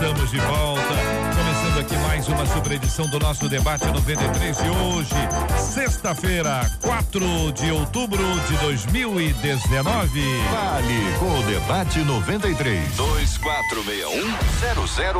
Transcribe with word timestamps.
Estamos 0.00 0.30
de 0.30 0.38
volta. 0.38 0.94
Começando 1.34 1.80
aqui 1.80 1.96
mais 1.96 2.28
uma 2.28 2.46
super 2.46 2.70
edição 2.70 3.10
do 3.10 3.18
nosso 3.18 3.48
debate 3.48 3.84
93 3.84 4.56
de 4.56 4.70
hoje, 4.70 5.10
sexta-feira, 5.58 6.70
4 6.80 7.50
de 7.50 7.72
outubro 7.72 8.22
de 8.46 8.56
2019. 8.58 10.22
Fale 10.52 11.18
com 11.18 11.40
o 11.40 11.42
debate 11.42 11.98
93 11.98 12.94
2461 12.94 14.22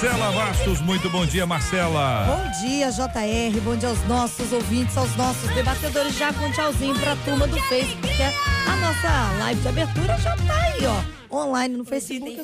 Marcela 0.00 0.32
Bastos, 0.32 0.80
muito 0.80 1.10
bom 1.10 1.26
dia, 1.26 1.46
Marcela. 1.46 2.24
Bom 2.24 2.66
dia, 2.66 2.90
JR. 2.90 3.60
Bom 3.62 3.76
dia 3.76 3.90
aos 3.90 4.02
nossos 4.04 4.50
ouvintes, 4.50 4.96
aos 4.96 5.14
nossos 5.14 5.54
debatedores. 5.54 6.16
Já 6.16 6.32
com 6.32 6.50
tchauzinho 6.52 6.98
pra 6.98 7.14
turma 7.16 7.46
do 7.46 7.60
Facebook, 7.64 8.00
porque 8.00 8.22
a 8.70 8.76
nossa 8.76 9.32
live 9.40 9.60
de 9.60 9.68
abertura 9.68 10.16
já 10.18 10.36
tá 10.36 10.54
aí, 10.54 10.86
ó. 10.86 11.20
Online 11.32 11.76
no 11.76 11.84
Facebook. 11.84 12.42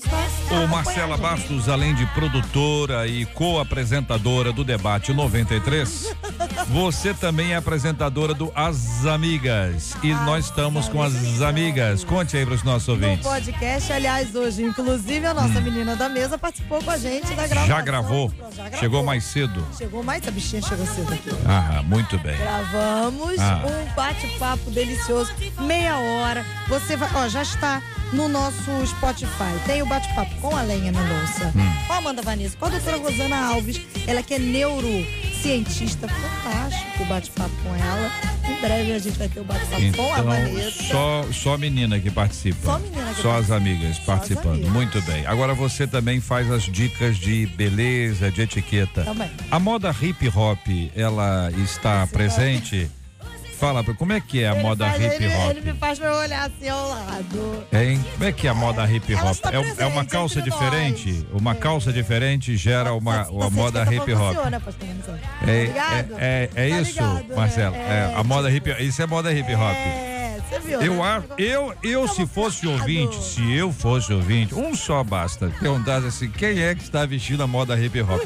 O 0.48 0.68
Marcela 0.68 1.16
Bastos, 1.16 1.68
além 1.68 1.92
de 1.92 2.06
produtora 2.06 3.04
e 3.08 3.26
co-apresentadora 3.26 4.52
do 4.52 4.62
Debate 4.62 5.12
93, 5.12 6.14
você 6.70 7.12
também 7.12 7.52
é 7.52 7.56
apresentadora 7.56 8.32
do 8.32 8.52
As 8.54 9.04
Amigas. 9.04 9.96
E 10.04 10.14
nós 10.14 10.44
estamos 10.44 10.88
com 10.88 11.02
as 11.02 11.42
amigas. 11.42 12.04
Conte 12.04 12.36
aí 12.36 12.46
para 12.46 12.54
os 12.54 12.62
nossos 12.62 12.88
ouvintes. 12.88 13.24
No 13.26 13.32
podcast, 13.32 13.92
aliás, 13.92 14.32
hoje, 14.36 14.62
inclusive, 14.62 15.26
a 15.26 15.34
nossa 15.34 15.58
hum. 15.58 15.62
menina 15.62 15.96
da 15.96 16.08
mesa 16.08 16.38
participou 16.38 16.80
com 16.80 16.90
a 16.90 16.96
gente 16.96 17.26
da 17.34 17.46
gravação. 17.48 17.66
Já 17.66 17.80
gravou? 17.80 18.32
Já 18.38 18.62
gravou. 18.62 18.78
Chegou 18.78 19.02
mais 19.02 19.24
cedo. 19.24 19.66
Chegou 19.76 20.02
mais, 20.04 20.26
a 20.28 20.30
bichinha 20.30 20.62
chegou 20.62 20.86
cedo 20.86 21.12
aqui. 21.12 21.30
Ah, 21.44 21.82
muito 21.82 22.16
bem. 22.18 22.36
Gravamos 22.36 23.36
ah. 23.40 23.64
um 23.66 23.94
bate-papo 23.96 24.70
delicioso, 24.70 25.32
meia 25.58 25.96
hora. 25.96 26.15
Você 26.68 26.96
vai, 26.96 27.08
ó, 27.14 27.28
já 27.28 27.42
está 27.42 27.82
no 28.12 28.28
nosso 28.28 28.86
Spotify. 28.86 29.52
Tem 29.66 29.82
o 29.82 29.86
bate-papo 29.86 30.34
com 30.40 30.56
a 30.56 30.62
Lenha 30.62 30.92
Mendonça, 30.92 31.52
hum. 31.54 31.86
com 31.86 31.92
a 31.92 31.96
Amanda 31.96 32.22
Vanessa, 32.22 32.56
com 32.56 32.66
a 32.66 32.70
doutora 32.70 32.96
Rosana 32.96 33.36
Alves, 33.36 33.80
ela 34.06 34.22
que 34.22 34.34
é 34.34 34.38
neurocientista, 34.38 36.08
fantástico 36.08 37.02
o 37.02 37.06
bate-papo 37.06 37.54
com 37.62 37.74
ela. 37.74 38.10
Em 38.48 38.60
breve 38.60 38.92
a 38.92 38.98
gente 38.98 39.18
vai 39.18 39.28
ter 39.28 39.40
o 39.40 39.44
bate-papo 39.44 39.82
então, 39.82 40.04
com 40.04 40.14
a 40.14 40.18
então, 40.18 40.30
Vanessa. 40.30 40.82
Só, 40.84 41.24
só 41.32 41.58
menina 41.58 41.98
que 42.00 42.10
participa. 42.10 42.58
Só 42.64 42.78
menina 42.78 43.12
que 43.14 43.22
Só 43.22 43.36
as 43.36 43.50
amigas 43.50 43.98
participando. 44.00 44.54
Amigas. 44.54 44.72
Muito 44.72 45.02
bem. 45.02 45.26
Agora 45.26 45.54
você 45.54 45.86
também 45.86 46.20
faz 46.20 46.50
as 46.50 46.64
dicas 46.64 47.16
de 47.16 47.46
beleza, 47.46 48.30
de 48.30 48.42
etiqueta. 48.42 49.04
Também. 49.04 49.30
A 49.50 49.58
moda 49.58 49.94
hip 50.00 50.28
hop, 50.28 50.66
ela 50.94 51.50
está 51.62 52.04
Esse 52.04 52.12
presente. 52.12 52.76
Nome. 52.76 52.90
Fala, 53.58 53.82
como 53.82 54.12
é 54.12 54.20
que 54.20 54.42
é 54.42 54.48
a 54.48 54.52
ele 54.52 54.62
moda 54.62 54.84
faz, 54.86 55.02
hip 55.02 55.26
hop? 55.26 55.50
Ele, 55.50 55.50
ele, 55.50 55.72
me 55.72 55.78
faz 55.78 55.98
pra 55.98 56.18
olhar 56.18 56.46
assim 56.46 56.68
ao 56.68 56.88
lado. 56.90 57.66
Hein? 57.72 58.04
Como 58.12 58.24
é 58.24 58.32
que 58.32 58.46
é 58.46 58.50
a 58.50 58.54
moda 58.54 58.84
hip 58.84 59.14
hop? 59.14 59.38
É, 59.46 59.82
é, 59.82 59.86
uma 59.86 60.04
calça 60.04 60.42
diferente? 60.42 61.26
Nós. 61.30 61.40
Uma 61.40 61.54
calça 61.54 61.90
diferente 61.90 62.54
gera 62.56 62.92
uma, 62.92 63.26
uma 63.28 63.48
moda 63.48 63.82
hip 63.82 64.12
hop. 64.12 64.34
Funciona, 64.34 64.62
é, 65.46 65.52
é, 65.52 66.08
é, 66.18 66.50
é 66.54 66.68
tá 66.68 66.80
isso, 66.80 66.92
ligado, 66.92 67.34
Marcelo. 67.34 67.76
É, 67.76 67.78
é, 67.78 68.14
a 68.14 68.22
moda 68.22 68.50
hip 68.50 68.70
Isso 68.80 69.00
é 69.00 69.06
moda 69.06 69.32
hip 69.32 69.54
hop. 69.54 69.74
É, 69.74 70.38
você 70.48 70.60
viu? 70.60 70.82
Eu, 70.82 70.94
né? 70.96 71.22
eu, 71.38 71.74
eu 71.82 72.08
se 72.08 72.26
fosse 72.26 72.66
ouvinte, 72.66 73.16
se 73.22 73.52
eu 73.52 73.72
fosse 73.72 74.12
ouvinte, 74.12 74.54
um 74.54 74.74
só 74.74 75.02
basta. 75.02 75.48
Perguntasse 75.58 76.06
assim: 76.06 76.28
quem 76.30 76.60
é 76.62 76.74
que 76.74 76.82
está 76.82 77.06
vestindo 77.06 77.42
a 77.42 77.46
moda 77.46 77.78
hip 77.78 77.98
hop? 78.02 78.20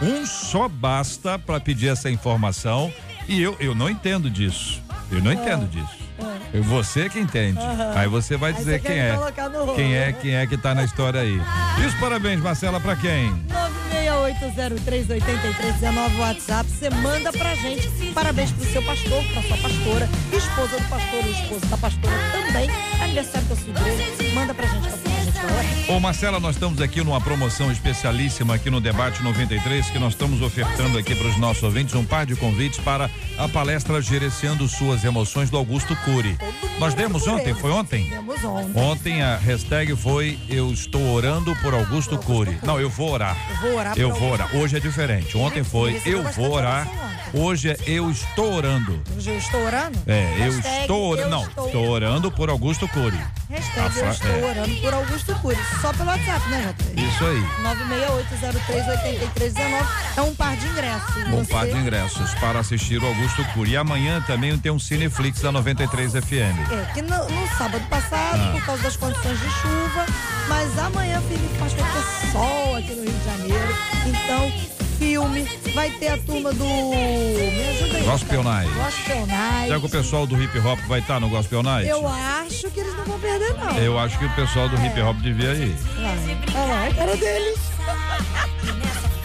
um 0.00 0.24
só 0.24 0.68
basta 0.68 1.38
para 1.38 1.58
pedir 1.58 1.88
essa 1.88 2.08
informação 2.08 2.92
e 3.28 3.42
eu, 3.42 3.54
eu 3.60 3.74
não 3.74 3.90
entendo 3.90 4.30
disso. 4.30 4.82
Eu 5.10 5.22
não 5.22 5.32
entendo 5.32 5.64
é. 5.64 5.68
disso. 5.68 6.08
É. 6.52 6.60
Você 6.60 7.08
que 7.08 7.18
entende. 7.18 7.58
Uhum. 7.58 7.92
Aí 7.94 8.06
você 8.08 8.36
vai 8.36 8.52
dizer 8.52 8.80
você 8.80 8.88
quem 8.88 8.98
é. 8.98 9.16
Quem 9.76 9.94
é, 9.94 10.12
quem 10.12 10.34
é 10.34 10.46
que 10.46 10.56
tá 10.56 10.74
na 10.74 10.82
história 10.84 11.20
aí. 11.20 11.40
E 11.80 11.86
os 11.86 11.94
parabéns, 11.94 12.40
Marcela, 12.40 12.80
pra 12.80 12.96
quem? 12.96 13.32
968038319 13.48 16.18
WhatsApp. 16.18 16.68
Você 16.68 16.90
manda 16.90 17.32
pra 17.32 17.54
gente. 17.54 17.88
Parabéns 18.12 18.50
pro 18.52 18.64
seu 18.64 18.82
pastor, 18.82 19.22
pra 19.32 19.42
sua 19.42 19.56
pastora, 19.58 20.08
esposa 20.32 20.76
do 20.76 20.88
pastor, 20.88 21.24
o 21.24 21.30
esposo 21.30 21.66
da 21.66 21.76
pastora 21.76 22.16
também. 22.32 22.68
Aniversário 23.00 23.46
da 23.46 23.54
sua 23.56 23.70
igreja. 23.70 24.34
Manda 24.34 24.52
pra 24.54 24.66
gente, 24.66 24.88
pra 24.88 25.17
Ô 25.88 25.98
Marcela, 25.98 26.38
nós 26.38 26.56
estamos 26.56 26.82
aqui 26.82 27.02
numa 27.02 27.20
promoção 27.20 27.72
especialíssima 27.72 28.54
aqui 28.54 28.68
no 28.68 28.80
Debate 28.80 29.22
93, 29.22 29.88
que 29.90 29.98
nós 29.98 30.12
estamos 30.12 30.42
ofertando 30.42 30.98
aqui 30.98 31.14
para 31.14 31.26
os 31.28 31.38
nossos 31.38 31.62
ouvintes 31.62 31.94
um 31.94 32.04
par 32.04 32.26
de 32.26 32.36
convites 32.36 32.78
para 32.78 33.10
a 33.38 33.48
palestra 33.48 34.00
Gerenciando 34.02 34.68
Suas 34.68 35.02
Emoções 35.02 35.48
do 35.48 35.56
Augusto 35.56 35.96
Cury. 36.04 36.36
Nós 36.78 36.92
demos 36.92 37.26
ontem, 37.26 37.54
foi 37.54 37.70
ontem? 37.70 38.10
Demos 38.10 38.44
ontem. 38.44 38.82
Ontem 38.82 39.22
a 39.22 39.36
hashtag 39.36 39.96
foi 39.96 40.38
Eu 40.48 40.70
estou 40.70 41.02
orando 41.12 41.56
por 41.56 41.72
Augusto 41.72 42.18
Cury. 42.18 42.58
Não, 42.62 42.78
eu 42.78 42.90
vou 42.90 43.10
orar. 43.10 43.36
Eu 43.50 43.56
vou 43.56 43.78
orar. 43.78 43.98
Eu 43.98 44.14
vou 44.14 44.30
orar. 44.30 44.56
Hoje 44.56 44.76
é 44.76 44.80
diferente. 44.80 45.36
Ontem 45.38 45.64
foi 45.64 46.00
Eu 46.04 46.22
vou 46.32 46.52
orar. 46.52 46.86
Hoje 47.32 47.70
é 47.70 47.76
Eu 47.86 48.10
estou 48.10 48.54
orando. 48.54 49.00
Hoje 49.16 49.30
eu 49.30 49.38
estou 49.38 49.62
orando? 49.64 49.98
É, 50.06 50.46
eu 50.46 50.58
estou 50.58 51.10
orando. 51.10 51.30
Não, 51.30 51.66
estou 51.66 51.88
orando 51.88 52.30
por 52.30 52.48
Augusto 52.48 52.88
Cury. 52.88 53.18
Hashtag 53.50 53.98
eu 53.98 54.10
estou 54.10 54.30
é. 54.30 54.50
orando 54.50 54.74
por 54.76 54.94
Augusto 54.94 55.27
Cury. 55.36 55.58
Só 55.80 55.92
pelo 55.92 56.10
WhatsApp, 56.10 56.48
né, 56.48 56.62
Jota? 56.62 56.84
Isso 57.00 57.24
aí. 57.24 57.42
968038319. 59.38 59.86
É 60.16 60.22
um 60.22 60.34
par 60.34 60.56
de 60.56 60.66
ingressos. 60.66 61.16
Um 61.28 61.44
Você... 61.44 61.52
par 61.52 61.66
de 61.66 61.76
ingressos 61.76 62.34
para 62.34 62.58
assistir 62.60 63.02
o 63.02 63.06
Augusto 63.06 63.44
Cury. 63.54 63.72
E 63.72 63.76
amanhã 63.76 64.20
também 64.26 64.56
tem 64.58 64.72
um 64.72 64.78
Cineflix 64.78 65.40
da 65.40 65.52
93 65.52 66.12
FM. 66.12 66.32
É, 66.70 66.92
que 66.94 67.02
no, 67.02 67.28
no 67.28 67.48
sábado 67.56 67.84
passado, 67.88 68.40
ah. 68.40 68.52
por 68.52 68.64
causa 68.64 68.82
das 68.82 68.96
condições 68.96 69.38
de 69.38 69.50
chuva, 69.50 70.06
mas 70.48 70.78
amanhã, 70.78 71.20
Felipe, 71.22 71.56
vai 71.58 71.68
ter 71.70 72.32
sol 72.32 72.76
aqui 72.76 72.94
no 72.94 73.02
Rio 73.02 73.12
de 73.12 73.24
Janeiro. 73.24 73.76
Então, 74.06 74.77
filme, 74.98 75.48
vai 75.74 75.90
ter 75.90 76.08
a 76.08 76.18
turma 76.18 76.52
do. 76.52 76.64
Me 76.64 77.68
ajuda 77.68 77.98
aí. 77.98 78.04
Gospel 78.04 78.42
Night. 78.42 78.72
Gospel 78.74 79.26
Night. 79.26 79.66
Será 79.66 79.80
que 79.80 79.86
o 79.86 79.88
pessoal 79.88 80.26
do 80.26 80.42
hip 80.42 80.58
hop 80.58 80.78
vai 80.88 81.00
estar 81.00 81.14
tá 81.14 81.20
no 81.20 81.28
Gospel 81.28 81.62
Night? 81.62 81.88
Eu 81.88 82.06
acho 82.06 82.70
que 82.70 82.80
eles 82.80 82.94
não 82.96 83.04
vão 83.04 83.18
perder, 83.18 83.54
não. 83.54 83.78
Eu 83.78 83.98
acho 83.98 84.18
que 84.18 84.24
o 84.24 84.34
pessoal 84.34 84.68
do 84.68 84.76
é. 84.76 84.86
hip 84.86 85.00
hop 85.00 85.16
devia 85.18 85.54
ir. 85.54 85.76
Olha 86.54 86.66
lá, 86.66 86.84
é 86.84 86.88
a 86.90 86.94
cara 86.94 87.16
deles. 87.16 87.58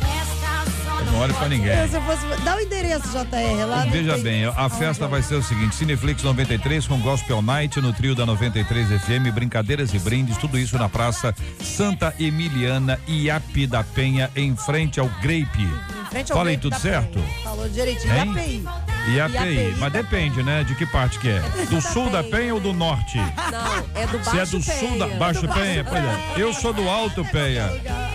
Não 1.14 1.20
olhe 1.20 1.34
pra 1.34 1.48
ninguém. 1.48 1.72
Fosse... 1.88 2.44
Dá 2.44 2.56
o 2.56 2.60
endereço, 2.60 3.08
JR, 3.10 3.66
lá. 3.68 3.86
Veja 3.86 4.18
bem, 4.18 4.46
a 4.46 4.68
festa 4.68 5.08
vai 5.08 5.22
ser 5.22 5.36
o 5.36 5.44
seguinte: 5.44 5.76
Cineflix 5.76 6.24
93 6.24 6.88
com 6.88 7.00
Gospel 7.00 7.42
Night 7.42 7.80
no 7.80 7.94
trio 7.94 8.16
da 8.16 8.26
93 8.26 8.88
FM, 9.02 9.32
brincadeiras 9.34 9.94
e 9.94 10.00
brindes, 10.00 10.38
tudo 10.38 10.58
isso 10.58 10.78
na 10.78 10.90
Praça 10.90 11.34
Santa 11.62 12.14
Emiliana, 12.20 13.00
Iapi 13.08 13.68
da 13.68 13.84
Penha, 13.84 14.32
em 14.36 14.56
frente 14.56 15.00
ao 15.00 15.08
Grape. 15.22 16.03
Falei 16.28 16.58
tudo 16.58 16.78
certo? 16.80 17.20
Falou 17.44 17.68
direitinho. 17.70 18.14
Hein? 18.40 18.66
E 19.10 19.20
a 19.20 19.26
API, 19.26 19.76
mas 19.80 19.92
depende, 19.92 20.42
né? 20.44 20.64
De 20.64 20.76
que 20.76 20.86
parte 20.86 21.20
que 21.20 21.28
é? 21.30 21.42
Do 21.70 21.82
sul 21.82 22.10
da 22.10 22.24
Penha 22.24 22.54
ou 22.54 22.60
do 22.60 22.72
norte? 22.72 23.18
Não, 23.18 24.02
é 24.02 24.08
do 24.08 24.18
Baixo 24.20 24.32
Se 24.32 24.40
é 24.40 24.46
do 24.46 24.62
Penha. 24.66 24.80
sul 24.80 24.98
da 24.98 25.08
Baixo 25.08 25.48
Penha, 25.48 25.84
pois 25.84 26.04
é. 26.04 26.34
Eu 26.38 26.54
sou 26.54 26.72
do 26.72 26.88
Alto 26.88 27.26
Penha. 27.26 27.70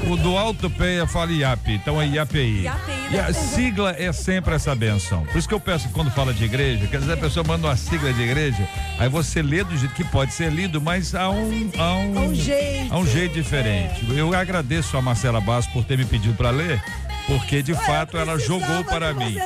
O 0.09 0.17
do 0.17 0.37
Alto 0.37 0.71
Penha 0.71 1.07
fala 1.07 1.31
IAP, 1.31 1.73
então 1.73 2.01
é 2.01 2.07
IAPI. 2.07 2.71
E 3.11 3.19
a 3.19 3.33
sigla 3.35 3.95
é 3.99 4.11
sempre 4.13 4.55
essa 4.55 4.75
benção. 4.75 5.25
Por 5.27 5.37
isso 5.37 5.49
que 5.49 5.55
eu 5.55 5.61
peço 5.61 5.89
que 5.89 5.95
quando 5.95 6.11
fala 6.11 6.33
de 6.33 6.45
igreja, 6.45 6.87
quer 6.87 7.01
dizer, 7.01 7.15
a 7.15 7.17
pessoa 7.17 7.45
manda 7.47 7.67
uma 7.67 7.77
sigla 7.77 8.13
de 8.13 8.23
igreja, 8.23 8.67
aí 8.99 9.09
você 9.09 9.43
lê 9.43 9.63
do 9.65 9.77
jeito 9.77 9.95
que 9.95 10.05
pode 10.05 10.33
ser 10.33 10.51
lido, 10.51 10.81
mas 10.81 11.15
há 11.15 11.29
um, 11.29 11.71
há 11.79 11.95
um, 11.95 12.19
há 12.19 12.23
um 12.23 12.35
jeito. 12.35 12.95
Há 12.95 12.99
um 12.99 13.07
jeito 13.07 13.35
diferente. 13.35 14.07
Eu 14.11 14.35
agradeço 14.35 14.97
a 14.97 15.03
Marcela 15.03 15.41
Basso 15.41 15.71
por 15.71 15.85
ter 15.85 15.99
me 15.99 16.05
pedido 16.05 16.35
para 16.35 16.51
ler 16.51 16.83
porque 17.29 17.63
de 17.63 17.75
fato 17.75 18.17
ela 18.17 18.39
jogou 18.39 18.83
para 18.85 19.13
mim. 19.13 19.37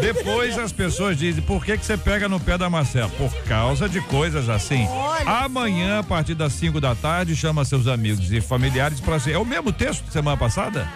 Depois 0.00 0.56
as 0.56 0.70
pessoas 0.70 1.18
dizem, 1.18 1.42
por 1.42 1.64
que 1.64 1.76
que 1.76 1.84
você 1.84 1.98
pega 1.98 2.28
no 2.28 2.38
pé 2.38 2.56
da 2.56 2.70
Marcela? 2.70 3.10
Por 3.10 3.34
causa 3.42 3.88
de 3.88 4.00
coisas 4.02 4.48
assim. 4.48 4.86
Amanhã, 5.26 5.98
a 5.98 6.02
partir 6.04 6.34
das 6.34 6.52
5 6.52 6.80
da 6.80 6.94
tarde, 6.94 7.34
chama 7.34 7.64
seus 7.64 7.88
amigos 7.88 8.30
e 8.32 8.40
familiares 8.40 9.00
para 9.00 9.18
ser. 9.18 9.32
É 9.32 9.38
o 9.38 9.44
mesmo 9.44 9.72
texto 9.72 10.04
de 10.04 10.12
semana 10.12 10.36
passada? 10.36 10.88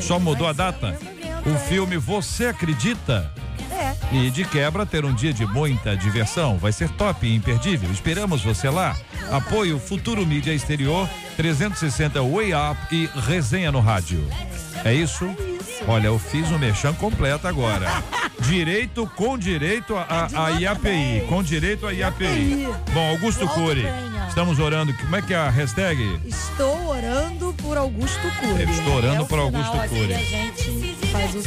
Só 0.00 0.20
mudou 0.20 0.46
a 0.46 0.52
data? 0.52 0.96
O 1.44 1.58
filme 1.68 1.96
Você 1.96 2.46
Acredita? 2.46 3.32
É. 3.72 4.16
E 4.16 4.30
de 4.30 4.44
quebra 4.44 4.86
ter 4.86 5.04
um 5.04 5.12
dia 5.12 5.32
de 5.32 5.44
muita 5.46 5.96
diversão. 5.96 6.58
Vai 6.58 6.72
ser 6.72 6.88
top 6.90 7.26
e 7.26 7.34
imperdível. 7.34 7.90
Esperamos 7.90 8.42
você 8.42 8.70
lá. 8.70 8.96
Apoio 9.30 9.78
Futuro 9.78 10.24
Mídia 10.24 10.54
Exterior 10.54 11.08
360 11.36 12.22
Way 12.22 12.52
Up 12.54 12.94
e 12.94 13.08
resenha 13.20 13.72
no 13.72 13.80
rádio. 13.80 14.26
É 14.84 14.94
isso? 14.94 15.28
Olha, 15.86 16.06
eu 16.06 16.18
fiz 16.18 16.50
um 16.50 16.58
mexão 16.58 16.94
completo 16.94 17.46
agora. 17.46 17.86
Direito 18.40 19.06
com 19.16 19.36
direito 19.38 19.96
a, 19.96 20.02
a, 20.02 20.46
a 20.46 20.50
IAPI. 20.50 21.24
Com 21.28 21.42
direito 21.42 21.86
a 21.86 21.92
IAPI. 21.92 22.68
Bom, 22.92 23.10
Augusto 23.10 23.46
Cury. 23.48 23.84
Estamos 24.28 24.58
orando. 24.58 24.92
Como 24.94 25.16
é 25.16 25.22
que 25.22 25.34
é 25.34 25.36
a 25.36 25.50
hashtag? 25.50 26.20
Estou 26.24 26.88
orando 26.88 27.54
por 27.54 27.76
Augusto 27.76 28.30
Cury. 28.40 28.70
Estou 28.70 28.94
orando 28.96 29.26
por 29.26 29.38
Augusto 29.38 29.78
Cury. 29.88 30.14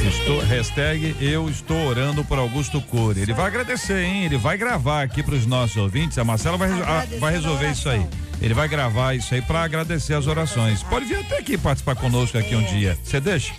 Estou, 0.07 0.39
hashtag 0.42 1.16
eu 1.22 1.50
estou 1.50 1.86
orando 1.88 2.24
por 2.25 2.38
Augusto 2.38 2.81
Cury. 2.81 3.22
Ele 3.22 3.33
vai 3.33 3.45
agradecer, 3.45 4.04
hein? 4.04 4.25
Ele 4.25 4.38
vai 4.38 4.57
gravar 4.57 5.04
aqui 5.04 5.24
para 5.24 5.36
os 5.36 5.45
nossos 5.45 5.78
ouvintes. 5.78 6.18
A 6.18 6.24
Marcela 6.24 6.57
vai, 6.57 6.69
a, 6.69 7.06
vai 7.19 7.31
resolver 7.31 7.72
isso 7.72 7.89
aí. 7.89 8.06
Ele 8.41 8.53
vai 8.53 8.67
gravar 8.67 9.13
isso 9.13 9.33
aí 9.33 9.41
para 9.41 9.61
agradecer 9.61 10.15
as 10.15 10.27
orações. 10.27 10.81
Pode 10.83 11.05
vir 11.05 11.19
até 11.19 11.38
aqui 11.38 11.57
participar 11.57 11.95
conosco 11.95 12.38
aqui 12.38 12.55
um 12.55 12.63
dia. 12.63 12.97
Você 13.03 13.19
deixa? 13.19 13.53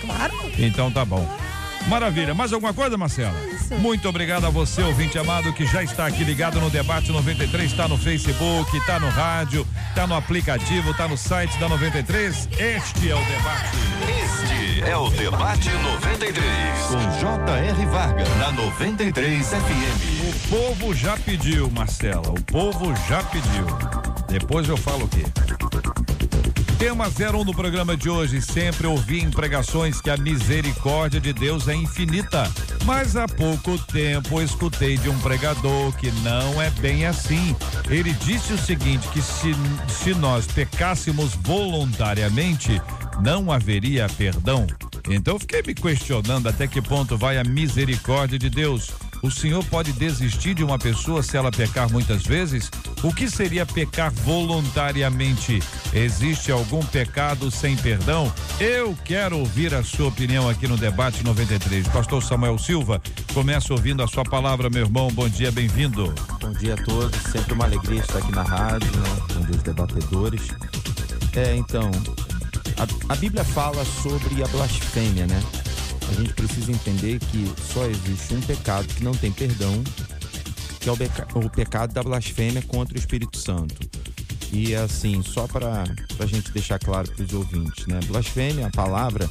Claro. 0.00 0.34
Então 0.56 0.90
tá 0.90 1.04
bom. 1.04 1.28
Maravilha. 1.88 2.34
Mais 2.34 2.52
alguma 2.52 2.74
coisa, 2.74 2.96
Marcela? 2.96 3.34
Isso. 3.46 3.74
Muito 3.76 4.08
obrigado 4.08 4.44
a 4.44 4.50
você, 4.50 4.82
ouvinte 4.82 5.18
amado, 5.18 5.52
que 5.52 5.66
já 5.66 5.82
está 5.82 6.06
aqui 6.06 6.22
ligado 6.22 6.60
no 6.60 6.68
Debate 6.70 7.10
93, 7.10 7.70
está 7.70 7.88
no 7.88 7.96
Facebook, 7.96 8.76
está 8.76 9.00
no 9.00 9.08
rádio, 9.08 9.66
está 9.88 10.06
no 10.06 10.14
aplicativo, 10.14 10.90
está 10.90 11.08
no 11.08 11.16
site 11.16 11.58
da 11.58 11.68
93. 11.68 12.48
Este 12.58 13.10
é 13.10 13.14
o 13.14 13.24
debate. 13.24 13.76
Este 14.24 14.67
é 14.82 14.96
o 14.96 15.08
Debate 15.10 15.70
93, 15.70 16.44
com 16.88 17.20
J.R. 17.20 17.86
Vargas, 17.86 18.28
na 18.36 18.52
93 18.52 19.46
FM. 19.46 20.28
O 20.28 20.48
povo 20.48 20.94
já 20.94 21.16
pediu, 21.16 21.70
Marcela. 21.70 22.28
O 22.30 22.42
povo 22.42 22.94
já 23.08 23.22
pediu. 23.24 23.66
Depois 24.28 24.68
eu 24.68 24.76
falo 24.76 25.04
o 25.04 25.08
quê? 25.08 25.24
Tema 26.78 27.06
01 27.06 27.44
do 27.44 27.52
programa 27.52 27.96
de 27.96 28.08
hoje. 28.08 28.40
Sempre 28.40 28.86
ouvi 28.86 29.20
em 29.20 29.30
pregações 29.30 30.00
que 30.00 30.10
a 30.10 30.16
misericórdia 30.16 31.20
de 31.20 31.32
Deus 31.32 31.66
é 31.66 31.74
infinita. 31.74 32.50
Mas 32.84 33.16
há 33.16 33.26
pouco 33.26 33.78
tempo 33.78 34.40
escutei 34.40 34.96
de 34.96 35.08
um 35.08 35.18
pregador 35.18 35.92
que 35.96 36.10
não 36.22 36.62
é 36.62 36.70
bem 36.70 37.04
assim. 37.04 37.56
Ele 37.90 38.12
disse 38.12 38.52
o 38.52 38.58
seguinte: 38.58 39.08
que 39.08 39.20
se, 39.20 39.52
se 39.88 40.14
nós 40.14 40.46
pecássemos 40.46 41.34
voluntariamente, 41.42 42.80
não 43.20 43.50
haveria 43.50 44.08
perdão. 44.16 44.66
Então 45.08 45.38
fiquei 45.38 45.62
me 45.62 45.74
questionando 45.74 46.48
até 46.48 46.66
que 46.66 46.82
ponto 46.82 47.16
vai 47.16 47.38
a 47.38 47.44
misericórdia 47.44 48.38
de 48.38 48.50
Deus. 48.50 48.90
O 49.22 49.30
senhor 49.30 49.64
pode 49.64 49.92
desistir 49.92 50.54
de 50.54 50.62
uma 50.62 50.78
pessoa 50.78 51.22
se 51.22 51.36
ela 51.36 51.50
pecar 51.50 51.90
muitas 51.90 52.22
vezes? 52.22 52.70
O 53.02 53.12
que 53.12 53.28
seria 53.28 53.66
pecar 53.66 54.12
voluntariamente? 54.12 55.60
Existe 55.92 56.52
algum 56.52 56.84
pecado 56.84 57.50
sem 57.50 57.76
perdão? 57.76 58.32
Eu 58.60 58.96
quero 59.04 59.38
ouvir 59.38 59.74
a 59.74 59.82
sua 59.82 60.08
opinião 60.08 60.48
aqui 60.48 60.68
no 60.68 60.76
debate 60.76 61.24
93. 61.24 61.88
Pastor 61.88 62.22
Samuel 62.22 62.58
Silva, 62.58 63.02
começa 63.34 63.72
ouvindo 63.72 64.02
a 64.02 64.06
sua 64.06 64.24
palavra, 64.24 64.70
meu 64.70 64.84
irmão. 64.84 65.08
Bom 65.10 65.28
dia, 65.28 65.50
bem-vindo. 65.50 66.14
Bom 66.40 66.52
dia 66.52 66.74
a 66.74 66.84
todos. 66.84 67.20
Sempre 67.22 67.54
uma 67.54 67.64
alegria 67.64 68.00
estar 68.00 68.18
aqui 68.18 68.32
na 68.32 68.42
rádio, 68.42 68.90
né, 68.96 69.08
com 69.34 69.40
os 69.40 69.62
debatedores. 69.62 70.42
É, 71.34 71.56
então, 71.56 71.90
a, 72.78 73.12
a 73.12 73.16
Bíblia 73.16 73.44
fala 73.44 73.84
sobre 73.84 74.42
a 74.42 74.48
blasfêmia, 74.48 75.26
né? 75.26 75.40
a 76.08 76.12
gente 76.14 76.32
precisa 76.32 76.72
entender 76.72 77.18
que 77.18 77.52
só 77.72 77.84
existe 77.86 78.34
um 78.34 78.40
pecado 78.40 78.86
que 78.88 79.04
não 79.04 79.12
tem 79.12 79.30
perdão, 79.30 79.82
que 80.80 80.88
é 80.88 80.92
o, 80.92 81.50
pecado 81.50 81.92
da 81.92 82.02
blasfêmia 82.02 82.62
contra 82.62 82.94
o 82.94 82.98
Espírito 82.98 83.36
Santo. 83.36 83.76
E 84.50 84.74
assim, 84.74 85.22
só 85.22 85.46
para 85.46 85.84
a 86.18 86.26
gente 86.26 86.50
deixar 86.52 86.78
claro 86.78 87.10
para 87.10 87.24
os 87.24 87.32
ouvintes, 87.34 87.86
né? 87.86 88.00
Blasfêmia, 88.06 88.66
a 88.66 88.70
palavra, 88.70 89.28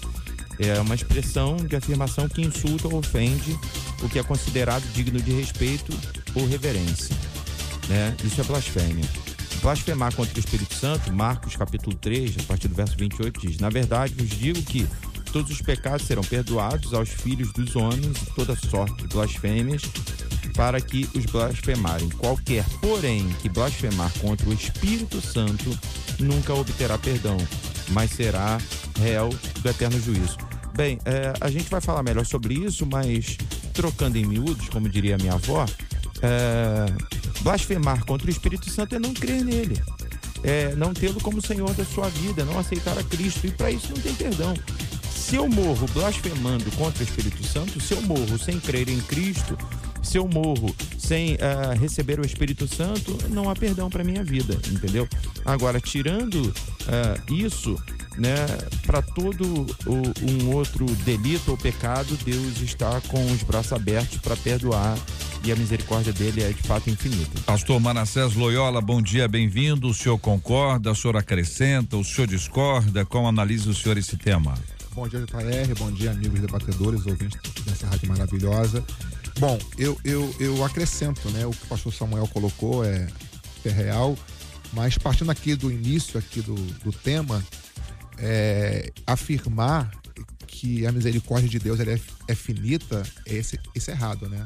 é 0.60 0.80
uma 0.80 0.94
expressão 0.94 1.58
de 1.58 1.76
afirmação 1.76 2.30
que 2.30 2.42
insulta 2.42 2.88
ou 2.88 3.00
ofende 3.00 3.58
o 4.04 4.10
que 4.10 4.20
é 4.20 4.24
considerado 4.24 4.84
digno 4.94 5.20
de 5.20 5.32
respeito 5.32 5.92
ou 6.36 6.48
reverência. 6.48 7.16
Né? 7.90 8.16
Isso 8.24 8.40
é 8.42 8.44
blasfêmia. 8.44 9.06
Blasfemar 9.68 10.16
contra 10.16 10.34
o 10.34 10.40
Espírito 10.40 10.74
Santo, 10.74 11.12
Marcos 11.12 11.58
capítulo 11.58 11.94
3, 11.94 12.38
a 12.40 12.44
partir 12.44 12.70
do 12.70 12.76
verso 12.76 12.96
28, 12.96 13.42
diz: 13.42 13.60
Na 13.60 13.70
verdade, 13.70 14.14
vos 14.14 14.30
digo 14.30 14.64
que 14.64 14.88
todos 15.34 15.52
os 15.52 15.62
pecados 15.62 16.08
serão 16.08 16.24
perdoados 16.24 16.94
aos 16.94 17.10
filhos 17.10 17.52
dos 17.52 17.76
homens 17.76 18.18
toda 18.34 18.56
sorte 18.56 18.96
de 19.04 19.14
blasfêmias 19.14 19.82
para 20.56 20.80
que 20.80 21.10
os 21.14 21.26
blasfemarem. 21.26 22.08
Qualquer, 22.12 22.64
porém, 22.80 23.28
que 23.42 23.50
blasfemar 23.50 24.10
contra 24.20 24.48
o 24.48 24.54
Espírito 24.54 25.20
Santo 25.20 25.78
nunca 26.18 26.54
obterá 26.54 26.98
perdão, 26.98 27.36
mas 27.90 28.12
será 28.12 28.58
réu 29.02 29.28
do 29.60 29.70
eterno 29.70 30.00
juízo. 30.00 30.38
Bem, 30.78 30.98
é, 31.04 31.34
a 31.42 31.50
gente 31.50 31.70
vai 31.70 31.82
falar 31.82 32.04
melhor 32.04 32.26
sobre 32.26 32.54
isso, 32.54 32.86
mas 32.86 33.36
trocando 33.74 34.18
em 34.18 34.26
miúdos, 34.26 34.70
como 34.70 34.88
diria 34.88 35.18
minha 35.18 35.34
avó, 35.34 35.66
é, 36.22 37.17
blasfemar 37.42 38.06
contra 38.06 38.28
o 38.28 38.30
Espírito 38.30 38.70
Santo 38.70 38.96
é 38.96 39.00
não 39.00 39.14
crer 39.14 39.44
nele. 39.44 39.82
É 40.44 40.76
não 40.76 40.94
tê-lo 40.94 41.20
como 41.22 41.42
Senhor 41.42 41.74
da 41.74 41.86
sua 41.86 42.10
vida, 42.10 42.46
não 42.46 42.60
aceitar 42.60 42.98
a 42.98 43.04
Cristo. 43.04 43.48
E 43.48 43.52
para 43.52 43.72
isso 43.72 43.92
não 43.94 44.02
tem 44.02 44.14
perdão. 44.14 44.54
Se 45.12 45.36
eu 45.36 45.48
morro 45.50 45.88
blasfemando 45.94 46.72
contra 46.78 47.04
o 47.04 47.04
Espírito 47.04 47.44
Santo, 47.46 47.82
se 47.82 47.94
eu 47.94 48.02
morro 48.04 48.38
sem 48.38 48.60
crer 48.60 48.88
em 48.88 49.00
Cristo, 49.02 49.58
se 50.02 50.18
eu 50.18 50.28
morro 50.28 50.74
sem 51.08 51.36
uh, 51.36 51.80
receber 51.80 52.20
o 52.20 52.26
Espírito 52.26 52.68
Santo, 52.68 53.18
não 53.30 53.50
há 53.50 53.56
perdão 53.56 53.90
para 53.90 54.04
minha 54.04 54.26
vida, 54.26 54.56
entendeu? 54.70 55.08
Agora, 55.46 55.80
tirando 55.80 56.36
uh, 56.36 57.34
isso, 57.34 57.82
né, 58.18 58.36
para 58.86 59.02
todo 59.02 59.66
o, 59.86 60.30
um 60.30 60.54
outro 60.54 60.86
delito 61.06 61.52
ou 61.52 61.58
pecado, 61.58 62.18
Deus 62.26 62.62
está 62.62 63.00
com 63.08 63.26
os 63.32 63.42
braços 63.42 63.72
abertos 63.72 64.18
para 64.18 64.36
perdoar 64.36 64.98
e 65.46 65.52
a 65.52 65.56
misericórdia 65.56 66.12
dele 66.12 66.44
é 66.44 66.50
de 66.50 66.62
fato 66.64 66.90
infinita. 66.90 67.40
Pastor 67.46 67.80
Manassés 67.80 68.36
Loyola, 68.36 68.82
bom 68.82 69.02
dia, 69.02 69.30
bem-vindo. 69.30 69.88
O 69.88 69.94
senhor 69.94 70.18
concorda, 70.18 70.92
o 70.92 70.96
senhor 70.96 71.16
acrescenta, 71.16 71.96
o 71.96 72.04
senhor 72.04 72.28
discorda? 72.28 73.06
Como 73.06 73.30
analisa 73.30 73.70
o 73.70 73.74
senhor 73.74 73.98
esse 73.98 74.18
tema? 74.18 74.56
Bom 74.94 75.08
dia, 75.08 75.22
JR. 75.22 75.74
Bom 75.80 75.92
dia, 75.92 76.12
amigos 76.12 76.42
debatedores, 76.42 77.06
ouvintes 77.06 77.40
dessa 77.64 77.88
rádio 77.88 78.10
maravilhosa. 78.10 78.84
Bom, 79.40 79.60
eu, 79.78 79.96
eu, 80.04 80.36
eu 80.40 80.66
acrescento, 80.66 81.30
né? 81.30 81.46
O 81.46 81.52
que 81.52 81.64
o 81.64 81.68
pastor 81.68 81.94
Samuel 81.94 82.28
colocou 82.28 82.84
é, 82.84 83.08
é 83.64 83.70
real, 83.70 84.18
mas 84.74 84.98
partindo 84.98 85.30
aqui 85.30 85.56
do 85.56 85.72
início 85.72 86.18
aqui 86.18 86.42
do, 86.42 86.56
do 86.56 86.92
tema, 86.92 87.44
é, 88.18 88.92
afirmar 89.06 89.92
que 90.48 90.88
a 90.88 90.92
misericórdia 90.92 91.48
de 91.48 91.60
Deus 91.60 91.80
é, 91.80 92.00
é 92.28 92.34
finita, 92.34 93.04
esse, 93.28 93.60
esse 93.76 93.92
é 93.92 93.94
errado, 93.94 94.28
né? 94.28 94.44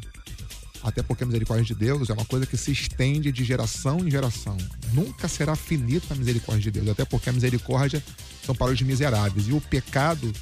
Até 0.83 1.01
porque 1.01 1.23
a 1.23 1.27
misericórdia 1.27 1.63
de 1.63 1.75
Deus 1.75 2.09
é 2.09 2.13
uma 2.13 2.25
coisa 2.25 2.45
que 2.45 2.57
se 2.57 2.71
estende 2.71 3.31
de 3.31 3.45
geração 3.45 3.99
em 3.99 4.11
geração. 4.11 4.57
Nunca 4.91 5.27
será 5.27 5.55
finita 5.55 6.13
a 6.13 6.17
misericórdia 6.17 6.69
de 6.69 6.71
Deus, 6.71 6.89
até 6.89 7.05
porque 7.05 7.29
a 7.29 7.33
misericórdia 7.33 8.03
são 8.43 8.53
para 8.53 8.71
os 8.71 8.81
miseráveis. 8.81 9.47
E 9.47 9.53
o 9.53 9.61
pecado 9.61 10.33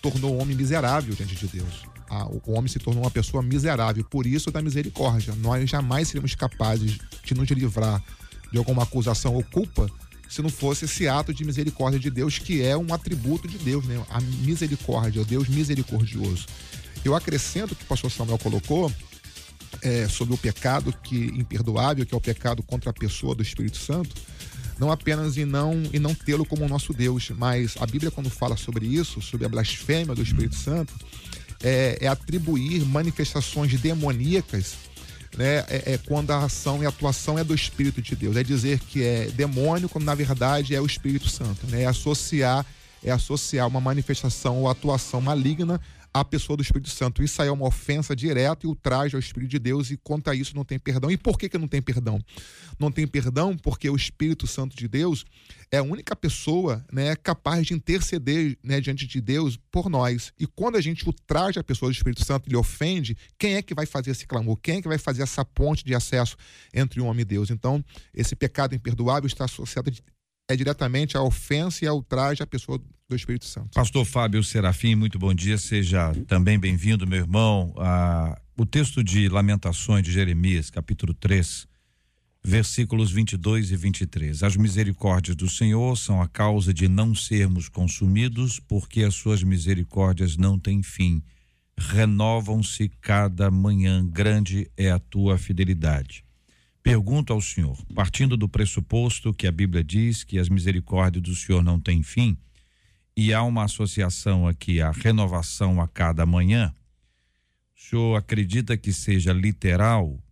tornou 0.00 0.36
o 0.36 0.38
homem 0.38 0.56
miserável 0.56 1.14
diante 1.14 1.34
de 1.34 1.46
Deus. 1.48 1.90
O 2.44 2.52
homem 2.52 2.68
se 2.68 2.78
tornou 2.78 3.04
uma 3.04 3.10
pessoa 3.10 3.42
miserável, 3.42 4.04
por 4.04 4.26
isso 4.26 4.50
da 4.50 4.60
misericórdia. 4.60 5.34
Nós 5.36 5.68
jamais 5.70 6.08
seríamos 6.08 6.34
capazes 6.34 6.98
de 7.24 7.34
nos 7.34 7.48
livrar 7.50 8.02
de 8.50 8.58
alguma 8.58 8.82
acusação 8.82 9.34
ou 9.34 9.44
culpa 9.44 9.88
se 10.28 10.42
não 10.42 10.48
fosse 10.48 10.84
esse 10.84 11.08
ato 11.08 11.34
de 11.34 11.44
misericórdia 11.44 11.98
de 11.98 12.08
Deus, 12.08 12.38
que 12.38 12.62
é 12.62 12.76
um 12.76 12.94
atributo 12.94 13.48
de 13.48 13.58
Deus, 13.58 13.84
né? 13.84 14.00
A 14.10 14.20
misericórdia, 14.20 15.22
o 15.22 15.24
Deus 15.24 15.48
misericordioso. 15.48 16.46
Eu 17.04 17.16
acrescento 17.16 17.74
que 17.74 17.82
o 17.82 17.86
pastor 17.86 18.12
Samuel 18.12 18.38
colocou 18.38 18.92
é, 19.82 20.06
sobre 20.08 20.34
o 20.34 20.38
pecado 20.38 20.92
que 21.02 21.16
imperdoável, 21.16 22.06
que 22.06 22.14
é 22.14 22.16
o 22.16 22.20
pecado 22.20 22.62
contra 22.62 22.90
a 22.90 22.92
pessoa 22.92 23.34
do 23.34 23.42
Espírito 23.42 23.78
Santo, 23.78 24.14
não 24.78 24.90
apenas 24.90 25.36
em 25.36 25.44
não, 25.44 25.74
não 26.00 26.14
tê-lo 26.14 26.46
como 26.46 26.68
nosso 26.68 26.92
Deus, 26.92 27.30
mas 27.36 27.74
a 27.80 27.86
Bíblia, 27.86 28.10
quando 28.10 28.30
fala 28.30 28.56
sobre 28.56 28.86
isso, 28.86 29.20
sobre 29.20 29.46
a 29.46 29.48
blasfêmia 29.48 30.14
do 30.14 30.22
Espírito 30.22 30.54
Santo, 30.54 30.94
é, 31.62 31.98
é 32.00 32.08
atribuir 32.08 32.84
manifestações 32.84 33.78
demoníacas 33.80 34.74
né, 35.36 35.64
é, 35.68 35.92
é, 35.94 35.98
quando 36.06 36.30
a 36.30 36.44
ação 36.44 36.82
e 36.82 36.86
a 36.86 36.88
atuação 36.88 37.38
é 37.38 37.44
do 37.44 37.54
Espírito 37.54 38.02
de 38.02 38.16
Deus. 38.16 38.36
É 38.36 38.42
dizer 38.42 38.80
que 38.80 39.02
é 39.02 39.26
demônio, 39.26 39.88
quando 39.88 40.04
na 40.04 40.14
verdade 40.14 40.74
é 40.74 40.80
o 40.80 40.86
Espírito 40.86 41.28
Santo. 41.28 41.66
Né, 41.66 41.82
é 41.82 41.86
associar 41.86 42.66
é 43.02 43.10
associar 43.10 43.66
uma 43.66 43.80
manifestação 43.80 44.58
ou 44.58 44.68
atuação 44.68 45.22
maligna 45.22 45.80
à 46.12 46.24
pessoa 46.24 46.56
do 46.56 46.62
Espírito 46.62 46.90
Santo. 46.90 47.22
Isso 47.22 47.40
aí 47.40 47.48
é 47.48 47.52
uma 47.52 47.66
ofensa 47.66 48.14
direta 48.14 48.66
e 48.66 48.68
ultraje 48.68 49.14
ao 49.14 49.20
Espírito 49.20 49.50
de 49.50 49.58
Deus, 49.58 49.90
e 49.90 49.96
contra 49.96 50.34
isso 50.34 50.54
não 50.54 50.64
tem 50.64 50.78
perdão. 50.78 51.10
E 51.10 51.16
por 51.16 51.38
que, 51.38 51.48
que 51.48 51.58
não 51.58 51.68
tem 51.68 51.80
perdão? 51.80 52.20
Não 52.78 52.90
tem 52.90 53.06
perdão 53.06 53.56
porque 53.56 53.88
o 53.88 53.96
Espírito 53.96 54.46
Santo 54.46 54.76
de 54.76 54.88
Deus 54.88 55.24
é 55.70 55.78
a 55.78 55.82
única 55.82 56.16
pessoa 56.16 56.84
né, 56.92 57.14
capaz 57.16 57.66
de 57.66 57.74
interceder 57.74 58.58
né, 58.62 58.80
diante 58.80 59.06
de 59.06 59.20
Deus 59.20 59.58
por 59.70 59.88
nós. 59.88 60.32
E 60.38 60.46
quando 60.46 60.76
a 60.76 60.80
gente 60.80 61.06
ultraja 61.06 61.60
a 61.60 61.64
pessoa 61.64 61.90
do 61.90 61.94
Espírito 61.94 62.24
Santo 62.24 62.48
e 62.48 62.50
lhe 62.50 62.56
ofende, 62.56 63.16
quem 63.38 63.54
é 63.54 63.62
que 63.62 63.74
vai 63.74 63.86
fazer 63.86 64.10
esse 64.10 64.26
clamor? 64.26 64.56
Quem 64.56 64.78
é 64.78 64.82
que 64.82 64.88
vai 64.88 64.98
fazer 64.98 65.22
essa 65.22 65.44
ponte 65.44 65.84
de 65.84 65.94
acesso 65.94 66.36
entre 66.74 67.00
o 67.00 67.06
homem 67.06 67.22
e 67.22 67.24
Deus? 67.24 67.50
Então, 67.50 67.84
esse 68.12 68.34
pecado 68.34 68.74
imperdoável 68.74 69.26
está 69.26 69.44
associado 69.44 69.90
é 70.50 70.56
diretamente 70.56 71.16
a 71.16 71.22
ofensa 71.22 71.84
e 71.84 71.88
a 71.88 71.94
ultraje 71.94 72.42
à 72.42 72.46
pessoa 72.46 72.82
do 73.10 73.16
Espírito 73.16 73.44
Santo. 73.44 73.70
Pastor 73.74 74.04
Fábio 74.04 74.42
Serafim, 74.42 74.94
muito 74.94 75.18
bom 75.18 75.34
dia, 75.34 75.58
seja 75.58 76.12
também 76.28 76.58
bem-vindo, 76.58 77.06
meu 77.06 77.18
irmão. 77.18 77.74
Ah, 77.76 78.40
o 78.56 78.64
texto 78.64 79.02
de 79.02 79.28
Lamentações 79.28 80.04
de 80.04 80.12
Jeremias, 80.12 80.70
capítulo 80.70 81.12
3, 81.12 81.66
versículos 82.42 83.10
22 83.10 83.72
e 83.72 83.76
23. 83.76 84.42
As 84.44 84.56
misericórdias 84.56 85.36
do 85.36 85.50
Senhor 85.50 85.96
são 85.98 86.22
a 86.22 86.28
causa 86.28 86.72
de 86.72 86.88
não 86.88 87.12
sermos 87.12 87.68
consumidos, 87.68 88.60
porque 88.60 89.02
as 89.02 89.14
suas 89.16 89.42
misericórdias 89.42 90.36
não 90.36 90.56
têm 90.56 90.80
fim. 90.80 91.20
Renovam-se 91.76 92.88
cada 93.00 93.50
manhã, 93.50 94.06
grande 94.06 94.70
é 94.76 94.90
a 94.90 95.00
tua 95.00 95.36
fidelidade. 95.36 96.24
Pergunto 96.80 97.32
ao 97.32 97.40
Senhor, 97.40 97.76
partindo 97.92 98.36
do 98.36 98.48
pressuposto 98.48 99.34
que 99.34 99.48
a 99.48 99.52
Bíblia 99.52 99.82
diz 99.82 100.22
que 100.22 100.38
as 100.38 100.48
misericórdias 100.48 101.22
do 101.22 101.34
Senhor 101.34 101.62
não 101.62 101.80
têm 101.80 102.02
fim, 102.02 102.38
e 103.16 103.34
há 103.34 103.42
uma 103.42 103.64
associação 103.64 104.46
aqui, 104.46 104.80
a 104.80 104.90
renovação 104.90 105.80
a 105.80 105.88
cada 105.88 106.24
manhã, 106.24 106.74
o 107.76 107.80
senhor 107.80 108.16
acredita 108.16 108.76
que 108.76 108.92
seja 108.92 109.32
literal? 109.32 110.22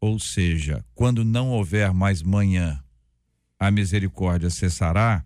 Ou 0.00 0.18
seja, 0.18 0.84
quando 0.94 1.24
não 1.24 1.50
houver 1.50 1.92
mais 1.92 2.22
manhã, 2.22 2.82
a 3.58 3.70
misericórdia 3.70 4.50
cessará? 4.50 5.24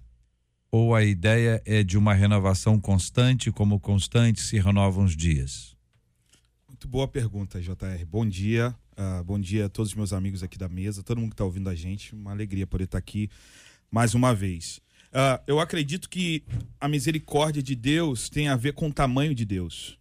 Ou 0.71 0.95
a 0.95 1.02
ideia 1.02 1.62
é 1.64 1.83
de 1.83 1.97
uma 1.97 2.12
renovação 2.12 2.78
constante, 2.78 3.50
como 3.50 3.80
constante 3.80 4.40
se 4.40 4.59
renovam 4.59 5.04
os 5.04 5.16
dias? 5.16 5.75
Muito 6.68 6.87
boa 6.87 7.09
pergunta, 7.09 7.61
JR. 7.61 8.04
Bom 8.06 8.26
dia. 8.26 8.75
Uh, 8.92 9.25
bom 9.25 9.40
dia 9.40 9.66
a 9.66 9.68
todos 9.71 9.92
os 9.92 9.95
meus 9.97 10.12
amigos 10.12 10.42
aqui 10.42 10.59
da 10.59 10.68
mesa, 10.68 11.02
todo 11.02 11.18
mundo 11.18 11.30
que 11.30 11.35
está 11.35 11.45
ouvindo 11.45 11.71
a 11.71 11.75
gente. 11.75 12.14
Uma 12.14 12.33
alegria 12.33 12.66
poder 12.66 12.85
estar 12.85 12.97
tá 12.97 12.99
aqui 12.99 13.30
mais 13.90 14.14
uma 14.14 14.35
vez. 14.35 14.80
Uh, 15.16 15.40
eu 15.46 15.58
acredito 15.58 16.11
que 16.11 16.44
a 16.78 16.87
misericórdia 16.87 17.62
de 17.62 17.75
Deus 17.75 18.28
tem 18.28 18.49
a 18.49 18.56
ver 18.56 18.75
com 18.75 18.88
o 18.88 18.92
tamanho 18.92 19.35
de 19.35 19.46
Deus. 19.46 19.99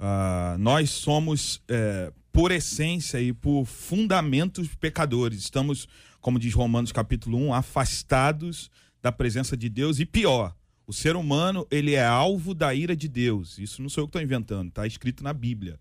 Uh, 0.00 0.56
nós 0.58 0.88
somos, 0.88 1.60
é, 1.68 2.10
por 2.32 2.50
essência 2.50 3.20
e 3.20 3.30
por 3.30 3.66
fundamentos 3.66 4.74
pecadores. 4.76 5.40
Estamos, 5.40 5.86
como 6.18 6.38
diz 6.38 6.54
Romanos 6.54 6.92
capítulo 6.92 7.36
1, 7.36 7.52
afastados 7.52 8.70
da 9.02 9.12
presença 9.12 9.54
de 9.54 9.68
Deus. 9.68 10.00
E 10.00 10.06
pior, 10.06 10.56
o 10.86 10.94
ser 10.94 11.14
humano 11.14 11.66
ele 11.70 11.92
é 11.94 12.06
alvo 12.06 12.54
da 12.54 12.74
ira 12.74 12.96
de 12.96 13.06
Deus. 13.06 13.58
Isso 13.58 13.82
não 13.82 13.90
sou 13.90 14.04
eu 14.04 14.06
que 14.06 14.16
estou 14.16 14.22
inventando, 14.22 14.70
está 14.70 14.86
escrito 14.86 15.22
na 15.22 15.34
Bíblia 15.34 15.78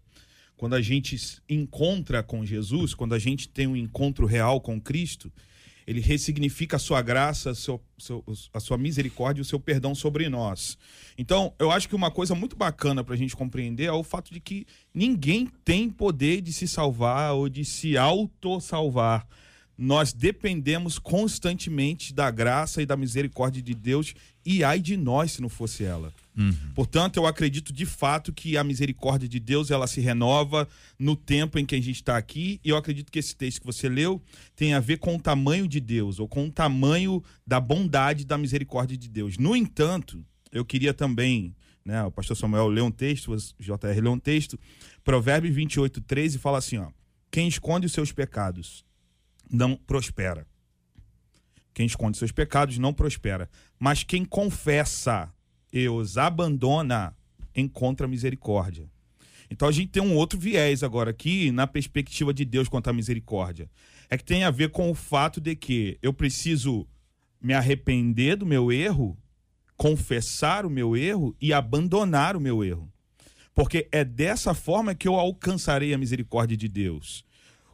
quando 0.57 0.74
a 0.74 0.81
gente 0.81 1.15
encontra 1.47 2.24
com 2.24 2.43
Jesus, 2.43 2.95
quando 2.95 3.13
a 3.13 3.19
gente 3.19 3.47
tem 3.47 3.67
um 3.67 3.75
encontro 3.75 4.25
real 4.25 4.59
com 4.59 4.81
Cristo, 4.81 5.31
ele 5.88 6.01
ressignifica 6.01 6.75
a 6.75 6.79
sua 6.79 7.01
graça, 7.01 7.51
a 7.51 7.56
sua, 7.56 7.79
a 8.53 8.60
sua 8.60 8.77
misericórdia 8.77 9.39
e 9.39 9.41
o 9.41 9.46
seu 9.46 9.58
perdão 9.58 9.96
sobre 9.96 10.27
nós. 10.27 10.77
Então, 11.17 11.53
eu 11.58 11.72
acho 11.72 11.88
que 11.88 11.96
uma 11.96 12.12
coisa 12.12 12.36
muito 12.36 12.58
bacana 12.58 13.06
para 13.06 13.13
a 13.13 13.17
gente 13.17 13.38
compreender 13.38 13.86
é 13.86 13.91
o 13.91 14.03
fato 14.03 14.34
de 14.34 14.41
que 14.41 14.67
ninguém 14.94 15.50
tem 15.63 15.89
poder 15.89 16.41
de 16.41 16.51
se 16.51 16.67
salvar 16.67 17.34
ou 17.34 17.48
de 17.48 17.63
se 17.63 17.98
auto-salvar. 17.98 19.25
Nós 19.77 20.12
dependemos 20.12 21.00
constantemente 21.00 22.13
da 22.13 22.29
graça 22.29 22.82
e 22.82 22.86
da 22.86 22.98
misericórdia 22.98 23.62
de 23.62 23.74
Deus, 23.74 24.13
e 24.46 24.65
ai 24.65 24.79
de 24.79 24.98
nós 24.98 25.34
se 25.34 25.41
não 25.41 25.50
fosse 25.50 25.86
ela. 25.86 26.12
Uhum. 26.38 26.53
Portanto, 26.75 27.17
eu 27.17 27.25
acredito 27.25 27.74
de 27.74 27.86
fato 27.86 28.32
que 28.32 28.58
a 28.58 28.63
misericórdia 28.63 29.27
de 29.27 29.39
Deus 29.39 29.72
ela 29.72 29.88
se 29.88 30.00
renova 30.00 30.67
no 31.00 31.15
tempo 31.15 31.58
em 31.58 31.65
que 31.65 31.74
a 31.74 31.82
gente 31.82 31.96
está 31.96 32.15
aqui. 32.15 32.62
E 32.63 32.70
eu 32.70 32.77
acredito 32.77 33.12
que 33.12 33.17
esse 33.17 33.36
texto 33.36 33.62
que 33.62 33.65
você 33.65 33.89
leu 33.89 34.22
tem 34.56 34.75
a 34.75 34.79
ver 34.79 34.98
com 34.98 35.15
o 35.15 35.20
tamanho 35.20 35.67
de 35.67 35.79
Deus 35.79 36.20
ou 36.20 36.27
com 36.27 36.46
o 36.46 36.51
tamanho 36.51 37.24
da 37.46 37.60
bondade 37.60 38.24
da 38.24 38.38
misericórdia 38.38 38.96
de 38.96 39.10
Deus. 39.10 39.38
No 39.39 39.56
entanto, 39.56 40.24
eu 40.51 40.63
queria 40.63 40.94
também, 40.94 41.56
né, 41.84 42.03
o 42.03 42.12
pastor 42.12 42.38
Samuel 42.38 42.67
leu 42.67 42.86
um 42.86 42.91
texto, 42.91 43.34
o 43.34 43.38
JR 43.60 44.01
leu 44.01 44.12
um 44.12 44.20
texto, 44.20 44.60
Provérbios 45.03 45.56
28, 45.56 46.01
13 46.01 46.38
fala 46.38 46.60
assim: 46.60 46.77
ó, 46.77 46.89
quem 47.32 47.48
esconde 47.48 47.88
os 47.88 47.94
seus 47.94 48.12
pecados 48.12 48.86
não 49.50 49.75
prospera. 49.75 50.46
Quem 51.74 51.86
esconde 51.86 52.17
seus 52.17 52.32
pecados 52.32 52.77
não 52.77 52.94
prospera. 52.94 53.50
Mas 53.79 54.03
quem 54.03 54.25
confessa 54.25 55.32
e 55.71 55.88
os 55.89 56.17
abandona, 56.17 57.15
encontra 57.55 58.07
misericórdia. 58.07 58.89
Então 59.50 59.67
a 59.67 59.71
gente 59.71 59.89
tem 59.89 60.03
um 60.03 60.15
outro 60.15 60.39
viés 60.39 60.83
agora 60.83 61.12
aqui 61.12 61.51
na 61.51 61.65
perspectiva 61.65 62.33
de 62.33 62.43
Deus 62.45 62.67
quanto 62.67 62.89
à 62.89 62.93
misericórdia. 62.93 63.69
É 64.09 64.17
que 64.17 64.24
tem 64.24 64.43
a 64.43 64.51
ver 64.51 64.69
com 64.69 64.89
o 64.89 64.95
fato 64.95 65.39
de 65.39 65.55
que 65.55 65.97
eu 66.01 66.13
preciso 66.13 66.88
me 67.41 67.53
arrepender 67.53 68.36
do 68.36 68.45
meu 68.45 68.71
erro, 68.71 69.17
confessar 69.75 70.65
o 70.65 70.69
meu 70.69 70.95
erro 70.97 71.36
e 71.39 71.53
abandonar 71.53 72.36
o 72.36 72.41
meu 72.41 72.63
erro. 72.63 72.91
Porque 73.53 73.88
é 73.91 74.03
dessa 74.03 74.53
forma 74.53 74.93
que 74.93 75.07
eu 75.07 75.15
alcançarei 75.15 75.93
a 75.93 75.97
misericórdia 75.97 76.57
de 76.57 76.67
Deus. 76.67 77.25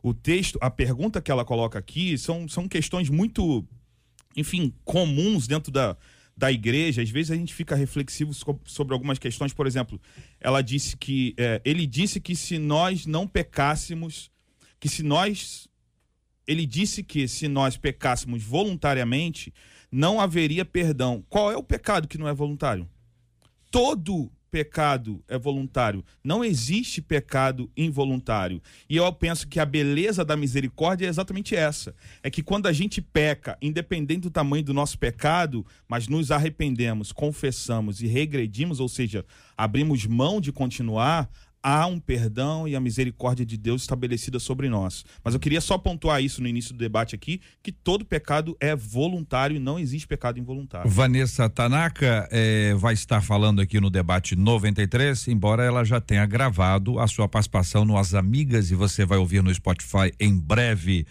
O 0.01 0.13
texto, 0.13 0.59
a 0.61 0.69
pergunta 0.69 1.21
que 1.21 1.31
ela 1.31 1.45
coloca 1.45 1.79
aqui 1.79 2.17
são, 2.17 2.47
são 2.47 2.67
questões 2.67 3.09
muito, 3.09 3.65
enfim, 4.35 4.73
comuns 4.83 5.47
dentro 5.47 5.71
da, 5.71 5.97
da 6.35 6.51
igreja, 6.51 7.01
às 7.01 7.09
vezes 7.09 7.31
a 7.31 7.35
gente 7.35 7.53
fica 7.53 7.75
reflexivo 7.75 8.31
sobre 8.65 8.93
algumas 8.93 9.19
questões. 9.19 9.53
Por 9.53 9.67
exemplo, 9.67 10.01
ela 10.39 10.61
disse 10.61 10.97
que 10.97 11.35
é, 11.37 11.61
ele 11.63 11.85
disse 11.85 12.19
que 12.19 12.35
se 12.35 12.57
nós 12.57 13.05
não 13.05 13.27
pecássemos, 13.27 14.31
que 14.79 14.89
se 14.89 15.03
nós 15.03 15.67
ele 16.45 16.65
disse 16.65 17.03
que 17.03 17.27
se 17.27 17.47
nós 17.47 17.77
pecássemos 17.77 18.43
voluntariamente, 18.43 19.53
não 19.91 20.19
haveria 20.19 20.65
perdão. 20.65 21.23
Qual 21.29 21.51
é 21.51 21.55
o 21.55 21.63
pecado 21.63 22.07
que 22.07 22.17
não 22.17 22.27
é 22.27 22.33
voluntário? 22.33 22.89
Todo 23.71 24.31
pecado 24.53 25.19
é 25.27 25.35
voluntário. 25.35 26.05
Não 26.23 26.45
existe 26.45 27.01
pecado 27.01 27.71
involuntário. 27.75 28.61
E 28.87 28.97
eu 28.97 29.11
penso 29.11 29.47
que 29.47 29.59
a 29.59 29.65
beleza 29.65 30.23
da 30.23 30.37
misericórdia 30.37 31.07
é 31.07 31.09
exatamente 31.09 31.55
essa. 31.55 31.95
É 32.21 32.29
que 32.29 32.43
quando 32.43 32.67
a 32.67 32.71
gente 32.71 33.01
peca, 33.01 33.57
independente 33.59 34.21
do 34.21 34.29
tamanho 34.29 34.63
do 34.63 34.71
nosso 34.71 34.99
pecado, 34.99 35.65
mas 35.87 36.07
nos 36.07 36.29
arrependemos, 36.29 37.11
confessamos 37.11 37.99
e 37.99 38.05
regredimos, 38.05 38.79
ou 38.79 38.87
seja, 38.87 39.25
abrimos 39.57 40.05
mão 40.05 40.39
de 40.39 40.51
continuar, 40.51 41.27
há 41.63 41.87
um 41.87 41.97
perdão 41.97 42.67
e 42.67 42.75
a 42.75 42.79
misericórdia 42.79 43.45
de 43.45 43.57
Deus 43.57 43.83
estabelecida 43.83 44.37
sobre 44.37 44.67
nós. 44.67 45.05
Mas 45.23 45.33
eu 45.33 45.39
queria 45.39 45.61
só 45.61 45.77
pontuar 45.77 46.21
isso 46.21 46.41
no 46.41 46.47
início 46.47 46.73
do 46.73 46.77
debate 46.77 47.15
aqui, 47.15 47.39
que 47.63 47.71
todo 47.71 48.03
pecado 48.03 48.55
é 48.59 48.75
voluntário 48.75 49.55
e 49.55 49.59
não 49.59 49.79
existe 49.79 50.05
pecado 50.05 50.37
involuntário. 50.37 50.89
Vanessa 50.89 51.49
Tanaka 51.49 52.27
é, 52.29 52.73
vai 52.75 52.93
estar 52.93 53.21
falando 53.21 53.61
aqui 53.61 53.79
no 53.79 53.89
debate 53.89 54.35
93, 54.35 55.29
embora 55.29 55.63
ela 55.63 55.85
já 55.85 56.01
tenha 56.01 56.25
gravado 56.25 56.99
a 56.99 57.07
sua 57.07 57.27
participação 57.29 57.85
no 57.85 57.97
As 57.97 58.13
Amigas 58.13 58.69
e 58.69 58.75
você 58.75 59.05
vai 59.05 59.17
ouvir 59.17 59.41
no 59.41 59.53
Spotify 59.53 60.11
em 60.19 60.37
breve. 60.37 61.07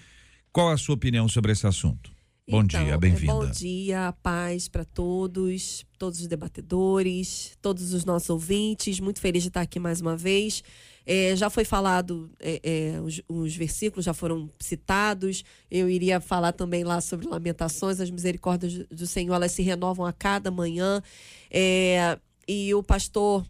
Qual 0.53 0.71
a 0.71 0.77
sua 0.77 0.95
opinião 0.95 1.27
sobre 1.29 1.53
esse 1.53 1.67
assunto? 1.67 2.13
Bom 2.49 2.63
então, 2.63 2.85
dia, 2.85 2.99
bem-vinda. 2.99 3.33
Bom 3.33 3.47
dia, 3.49 4.13
paz 4.21 4.67
para 4.67 4.85
todos, 4.85 5.87
todos 5.97 6.21
os 6.21 6.27
debatedores, 6.27 7.57
todos 7.63 7.93
os 7.95 8.05
nossos 8.05 8.29
ouvintes. 8.31 8.99
Muito 8.99 9.21
feliz 9.21 9.45
de 9.45 9.49
estar 9.49 9.61
aqui 9.61 9.79
mais 9.79 10.01
uma 10.01 10.17
vez. 10.17 10.65
É, 11.07 11.37
já 11.37 11.49
foi 11.49 11.65
falado, 11.65 12.31
é, 12.41 12.61
é, 12.63 13.01
os, 13.01 13.23
os, 13.29 13.55
versículos 13.55 14.05
já 14.05 14.13
foram 14.13 14.51
citados. 14.59 15.45
Eu 15.71 15.89
iria 15.89 16.21
falar 16.21 16.51
também 16.51 16.83
lá 16.83 17.01
sobre 17.01 17.29
lamentações. 17.29 18.01
As 18.01 18.11
misericórdias 18.11 18.87
do 18.89 19.07
Senhor, 19.07 19.35
elas 19.35 19.53
se 19.53 19.63
renovam 19.63 20.05
a 20.05 20.13
cada 20.13 20.51
manhã. 20.51 21.01
É, 21.49 22.19
e 22.49 22.75
o 22.75 22.83
pastor 22.83 23.47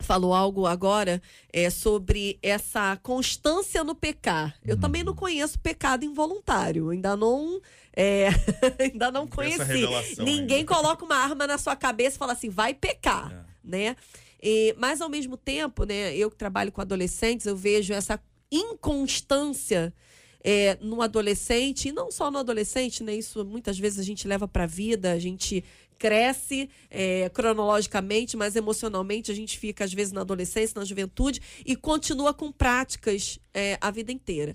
falou 0.00 0.34
algo 0.34 0.66
agora 0.66 1.20
é, 1.52 1.70
sobre 1.70 2.38
essa 2.42 2.96
constância 3.02 3.82
no 3.84 3.94
pecar. 3.94 4.54
Eu 4.66 4.76
hum. 4.76 4.80
também 4.80 5.04
não 5.04 5.14
conheço 5.14 5.58
pecado 5.58 6.04
involuntário. 6.04 6.90
Ainda 6.90 7.16
não 7.16 7.60
é, 7.94 8.28
ainda 8.78 9.10
não 9.10 9.26
conheci. 9.26 10.20
Ninguém 10.20 10.58
ainda. 10.58 10.74
coloca 10.74 11.04
uma 11.04 11.16
arma 11.16 11.46
na 11.46 11.58
sua 11.58 11.74
cabeça 11.74 12.16
e 12.16 12.18
fala 12.18 12.32
assim, 12.32 12.48
vai 12.48 12.72
pecar, 12.72 13.32
é. 13.32 13.44
né? 13.64 13.96
E, 14.40 14.74
mas 14.78 15.00
ao 15.00 15.08
mesmo 15.08 15.36
tempo, 15.36 15.84
né, 15.84 16.14
eu 16.16 16.30
que 16.30 16.36
trabalho 16.36 16.70
com 16.70 16.80
adolescentes, 16.80 17.46
eu 17.46 17.56
vejo 17.56 17.92
essa 17.92 18.20
inconstância 18.52 19.92
é, 20.42 20.78
no 20.80 21.02
adolescente, 21.02 21.88
e 21.88 21.92
não 21.92 22.10
só 22.10 22.30
no 22.30 22.38
adolescente, 22.38 23.02
né? 23.02 23.14
Isso 23.14 23.44
muitas 23.44 23.78
vezes 23.78 23.98
a 23.98 24.04
gente 24.04 24.28
leva 24.28 24.46
para 24.46 24.64
a 24.64 24.66
vida, 24.66 25.12
a 25.12 25.18
gente 25.18 25.64
cresce 25.98 26.70
é, 26.90 27.28
cronologicamente, 27.30 28.36
mas 28.36 28.56
emocionalmente 28.56 29.30
a 29.30 29.34
gente 29.34 29.58
fica, 29.58 29.84
às 29.84 29.92
vezes, 29.92 30.12
na 30.12 30.20
adolescência, 30.20 30.78
na 30.78 30.84
juventude, 30.84 31.40
e 31.66 31.74
continua 31.74 32.32
com 32.32 32.52
práticas 32.52 33.38
é, 33.52 33.76
a 33.80 33.90
vida 33.90 34.12
inteira. 34.12 34.54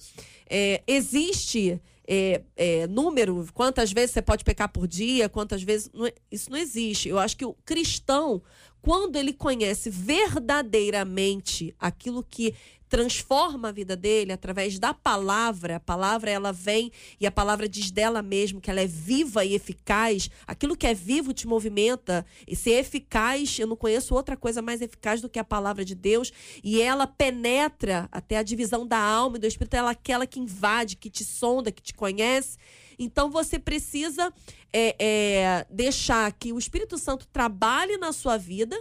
É, 0.50 0.82
existe 0.88 1.82
é, 2.08 2.42
é, 2.56 2.88
número, 2.88 3.46
quantas 3.54 3.92
vezes 3.92 4.12
você 4.12 4.22
pode 4.22 4.44
pecar 4.44 4.70
por 4.70 4.88
dia, 4.88 5.30
quantas 5.30 5.64
vezes. 5.64 5.90
Não, 5.94 6.06
é, 6.06 6.14
isso 6.32 6.50
não 6.50 6.58
existe. 6.58 7.10
Eu 7.10 7.20
acho 7.20 7.36
que 7.38 7.46
o 7.46 7.54
cristão, 7.66 8.42
quando 8.82 9.16
ele 9.16 9.34
conhece 9.34 9.90
verdadeiramente 9.90 11.74
aquilo 11.80 12.24
que 12.24 12.54
transforma 12.94 13.70
a 13.70 13.72
vida 13.72 13.96
dele 13.96 14.32
através 14.32 14.78
da 14.78 14.94
palavra. 14.94 15.78
A 15.78 15.80
palavra 15.80 16.30
ela 16.30 16.54
vem 16.54 16.92
e 17.20 17.26
a 17.26 17.32
palavra 17.32 17.68
diz 17.68 17.90
dela 17.90 18.22
mesmo 18.22 18.62
que 18.62 18.70
ela 18.70 18.82
é 18.82 18.86
viva 18.86 19.44
e 19.44 19.56
eficaz. 19.56 20.30
Aquilo 20.46 20.78
que 20.78 20.86
é 20.86 20.94
vivo 20.94 21.34
te 21.34 21.48
movimenta 21.48 22.24
e 22.48 22.56
ser 22.56 22.74
eficaz, 22.74 23.58
eu 23.58 23.66
não 23.66 23.76
conheço 23.76 24.14
outra 24.14 24.38
coisa 24.38 24.62
mais 24.62 24.80
eficaz 24.80 25.22
do 25.22 25.28
que 25.28 25.40
a 25.40 25.44
palavra 25.44 25.84
de 25.84 25.96
Deus, 25.96 26.32
e 26.64 26.84
ela 26.84 27.08
penetra 27.08 28.08
até 28.12 28.38
a 28.38 28.44
divisão 28.44 28.86
da 28.86 29.00
alma 29.00 29.38
e 29.38 29.40
do 29.40 29.48
espírito, 29.48 29.74
ela 29.74 29.90
é 29.90 29.94
aquela 29.94 30.28
que 30.28 30.40
invade, 30.40 30.96
que 30.96 31.10
te 31.10 31.26
sonda, 31.26 31.72
que 31.72 31.82
te 31.82 31.96
conhece. 31.96 32.60
Então 33.00 33.28
você 33.28 33.58
precisa 33.58 34.32
é, 34.72 34.96
é, 35.00 35.66
deixar 35.68 36.32
que 36.34 36.54
o 36.54 36.60
Espírito 36.60 37.00
Santo 37.00 37.26
trabalhe 37.34 37.98
na 37.98 38.14
sua 38.14 38.38
vida 38.38 38.80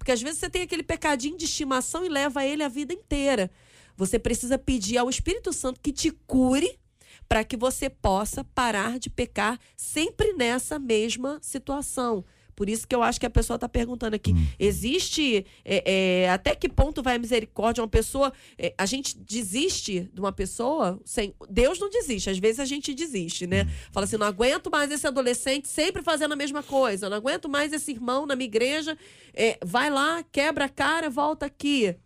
porque 0.00 0.12
às 0.12 0.22
vezes 0.22 0.38
você 0.38 0.48
tem 0.48 0.62
aquele 0.62 0.82
pecadinho 0.82 1.36
de 1.36 1.44
estimação 1.44 2.02
e 2.02 2.08
leva 2.08 2.42
ele 2.42 2.62
a 2.62 2.68
vida 2.68 2.94
inteira. 2.94 3.50
Você 3.98 4.18
precisa 4.18 4.56
pedir 4.56 4.96
ao 4.96 5.10
Espírito 5.10 5.52
Santo 5.52 5.78
que 5.78 5.92
te 5.92 6.10
cure 6.26 6.78
para 7.28 7.44
que 7.44 7.54
você 7.54 7.90
possa 7.90 8.42
parar 8.42 8.98
de 8.98 9.10
pecar 9.10 9.60
sempre 9.76 10.32
nessa 10.32 10.78
mesma 10.78 11.38
situação. 11.42 12.24
Por 12.60 12.68
isso 12.68 12.86
que 12.86 12.94
eu 12.94 13.02
acho 13.02 13.18
que 13.18 13.24
a 13.24 13.30
pessoa 13.30 13.54
está 13.54 13.66
perguntando 13.66 14.14
aqui: 14.14 14.34
hum. 14.34 14.46
existe 14.58 15.46
é, 15.64 16.24
é, 16.24 16.30
até 16.30 16.54
que 16.54 16.68
ponto 16.68 17.02
vai 17.02 17.16
a 17.16 17.18
misericórdia? 17.18 17.80
Uma 17.80 17.88
pessoa. 17.88 18.30
É, 18.58 18.74
a 18.76 18.84
gente 18.84 19.16
desiste 19.16 20.10
de 20.12 20.20
uma 20.20 20.30
pessoa 20.30 21.00
sem. 21.02 21.34
Deus 21.48 21.78
não 21.78 21.88
desiste, 21.88 22.28
às 22.28 22.36
vezes 22.36 22.60
a 22.60 22.66
gente 22.66 22.92
desiste, 22.92 23.46
né? 23.46 23.62
Hum. 23.62 23.68
Fala 23.92 24.04
assim: 24.04 24.18
não 24.18 24.26
aguento 24.26 24.70
mais 24.70 24.90
esse 24.90 25.06
adolescente 25.06 25.68
sempre 25.68 26.02
fazendo 26.02 26.32
a 26.32 26.36
mesma 26.36 26.62
coisa, 26.62 27.08
não 27.08 27.16
aguento 27.16 27.48
mais 27.48 27.72
esse 27.72 27.92
irmão 27.92 28.26
na 28.26 28.36
minha 28.36 28.48
igreja. 28.48 28.94
É, 29.32 29.58
vai 29.64 29.88
lá, 29.88 30.22
quebra 30.30 30.66
a 30.66 30.68
cara, 30.68 31.08
volta 31.08 31.46
aqui. 31.46 31.96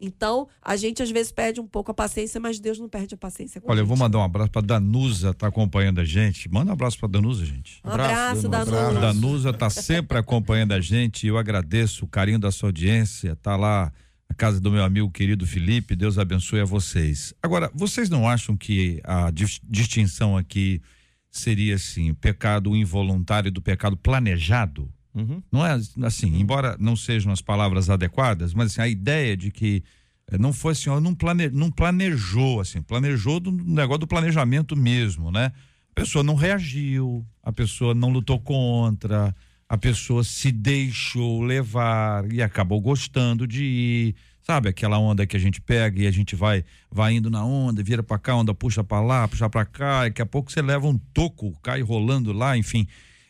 Então, 0.00 0.46
a 0.60 0.76
gente 0.76 1.02
às 1.02 1.10
vezes 1.10 1.32
perde 1.32 1.60
um 1.60 1.66
pouco 1.66 1.90
a 1.90 1.94
paciência, 1.94 2.38
mas 2.38 2.60
Deus 2.60 2.78
não 2.78 2.88
perde 2.88 3.14
a 3.14 3.18
paciência 3.18 3.62
Olha, 3.64 3.80
eu 3.80 3.86
vou 3.86 3.96
mandar 3.96 4.18
um 4.18 4.22
abraço 4.22 4.50
para 4.50 4.60
Danusa, 4.60 5.32
tá 5.32 5.46
acompanhando 5.46 6.00
a 6.00 6.04
gente. 6.04 6.50
Manda 6.50 6.70
um 6.70 6.74
abraço 6.74 6.98
para 6.98 7.08
Danusa, 7.08 7.44
gente. 7.46 7.80
Um 7.82 7.90
abraço, 7.90 8.46
abraço 8.46 8.70
Danusa. 8.70 9.00
Danusa 9.00 9.52
tá 9.52 9.70
sempre 9.70 10.18
acompanhando 10.18 10.72
a 10.72 10.80
gente. 10.80 11.26
Eu 11.26 11.38
agradeço 11.38 12.04
o 12.04 12.08
carinho 12.08 12.38
da 12.38 12.50
sua 12.50 12.68
audiência. 12.68 13.34
Tá 13.36 13.56
lá 13.56 13.90
na 14.28 14.36
casa 14.36 14.60
do 14.60 14.70
meu 14.70 14.84
amigo 14.84 15.10
querido 15.10 15.46
Felipe. 15.46 15.96
Deus 15.96 16.18
abençoe 16.18 16.60
a 16.60 16.64
vocês. 16.64 17.32
Agora, 17.42 17.70
vocês 17.74 18.10
não 18.10 18.28
acham 18.28 18.54
que 18.56 19.00
a 19.02 19.30
distinção 19.64 20.36
aqui 20.36 20.82
seria 21.30 21.74
assim, 21.76 22.12
pecado 22.12 22.76
involuntário 22.76 23.50
do 23.50 23.62
pecado 23.62 23.96
planejado? 23.96 24.92
Uhum. 25.16 25.42
Não 25.50 25.66
é 25.66 25.80
assim, 26.02 26.38
embora 26.38 26.76
não 26.78 26.94
sejam 26.94 27.32
as 27.32 27.40
palavras 27.40 27.88
adequadas, 27.88 28.52
mas 28.52 28.72
assim, 28.72 28.82
a 28.82 28.88
ideia 28.88 29.34
de 29.34 29.50
que 29.50 29.82
eh, 30.30 30.36
não 30.36 30.52
foi 30.52 30.72
assim, 30.72 30.90
ó, 30.90 31.00
não, 31.00 31.14
plane, 31.14 31.48
não 31.48 31.70
planejou, 31.70 32.60
assim, 32.60 32.82
planejou 32.82 33.40
do 33.40 33.50
negócio 33.50 34.00
do 34.00 34.06
planejamento 34.06 34.76
mesmo, 34.76 35.32
né? 35.32 35.52
A 35.90 35.94
pessoa 35.94 36.22
não 36.22 36.34
reagiu, 36.34 37.26
a 37.42 37.50
pessoa 37.50 37.94
não 37.94 38.10
lutou 38.10 38.38
contra, 38.38 39.34
a 39.66 39.78
pessoa 39.78 40.22
se 40.22 40.52
deixou 40.52 41.42
levar 41.42 42.30
e 42.30 42.42
acabou 42.42 42.78
gostando 42.78 43.46
de 43.46 43.64
ir, 43.64 44.14
sabe? 44.42 44.68
Aquela 44.68 44.98
onda 44.98 45.26
que 45.26 45.34
a 45.34 45.40
gente 45.40 45.62
pega 45.62 46.02
e 46.02 46.06
a 46.06 46.10
gente 46.10 46.36
vai 46.36 46.62
vai 46.90 47.14
indo 47.14 47.30
na 47.30 47.42
onda, 47.42 47.82
vira 47.82 48.02
para 48.02 48.18
cá, 48.18 48.36
onda 48.36 48.52
puxa 48.52 48.84
para 48.84 49.00
lá, 49.00 49.26
puxa 49.26 49.48
para 49.48 49.64
cá, 49.64 50.06
e 50.06 50.10
daqui 50.10 50.20
a 50.20 50.26
pouco 50.26 50.52
você 50.52 50.60
leva 50.60 50.86
um 50.86 50.98
toco, 50.98 51.58
cai 51.62 51.80
rolando 51.80 52.34
lá, 52.34 52.54
enfim 52.54 52.86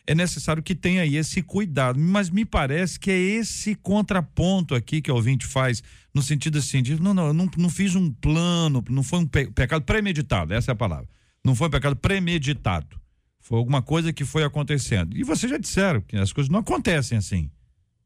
é 0.07 0.15
necessário 0.15 0.63
que 0.63 0.73
tenha 0.73 1.01
aí 1.01 1.17
esse 1.17 1.41
cuidado. 1.41 1.99
Mas 1.99 2.29
me 2.29 2.45
parece 2.45 2.97
que 2.97 3.11
é 3.11 3.17
esse 3.17 3.75
contraponto 3.75 4.73
aqui 4.73 5.01
que 5.01 5.11
o 5.11 5.15
ouvinte 5.15 5.45
faz, 5.45 5.83
no 6.13 6.23
sentido 6.23 6.57
assim, 6.57 6.81
de 6.81 6.99
não, 6.99 7.13
não, 7.13 7.27
eu 7.27 7.33
não, 7.33 7.49
não 7.57 7.69
fiz 7.69 7.93
um 7.93 8.09
plano, 8.09 8.83
não 8.89 9.03
foi 9.03 9.19
um 9.19 9.27
pe 9.27 9.51
pecado 9.51 9.83
premeditado, 9.83 10.53
essa 10.53 10.71
é 10.71 10.73
a 10.73 10.75
palavra. 10.75 11.07
Não 11.43 11.53
foi 11.53 11.67
um 11.67 11.71
pecado 11.71 11.95
premeditado. 11.97 12.99
Foi 13.41 13.57
alguma 13.57 13.81
coisa 13.81 14.11
que 14.11 14.25
foi 14.25 14.43
acontecendo. 14.43 15.15
E 15.15 15.23
vocês 15.23 15.49
já 15.49 15.57
disseram 15.57 16.01
que 16.01 16.15
as 16.15 16.33
coisas 16.33 16.49
não 16.49 16.59
acontecem 16.59 17.17
assim. 17.17 17.51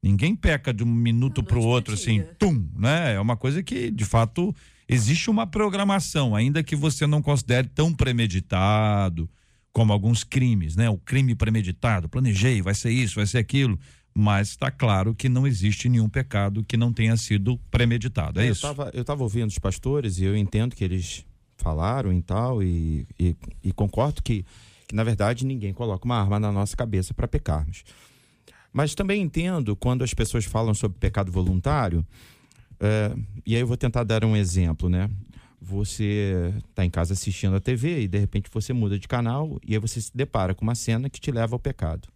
Ninguém 0.03 0.35
peca 0.35 0.73
de 0.73 0.83
um 0.83 0.87
minuto 0.87 1.43
para 1.43 1.59
o 1.59 1.63
outro 1.63 1.93
assim, 1.93 2.23
tum, 2.39 2.67
né? 2.75 3.13
É 3.13 3.19
uma 3.19 3.37
coisa 3.37 3.61
que, 3.61 3.91
de 3.91 4.03
fato, 4.03 4.53
existe 4.89 5.29
uma 5.29 5.45
programação, 5.45 6.35
ainda 6.35 6.63
que 6.63 6.75
você 6.75 7.05
não 7.05 7.21
considere 7.21 7.67
tão 7.67 7.93
premeditado, 7.93 9.29
como 9.73 9.93
alguns 9.93 10.23
crimes, 10.23 10.75
né? 10.75 10.89
O 10.89 10.97
crime 10.97 11.35
premeditado, 11.35 12.09
planejei, 12.09 12.61
vai 12.61 12.73
ser 12.73 12.91
isso, 12.91 13.15
vai 13.15 13.25
ser 13.25 13.37
aquilo, 13.37 13.79
mas 14.13 14.49
está 14.49 14.69
claro 14.69 15.15
que 15.15 15.29
não 15.29 15.47
existe 15.47 15.87
nenhum 15.87 16.09
pecado 16.09 16.63
que 16.63 16.75
não 16.75 16.91
tenha 16.91 17.15
sido 17.15 17.57
premeditado, 17.69 18.39
é, 18.39 18.47
é 18.47 18.49
isso? 18.49 18.65
Eu 18.93 19.01
estava 19.01 19.23
ouvindo 19.23 19.49
os 19.49 19.59
pastores 19.59 20.17
e 20.17 20.25
eu 20.25 20.35
entendo 20.35 20.75
que 20.75 20.83
eles 20.83 21.25
falaram 21.57 22.11
e 22.11 22.21
tal, 22.21 22.61
e, 22.61 23.07
e, 23.19 23.35
e 23.63 23.71
concordo 23.71 24.21
que, 24.21 24.45
que, 24.87 24.95
na 24.95 25.03
verdade, 25.03 25.45
ninguém 25.45 25.73
coloca 25.73 26.05
uma 26.05 26.19
arma 26.19 26.39
na 26.39 26.51
nossa 26.51 26.75
cabeça 26.75 27.13
para 27.13 27.27
pecarmos. 27.27 27.83
Mas 28.73 28.95
também 28.95 29.21
entendo 29.21 29.75
quando 29.75 30.03
as 30.03 30.13
pessoas 30.13 30.45
falam 30.45 30.73
sobre 30.73 30.97
pecado 30.97 31.31
voluntário, 31.31 32.05
é, 32.79 33.13
e 33.45 33.55
aí 33.55 33.61
eu 33.61 33.67
vou 33.67 33.77
tentar 33.77 34.03
dar 34.03 34.25
um 34.25 34.35
exemplo, 34.35 34.89
né? 34.89 35.09
Você 35.61 36.51
está 36.67 36.83
em 36.83 36.89
casa 36.89 37.13
assistindo 37.13 37.55
a 37.55 37.59
TV 37.59 38.01
e 38.01 38.07
de 38.07 38.17
repente 38.17 38.49
você 38.51 38.73
muda 38.73 38.97
de 38.97 39.07
canal 39.07 39.59
e 39.63 39.75
aí 39.75 39.79
você 39.79 40.01
se 40.01 40.11
depara 40.15 40.55
com 40.55 40.63
uma 40.63 40.73
cena 40.73 41.07
que 41.07 41.21
te 41.21 41.29
leva 41.29 41.53
ao 41.53 41.59
pecado. 41.59 42.09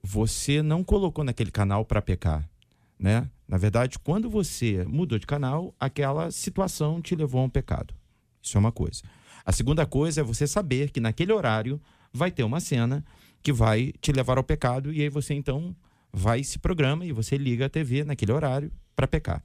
Você 0.00 0.62
não 0.62 0.84
colocou 0.84 1.24
naquele 1.24 1.50
canal 1.50 1.84
para 1.84 2.00
pecar, 2.00 2.48
né? 2.96 3.28
Na 3.48 3.58
verdade, 3.58 3.98
quando 3.98 4.30
você 4.30 4.84
mudou 4.88 5.18
de 5.18 5.26
canal, 5.26 5.74
aquela 5.78 6.30
situação 6.30 7.02
te 7.02 7.16
levou 7.16 7.40
a 7.40 7.44
um 7.44 7.50
pecado. 7.50 7.92
Isso 8.40 8.56
é 8.56 8.60
uma 8.60 8.72
coisa. 8.72 9.02
A 9.44 9.50
segunda 9.50 9.84
coisa 9.84 10.20
é 10.20 10.24
você 10.24 10.46
saber 10.46 10.90
que 10.90 11.00
naquele 11.00 11.32
horário 11.32 11.80
vai 12.12 12.30
ter 12.30 12.44
uma 12.44 12.60
cena 12.60 13.04
que 13.42 13.52
vai 13.52 13.92
te 14.00 14.12
levar 14.12 14.38
ao 14.38 14.44
pecado 14.44 14.92
e 14.92 15.02
aí 15.02 15.08
você 15.08 15.34
então 15.34 15.74
vai 16.12 16.44
se 16.44 16.58
programa 16.58 17.04
e 17.04 17.10
você 17.10 17.36
liga 17.36 17.66
a 17.66 17.68
TV 17.68 18.04
naquele 18.04 18.30
horário 18.30 18.70
para 18.94 19.08
pecar. 19.08 19.42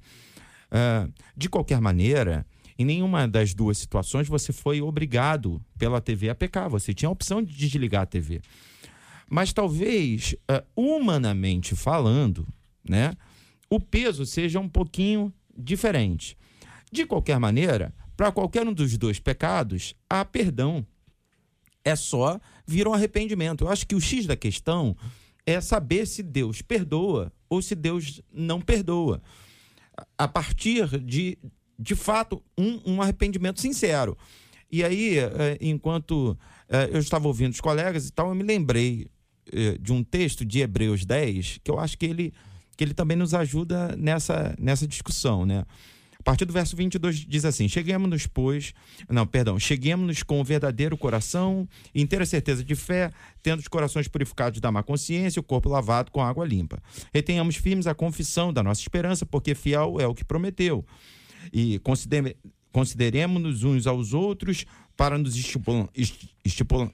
Uh, 0.68 1.12
de 1.36 1.50
qualquer 1.50 1.80
maneira, 1.82 2.46
em 2.78 2.86
nenhuma 2.86 3.28
das 3.28 3.54
duas 3.54 3.78
situações 3.78 4.28
você 4.28 4.54
foi 4.54 4.82
obrigado 4.82 5.62
pela 5.78 6.00
TV 6.00 6.30
a 6.30 6.36
pecar. 6.36 6.70
Você 6.70 6.94
tinha 6.94 7.10
a 7.10 7.12
opção 7.12 7.42
de 7.42 7.54
desligar 7.56 8.04
a 8.04 8.06
TV. 8.06 8.42
Mas 9.30 9.52
talvez, 9.52 10.36
uh, 10.50 10.64
humanamente 10.76 11.76
falando, 11.76 12.48
né, 12.88 13.14
o 13.70 13.80
peso 13.80 14.26
seja 14.26 14.60
um 14.60 14.70
pouquinho 14.70 15.34
diferente. 15.58 16.38
De 16.92 17.06
qualquer 17.06 17.40
maneira, 17.40 17.94
para 18.16 18.32
qualquer 18.32 18.68
um 18.68 18.74
dos 18.74 18.98
dois 18.98 19.20
pecados, 19.20 19.94
há 20.10 20.24
perdão. 20.24 20.86
É 21.84 21.96
só 21.96 22.40
vir 22.66 22.88
um 22.88 22.94
arrependimento. 22.94 23.64
Eu 23.64 23.70
acho 23.70 23.86
que 23.86 23.96
o 23.96 24.02
X 24.02 24.26
da 24.26 24.36
questão 24.36 24.96
é 25.46 25.60
saber 25.62 26.06
se 26.06 26.22
Deus 26.22 26.62
perdoa 26.62 27.32
ou 27.50 27.62
se 27.62 27.76
Deus 27.76 28.22
não 28.32 28.60
perdoa. 28.60 29.22
A 30.18 30.28
partir 30.28 31.00
de, 31.00 31.38
de 31.78 31.96
fato, 31.96 32.42
um, 32.58 32.80
um 32.86 33.02
arrependimento 33.02 33.62
sincero. 33.62 34.18
E 34.72 34.84
aí, 34.84 35.18
é, 35.20 35.58
enquanto 35.62 36.38
é, 36.68 36.90
eu 36.92 37.00
estava 37.00 37.28
ouvindo 37.28 37.54
os 37.54 37.62
colegas 37.62 38.08
e 38.08 38.12
tal, 38.12 38.30
eu 38.30 38.36
me 38.36 38.44
lembrei 38.44 39.08
é, 39.52 39.78
de 39.78 39.94
um 39.94 40.04
texto 40.04 40.44
de 40.44 40.60
Hebreus 40.60 41.06
10, 41.06 41.60
que 41.64 41.72
eu 41.72 41.80
acho 41.80 41.98
que 41.98 42.06
ele, 42.06 42.34
que 42.76 42.84
ele 42.84 42.94
também 42.94 43.16
nos 43.16 43.34
ajuda 43.34 43.96
nessa, 43.96 44.56
nessa 44.60 44.88
discussão, 44.88 45.46
né? 45.46 45.64
A 46.20 46.24
partir 46.24 46.44
do 46.44 46.52
verso 46.52 46.76
22 46.76 47.20
diz 47.20 47.46
assim: 47.46 47.70
Cheguemos-nos, 47.70 48.28
pois, 48.28 48.74
não, 49.10 49.26
perdão, 49.26 49.58
cheguemos-nos 49.58 50.24
com 50.24 50.42
o 50.42 50.44
verdadeiro 50.44 50.98
coração, 50.98 51.66
inteira 51.96 52.26
certeza 52.26 52.66
de 52.66 52.76
fé, 52.76 53.12
tendo 53.42 53.60
os 53.60 53.68
corações 53.70 54.10
purificados 54.10 54.60
da 54.60 54.70
má 54.70 54.84
consciência 54.84 55.40
e 55.40 55.42
o 55.42 55.44
corpo 55.44 55.70
lavado 55.70 56.12
com 56.12 56.22
água 56.22 56.46
limpa. 56.46 56.84
Retenhamos 57.14 57.56
firmes 57.56 57.88
a 57.88 57.96
confissão 57.96 58.52
da 58.52 58.62
nossa 58.62 58.82
esperança, 58.82 59.26
porque 59.26 59.56
fiel 59.56 60.02
é 60.02 60.08
o 60.08 60.14
que 60.14 60.26
prometeu 60.26 60.84
e 61.52 61.80
consideremos-nos 62.72 63.64
uns 63.64 63.88
aos 63.88 64.14
outros 64.14 64.66
para 64.96 65.18
nos 65.18 65.36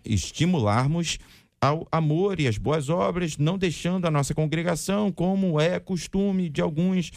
estimularmos 0.05 1.17
ao 1.61 1.87
amor 1.89 2.41
e 2.41 2.47
às 2.47 2.57
boas 2.57 2.89
obras, 2.89 3.37
não 3.37 3.57
deixando 3.57 4.05
a 4.05 4.11
nossa 4.11 4.33
congregação, 4.33 5.09
como 5.13 5.61
é 5.61 5.79
costume 5.79 6.49
de 6.49 6.59
alguns. 6.59 7.09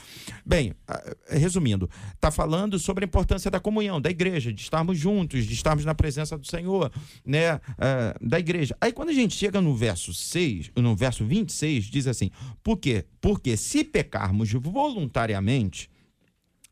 Bem, 0.44 0.72
resumindo, 1.28 1.90
está 2.14 2.30
falando 2.30 2.78
sobre 2.78 3.04
a 3.04 3.08
importância 3.08 3.50
da 3.50 3.58
comunhão, 3.58 4.00
da 4.00 4.08
igreja, 4.08 4.52
de 4.52 4.62
estarmos 4.62 4.96
juntos, 4.96 5.44
de 5.46 5.52
estarmos 5.52 5.84
na 5.84 5.96
presença 5.96 6.38
do 6.38 6.46
Senhor, 6.46 6.92
né, 7.24 7.60
da 8.20 8.38
igreja. 8.38 8.76
Aí 8.80 8.92
quando 8.92 9.08
a 9.08 9.14
gente 9.14 9.34
chega 9.34 9.60
no 9.60 9.74
verso 9.74 10.14
6, 10.14 10.70
no 10.76 10.94
verso 10.94 11.24
26, 11.24 11.86
diz 11.86 12.06
assim: 12.06 12.30
por 12.62 12.76
quê? 12.76 13.04
Porque 13.20 13.56
se 13.56 13.82
pecarmos 13.82 14.52
voluntariamente, 14.52 15.90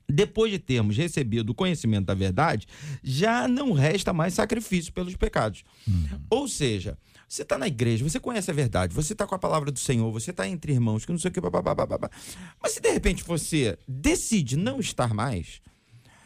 depois 0.08 0.52
de 0.52 0.58
termos 0.58 0.96
recebido 0.96 1.50
o 1.50 1.54
conhecimento 1.54 2.06
da 2.06 2.14
verdade, 2.14 2.66
já 3.02 3.48
não 3.48 3.72
resta 3.72 4.12
mais 4.12 4.34
sacrifício 4.34 4.92
pelos 4.92 5.16
pecados. 5.16 5.64
Uhum. 5.86 6.20
Ou 6.30 6.48
seja, 6.48 6.98
você 7.28 7.42
está 7.42 7.58
na 7.58 7.66
igreja, 7.66 8.04
você 8.08 8.20
conhece 8.20 8.50
a 8.50 8.54
verdade, 8.54 8.94
você 8.94 9.12
está 9.12 9.26
com 9.26 9.34
a 9.34 9.38
palavra 9.38 9.72
do 9.72 9.78
Senhor, 9.78 10.10
você 10.12 10.30
está 10.30 10.46
entre 10.48 10.72
irmãos, 10.72 11.04
que 11.04 11.12
não 11.12 11.18
sei 11.18 11.30
o 11.30 11.32
que, 11.32 11.40
babá. 11.40 12.10
mas 12.62 12.72
se 12.72 12.80
de 12.80 12.90
repente 12.90 13.24
você 13.24 13.78
decide 13.88 14.56
não 14.56 14.78
estar 14.78 15.14
mais, 15.14 15.60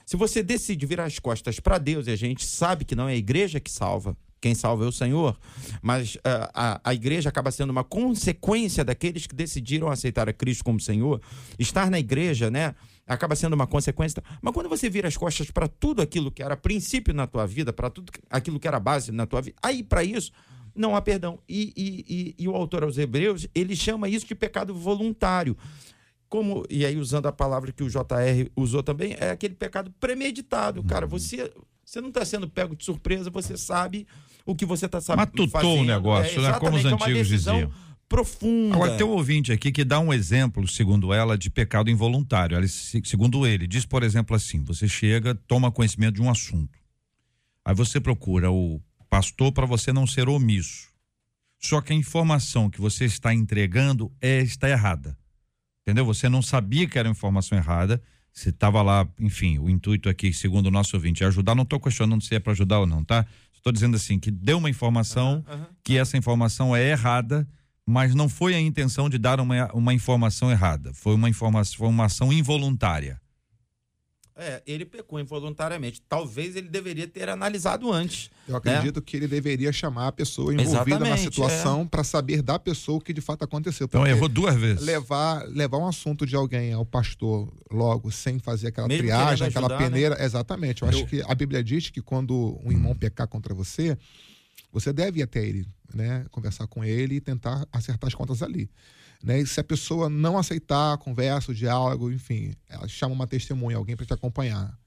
se 0.05 0.17
você 0.17 0.43
decide 0.43 0.87
virar 0.87 1.05
as 1.05 1.19
costas 1.19 1.61
para 1.61 1.79
Deus, 1.79 2.07
e 2.07 2.11
a 2.11 2.17
gente 2.17 2.45
sabe 2.45 2.85
que 2.85 2.97
não 2.97 3.09
é 3.09 3.13
a 3.13 3.17
igreja 3.17 3.61
que 3.61 3.71
salva, 3.71 4.17
quem 4.41 4.55
salva 4.55 4.85
é 4.85 4.89
o 4.89 4.93
Senhor, 4.93 5.37
mas 5.83 6.15
uh, 6.17 6.49
a, 6.55 6.81
a 6.85 6.95
igreja 6.95 7.29
acaba 7.29 7.51
sendo 7.51 7.71
uma 7.71 7.85
consequência 7.85 8.85
daqueles 8.85 9.27
que 9.27 9.35
decidiram 9.35 9.89
aceitar 9.89 10.29
a 10.29 10.33
Cristo 10.33 10.65
como 10.65 10.81
Senhor. 10.81 11.21
Estar 11.59 11.91
na 11.91 11.99
igreja, 11.99 12.51
né? 12.51 12.75
Acaba 13.09 13.35
sendo 13.35 13.55
uma 13.55 13.67
consequência. 13.67 14.23
Mas 14.43 14.53
quando 14.53 14.69
você 14.69 14.91
vira 14.91 15.09
as 15.09 15.17
costas 15.17 15.51
para 15.51 15.67
tudo 15.67 16.03
aquilo 16.03 16.31
que 16.31 16.43
era 16.43 16.57
princípio 16.57 17.15
na 17.15 17.27
tua 17.27 17.47
vida, 17.47 17.73
para 17.73 17.89
tudo 17.89 18.13
aquilo 18.29 18.61
que 18.61 18.69
era 18.69 18.79
base 18.79 19.11
na 19.11 19.27
tua 19.27 19.41
vida, 19.41 19.57
aí 19.63 19.83
para 19.83 20.05
isso 20.05 20.31
não 20.75 20.95
há 20.95 21.01
perdão. 21.01 21.39
E, 21.49 21.73
e, 21.77 22.05
e, 22.09 22.45
e, 22.45 22.49
o 22.49 22.55
autor 22.55 22.85
aos 22.85 22.99
Hebreus, 22.99 23.49
ele 23.55 23.75
chama 23.75 24.09
isso 24.09 24.27
de 24.27 24.35
pecado 24.35 24.75
voluntário. 24.75 25.57
Como, 26.29 26.65
e 26.69 26.85
aí 26.85 26.97
usando 26.99 27.27
a 27.27 27.33
palavra 27.33 27.73
que 27.73 27.83
o 27.83 27.89
JR 27.89 28.51
usou 28.55 28.83
também, 28.83 29.17
é 29.19 29.31
aquele 29.31 29.55
pecado 29.55 29.91
premeditado. 29.99 30.85
Cara, 30.85 31.07
uhum. 31.07 31.11
você, 31.11 31.51
você 31.83 32.01
não 32.01 32.09
está 32.09 32.25
sendo 32.25 32.49
pego 32.49 32.77
de 32.77 32.85
surpresa, 32.85 33.31
você 33.31 33.57
sabe 33.57 34.07
o 34.45 34.55
que 34.55 34.67
você 34.67 34.87
está 34.87 35.01
sabendo. 35.01 35.21
Matutou 35.21 35.49
fazendo. 35.49 35.81
o 35.81 35.85
negócio, 35.85 36.39
é, 36.41 36.43
né? 36.43 36.59
Como 36.59 36.77
os 36.77 36.85
é 36.85 36.89
antigos 36.89 37.29
diziam 37.29 37.73
profunda. 38.09 38.75
Agora, 38.75 38.97
tem 38.97 39.07
um 39.07 39.11
ouvinte 39.11 39.53
aqui 39.53 39.71
que 39.71 39.85
dá 39.85 40.01
um 40.01 40.13
exemplo, 40.13 40.67
segundo 40.67 41.13
ela, 41.13 41.37
de 41.37 41.51
pecado 41.51 41.91
involuntário. 41.91 42.57
Ela, 42.57 42.67
segundo 42.67 43.47
ele, 43.47 43.67
diz, 43.67 43.85
por 43.85 44.03
exemplo, 44.03 44.35
assim: 44.35 44.63
você 44.65 44.89
chega, 44.89 45.35
toma 45.35 45.71
conhecimento 45.71 46.15
de 46.15 46.23
um 46.23 46.31
assunto. 46.31 46.79
Aí 47.65 47.75
você 47.75 48.01
procura 48.01 48.51
o 48.51 48.81
pastor 49.11 49.53
para 49.53 49.67
você 49.67 49.93
não 49.93 50.07
ser 50.07 50.29
omisso. 50.29 50.89
Só 51.61 51.81
que 51.81 51.93
a 51.93 51.97
informação 51.97 52.71
que 52.71 52.81
você 52.81 53.05
está 53.05 53.35
entregando 53.35 54.13
é, 54.21 54.41
está 54.41 54.71
errada. 54.71 55.17
Entendeu? 55.83 56.05
Você 56.05 56.29
não 56.29 56.41
sabia 56.41 56.87
que 56.87 56.99
era 56.99 57.09
informação 57.09 57.59
errada. 57.59 58.01
Você 58.33 58.51
estava 58.51 58.81
lá, 58.83 59.09
enfim, 59.19 59.59
o 59.59 59.69
intuito 59.69 60.09
aqui, 60.09 60.33
segundo 60.33 60.67
o 60.67 60.71
nosso 60.71 60.97
ouvinte, 60.97 61.25
é 61.25 61.27
ajudar. 61.27 61.55
Não 61.55 61.65
estou 61.65 61.81
questionando 61.81 62.23
se 62.23 62.35
é 62.35 62.39
para 62.39 62.53
ajudar 62.53 62.79
ou 62.79 62.87
não, 62.87 63.03
tá? 63.03 63.27
Estou 63.53 63.73
dizendo 63.73 63.97
assim, 63.97 64.21
que 64.21 64.31
deu 64.31 64.59
uma 64.59 64.71
informação, 64.71 65.45
uhum, 65.49 65.57
uhum. 65.57 65.67
que 65.83 65.99
essa 65.99 66.17
informação 66.17 66.77
é 66.77 66.91
errada 66.91 67.49
mas 67.89 68.15
não 68.15 68.29
foi 68.29 68.55
a 68.55 68.61
intenção 68.61 69.09
de 69.09 69.17
dar 69.17 69.41
uma, 69.41 69.73
uma 69.73 69.95
informação 69.95 70.51
errada. 70.51 70.93
Foi 70.93 71.15
uma 71.15 71.27
informação, 71.27 71.79
foi 71.79 71.89
uma 71.89 72.05
ação 72.05 72.31
involuntária. 72.31 73.19
É, 74.37 74.63
ele 74.67 74.85
pecou 74.85 75.19
involuntariamente. 75.19 76.03
Talvez 76.07 76.55
ele 76.55 76.69
deveria 76.69 77.09
ter 77.09 77.31
analisado 77.31 77.91
antes. 77.91 78.31
Eu 78.47 78.53
né? 78.53 78.59
acredito 78.59 78.97
né? 78.97 79.03
que 79.05 79.17
ele 79.17 79.27
deveria 79.27 79.73
chamar 79.73 80.09
a 80.09 80.13
pessoa 80.13 80.53
envolvida 80.53 80.97
Exatamente, 80.97 81.09
na 81.09 81.17
situação 81.17 81.83
é. 81.83 81.85
para 81.87 82.05
saber 82.05 82.43
da 82.43 82.59
pessoa 82.59 82.99
o 82.99 83.01
que 83.01 83.15
de 83.15 83.23
fato 83.23 83.43
aconteceu. 83.43 83.87
Então 83.87 84.07
errou 84.07 84.29
duas 84.29 84.55
vezes. 84.55 84.85
Levar, 84.85 85.49
levar 85.49 85.79
um 85.79 85.89
assunto 85.89 86.27
de 86.27 86.37
alguém 86.37 86.75
ao 86.75 86.85
pastor 86.85 87.51
logo, 87.73 88.13
sem 88.13 88.39
fazer 88.39 88.69
aquela 88.69 88.87
Mesmo 88.87 89.05
triagem, 89.05 89.49
aquela 89.49 89.67
ajudar, 89.67 89.81
né? 89.81 89.89
peneira. 89.89 90.15
Né? 90.15 90.25
Exatamente. 90.27 90.83
Eu, 90.83 90.89
Eu 90.89 90.95
acho 90.95 91.07
que 91.07 91.23
a 91.27 91.35
Bíblia 91.35 91.65
diz 91.65 91.89
que 91.89 92.03
quando 92.03 92.61
um 92.63 92.71
irmão 92.71 92.95
pecar 92.95 93.27
contra 93.27 93.55
você, 93.55 93.97
você 94.73 94.93
deve 94.93 95.21
ir 95.21 95.23
até 95.23 95.45
ele, 95.45 95.67
né? 95.95 96.27
Conversar 96.31 96.67
com 96.67 96.85
ele 96.85 97.17
e 97.17 97.21
tentar 97.21 97.67
acertar 97.73 98.09
as 98.09 98.15
contas 98.15 98.43
ali. 98.43 98.71
Né? 99.23 99.41
E 99.41 99.47
se 99.47 99.59
a 99.59 99.65
pessoa 99.65 100.09
não 100.09 100.39
aceitar 100.39 100.95
a 100.95 100.99
conversa, 100.99 101.51
o 101.51 101.55
diálogo, 101.55 102.11
enfim, 102.13 102.55
ela 102.69 102.87
chama 102.87 103.15
uma 103.15 103.27
testemunha, 103.27 103.77
alguém 103.77 103.97
para 103.97 104.07
te 104.07 104.13
acompanhar. 104.13 104.79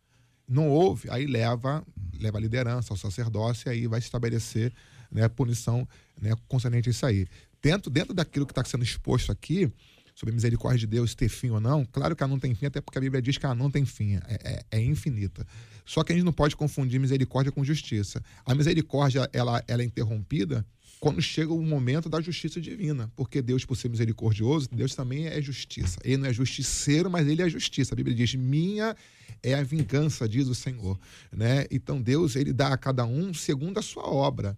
Não 0.48 0.70
houve, 0.70 1.10
aí 1.10 1.26
leva, 1.26 1.84
leva 2.20 2.38
a 2.38 2.42
liderança, 2.42 2.94
ao 2.94 2.98
sacerdócio, 2.98 3.70
e 3.70 3.72
aí 3.72 3.88
vai 3.88 4.02
se 4.02 4.08
estabelecer 4.08 4.74
né, 5.12 5.28
punição 5.28 5.88
né, 6.22 6.32
concernente 6.48 6.90
a 6.90 6.92
isso 6.92 7.06
aí. 7.06 7.28
Dentro, 7.62 7.92
dentro 7.92 8.14
daquilo 8.14 8.46
que 8.46 8.52
está 8.52 8.64
sendo 8.64 8.84
exposto 8.84 9.32
aqui, 9.32 9.72
sobre 10.16 10.34
a 10.34 10.36
misericórdia 10.36 10.80
de 10.80 10.88
Deus 10.88 11.16
ter 11.16 11.30
fim 11.30 11.50
ou 11.50 11.60
não, 11.60 11.86
claro 11.86 12.16
que 12.16 12.24
ela 12.24 12.32
não 12.32 12.40
tem 12.40 12.54
fim, 12.54 12.66
até 12.66 12.82
porque 12.82 12.98
a 12.98 13.02
Bíblia 13.02 13.22
diz 13.22 13.38
que 13.38 13.46
ela 13.46 13.56
não 13.56 13.72
tem 13.72 13.86
fim, 13.86 14.16
é, 14.16 14.22
é, 14.28 14.64
é 14.72 14.84
infinita. 14.84 15.46
Só 15.86 16.04
que 16.04 16.12
a 16.12 16.16
gente 16.16 16.26
não 16.26 16.34
pode 16.34 16.56
confundir 16.56 17.00
misericórdia 17.00 17.52
com 17.52 17.64
justiça. 17.64 18.24
A 18.46 18.54
misericórdia 18.54 19.30
ela, 19.34 19.64
ela 19.68 19.82
é 19.82 19.86
interrompida 19.86 20.66
quando 21.02 21.20
chega 21.20 21.52
o 21.52 21.62
momento 21.64 22.08
da 22.08 22.22
justiça 22.22 22.62
divina, 22.62 23.12
porque 23.16 23.42
Deus, 23.42 23.66
por 23.66 23.76
ser 23.76 23.90
misericordioso, 23.90 24.70
Deus 24.72 24.94
também 24.94 25.26
é 25.26 25.42
justiça. 25.42 26.00
Ele 26.04 26.18
não 26.18 26.28
é 26.28 26.34
justiceiro, 26.34 27.10
mas 27.10 27.28
ele 27.28 27.42
é 27.42 27.50
justiça. 27.50 27.96
A 27.96 27.98
Bíblia 27.98 28.16
diz: 28.16 28.36
"Minha 28.36 28.96
é 29.42 29.56
a 29.56 29.64
vingança", 29.64 30.30
diz 30.30 30.48
o 30.48 30.54
Senhor, 30.54 31.00
né? 31.32 31.66
Então 31.72 32.00
Deus 32.00 32.36
ele 32.36 32.54
dá 32.54 32.68
a 32.68 32.78
cada 32.78 33.04
um 33.04 33.34
segundo 33.34 33.80
a 33.80 33.82
sua 33.82 34.06
obra. 34.06 34.56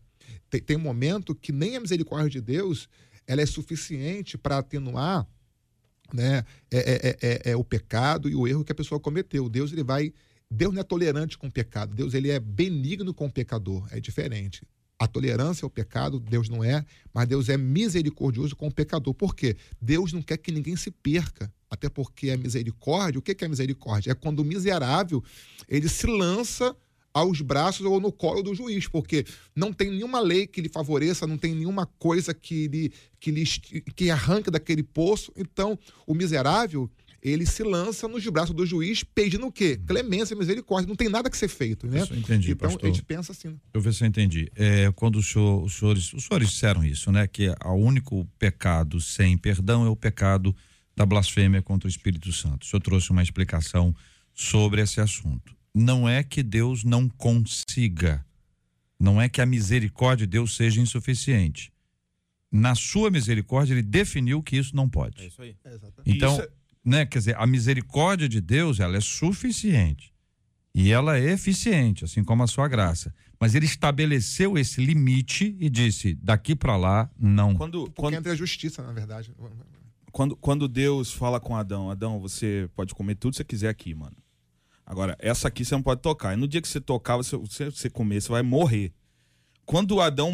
Tem, 0.50 0.62
tem 0.62 0.78
momento 0.78 1.34
que 1.34 1.54
nem 1.54 1.78
a 1.78 1.80
misericórdia 1.80 2.30
de 2.30 2.42
Deus 2.42 2.90
ela 3.26 3.42
é 3.42 3.46
suficiente 3.46 4.38
para 4.38 4.58
atenuar 4.58 5.26
né, 6.14 6.46
é, 6.72 6.78
é, 6.78 7.18
é, 7.22 7.52
é, 7.52 7.56
o 7.56 7.64
pecado 7.64 8.30
e 8.30 8.36
o 8.36 8.48
erro 8.48 8.64
que 8.64 8.72
a 8.72 8.76
pessoa 8.76 9.00
cometeu. 9.00 9.50
Deus 9.50 9.72
ele 9.72 9.84
vai 9.84 10.14
Deus 10.50 10.72
não 10.72 10.82
é 10.82 10.84
tolerante 10.84 11.38
com 11.38 11.48
o 11.48 11.52
pecado. 11.52 11.96
Deus 11.96 12.14
ele 12.14 12.30
é 12.30 12.40
benigno 12.40 13.12
com 13.14 13.26
o 13.26 13.32
pecador. 13.32 13.88
É 13.90 14.00
diferente. 14.00 14.62
A 15.00 15.08
tolerância 15.08 15.66
ao 15.66 15.70
pecado, 15.70 16.20
Deus 16.20 16.48
não 16.48 16.64
é, 16.64 16.86
mas 17.12 17.28
Deus 17.28 17.50
é 17.50 17.58
misericordioso 17.58 18.56
com 18.56 18.68
o 18.68 18.74
pecador. 18.74 19.14
Por 19.16 19.36
quê? 19.36 19.58
Deus 19.82 20.14
não 20.14 20.22
quer 20.22 20.38
que 20.38 20.52
ninguém 20.52 20.76
se 20.76 20.92
perca. 20.92 21.52
Até 21.70 21.90
porque 21.90 22.30
a 22.30 22.38
misericórdia, 22.38 23.18
o 23.18 23.22
que 23.22 23.36
é 23.44 23.48
misericórdia? 23.48 24.12
É 24.12 24.16
quando 24.16 24.40
o 24.40 24.46
miserável 24.46 25.24
ele 25.68 25.90
se 25.90 26.06
lança 26.06 26.76
aos 27.14 27.42
braços 27.42 27.86
ou 27.86 28.00
no 28.00 28.12
colo 28.12 28.42
do 28.42 28.56
juiz, 28.56 28.88
porque 28.88 29.26
não 29.56 29.72
tem 29.72 29.92
nenhuma 29.92 30.20
lei 30.20 30.48
que 30.48 30.60
lhe 30.60 30.70
favoreça, 30.70 31.28
não 31.28 31.38
tem 31.38 31.54
nenhuma 31.54 31.86
coisa 31.86 32.34
que 32.34 32.68
lhe, 32.68 32.92
que 33.20 33.30
lhe 33.30 33.46
que 33.96 34.10
arranque 34.10 34.50
daquele 34.50 34.82
poço. 34.82 35.32
Então, 35.38 35.78
o 36.08 36.16
miserável, 36.16 36.90
ele 37.22 37.46
se 37.46 37.64
lança 37.64 38.08
nos 38.08 38.28
braços 38.28 38.56
do 38.56 38.66
juiz 38.66 39.04
pedindo 39.04 39.46
o 39.46 39.52
quê? 39.52 39.80
Clemência, 39.86 40.36
misericórdia. 40.36 40.88
Não 40.88 40.96
tem 40.96 41.08
nada 41.08 41.30
que 41.30 41.38
ser 41.38 41.48
feito, 41.48 41.86
né? 41.86 42.02
Eu 42.02 42.18
entendi, 42.18 42.52
então, 42.52 42.70
pastor. 42.70 42.90
a 42.90 42.94
gente 42.94 43.04
pensa 43.04 43.32
assim. 43.32 43.56
Eu 43.72 43.80
ver 43.80 43.94
se 43.94 44.04
eu 44.04 44.08
entendi. 44.08 44.52
É, 44.56 44.92
quando 44.96 45.18
o 45.18 45.24
senhor, 45.24 45.64
os, 45.64 45.76
senhores, 45.76 46.12
os 46.14 46.24
senhores 46.24 46.50
disseram 46.50 46.84
isso, 46.84 47.12
né? 47.12 47.28
Que 47.28 47.50
o 47.64 47.74
único 47.76 48.26
pecado 48.40 49.00
sem 49.00 49.38
perdão 49.38 49.86
é 49.86 49.90
o 49.90 49.96
pecado 49.96 50.56
da 50.96 51.06
blasfêmia 51.06 51.62
contra 51.62 51.88
o 51.88 51.90
Espírito 51.90 52.32
Santo. 52.32 52.64
O 52.64 52.66
senhor 52.66 52.82
trouxe 52.82 53.12
uma 53.12 53.22
explicação 53.22 53.96
sobre 54.34 54.82
esse 54.82 55.00
assunto 55.00 55.56
não 55.74 56.08
é 56.08 56.24
que 56.24 56.44
Deus 56.44 56.84
não 56.84 57.10
consiga, 57.10 58.26
não 59.00 59.22
é 59.22 59.28
que 59.28 59.42
a 59.42 59.46
misericórdia 59.46 60.28
de 60.28 60.32
Deus 60.32 60.56
seja 60.56 60.80
insuficiente. 60.80 61.72
Na 62.52 62.76
sua 62.76 63.10
misericórdia, 63.10 63.74
ele 63.74 63.82
definiu 63.82 64.44
que 64.44 64.56
isso 64.56 64.76
não 64.76 64.88
pode. 64.88 65.24
É 65.24 65.28
isso 65.28 65.42
aí. 65.42 65.56
É 65.66 65.80
então, 66.06 66.40
é... 66.40 66.50
né, 66.86 67.06
quer 67.06 67.18
dizer, 67.18 67.36
a 67.36 67.48
misericórdia 67.48 68.30
de 68.30 68.40
Deus, 68.40 68.80
ela 68.80 68.96
é 68.96 69.02
suficiente. 69.02 70.14
E 70.76 70.92
ela 70.92 71.18
é 71.18 71.32
eficiente, 71.32 72.04
assim 72.04 72.24
como 72.24 72.44
a 72.44 72.48
sua 72.48 72.68
graça. 72.68 73.14
Mas 73.40 73.54
ele 73.54 73.66
estabeleceu 73.66 74.58
esse 74.58 74.84
limite 74.84 75.56
e 75.60 75.70
disse: 75.70 76.16
daqui 76.16 76.56
para 76.56 76.76
lá, 76.76 77.10
não. 77.20 77.56
Quando, 77.56 77.84
Porque 77.86 78.02
quando... 78.02 78.14
entra 78.16 78.32
a 78.32 78.36
justiça, 78.36 78.82
na 78.82 78.92
verdade. 78.92 79.32
Quando, 80.12 80.36
quando 80.36 80.68
Deus 80.68 81.12
fala 81.12 81.40
com 81.40 81.56
Adão: 81.56 81.92
Adão, 81.92 82.20
você 82.20 82.70
pode 82.76 82.96
comer 82.96 83.16
tudo 83.16 83.32
que 83.32 83.38
você 83.38 83.44
quiser 83.44 83.70
aqui, 83.70 83.94
mano. 83.94 84.16
Agora, 84.86 85.16
essa 85.20 85.48
aqui 85.48 85.64
você 85.64 85.76
não 85.76 85.82
pode 85.82 86.02
tocar. 86.02 86.34
E 86.34 86.38
no 86.38 86.48
dia 86.48 86.62
que 86.62 86.68
você 86.68 86.82
tocar, 86.82 87.18
você, 87.18 87.38
você, 87.38 87.66
você 87.66 87.90
comer, 87.90 88.22
você 88.22 88.30
vai 88.30 88.42
morrer. 88.42 88.94
Quando 89.66 89.96
o 89.96 90.02
Adão 90.02 90.34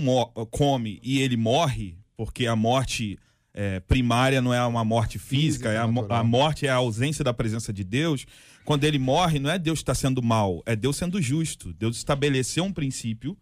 come 0.50 1.00
e 1.04 1.20
ele 1.22 1.38
morre, 1.38 1.98
porque 2.18 2.48
a 2.48 2.56
morte 2.56 3.18
é, 3.54 3.80
primária 3.80 4.42
não 4.42 4.54
é 4.54 4.66
uma 4.66 4.84
morte 4.84 5.20
física, 5.20 5.70
física 5.70 5.70
é 5.70 5.78
a, 5.78 6.20
a, 6.20 6.24
morte 6.24 6.66
é 6.66 6.70
a 6.70 6.76
ausência 6.76 7.24
da 7.24 7.34
presença 7.34 7.72
de 7.72 7.84
Deus. 7.84 8.26
Quando 8.66 8.84
ele 8.84 9.00
morre, 9.00 9.40
não 9.40 9.50
é 9.50 9.60
Deus 9.60 9.80
que 9.80 9.84
está 9.84 9.96
sendo 9.96 10.22
mal, 10.22 10.62
é 10.66 10.76
Deus 10.76 10.98
sendo 10.98 11.22
justo. 11.22 11.74
Deus 11.74 11.98
estabeleceu 11.98 12.64
um 12.64 12.74
princípio 12.74 13.38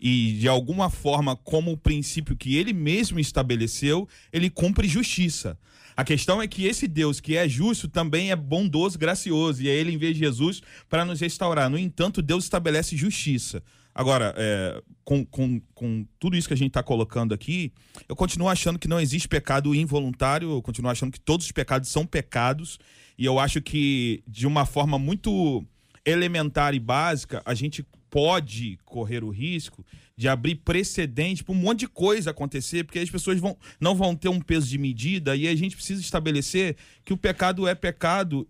e, 0.00 0.32
de 0.32 0.48
alguma 0.48 0.88
forma, 0.88 1.36
como 1.36 1.72
o 1.72 1.76
princípio 1.76 2.34
que 2.34 2.56
ele 2.56 2.72
mesmo 2.72 3.20
estabeleceu, 3.20 4.08
ele 4.32 4.48
cumpre 4.48 4.88
justiça. 4.88 5.58
A 5.94 6.02
questão 6.02 6.40
é 6.40 6.48
que 6.48 6.64
esse 6.64 6.88
Deus 6.88 7.20
que 7.20 7.36
é 7.36 7.46
justo 7.46 7.86
também 7.86 8.30
é 8.30 8.36
bondoso, 8.36 8.98
gracioso, 8.98 9.62
e 9.62 9.68
é 9.68 9.74
ele 9.74 9.92
envia 9.92 10.14
Jesus 10.14 10.62
para 10.88 11.04
nos 11.04 11.20
restaurar. 11.20 11.68
No 11.68 11.76
entanto, 11.76 12.22
Deus 12.22 12.44
estabelece 12.44 12.96
justiça. 12.96 13.62
Agora, 13.94 14.32
é, 14.38 14.82
com, 15.04 15.26
com, 15.26 15.60
com 15.74 16.06
tudo 16.18 16.36
isso 16.36 16.48
que 16.48 16.54
a 16.54 16.56
gente 16.56 16.68
está 16.68 16.82
colocando 16.82 17.34
aqui, 17.34 17.70
eu 18.08 18.16
continuo 18.16 18.48
achando 18.48 18.78
que 18.78 18.88
não 18.88 19.00
existe 19.00 19.28
pecado 19.28 19.74
involuntário, 19.74 20.50
eu 20.50 20.62
continuo 20.62 20.90
achando 20.90 21.12
que 21.12 21.20
todos 21.20 21.44
os 21.44 21.52
pecados 21.52 21.90
são 21.90 22.06
pecados, 22.06 22.78
e 23.18 23.26
eu 23.26 23.38
acho 23.38 23.60
que, 23.60 24.22
de 24.26 24.46
uma 24.46 24.64
forma 24.64 24.98
muito 24.98 25.62
elementar 26.06 26.74
e 26.74 26.80
básica, 26.80 27.42
a 27.44 27.52
gente 27.52 27.84
pode 28.10 28.78
correr 28.84 29.22
o 29.22 29.30
risco 29.30 29.86
de 30.16 30.28
abrir 30.28 30.56
precedente 30.56 31.42
para 31.42 31.54
um 31.54 31.58
monte 31.58 31.80
de 31.80 31.88
coisa 31.88 32.30
acontecer, 32.30 32.84
porque 32.84 32.98
as 32.98 33.08
pessoas 33.08 33.38
vão, 33.38 33.56
não 33.80 33.94
vão 33.94 34.14
ter 34.14 34.28
um 34.28 34.40
peso 34.40 34.68
de 34.68 34.76
medida 34.76 35.34
e 35.34 35.48
a 35.48 35.56
gente 35.56 35.76
precisa 35.76 36.00
estabelecer 36.00 36.76
que 37.04 37.12
o 37.12 37.16
pecado 37.16 37.66
é 37.66 37.74
pecado. 37.74 38.46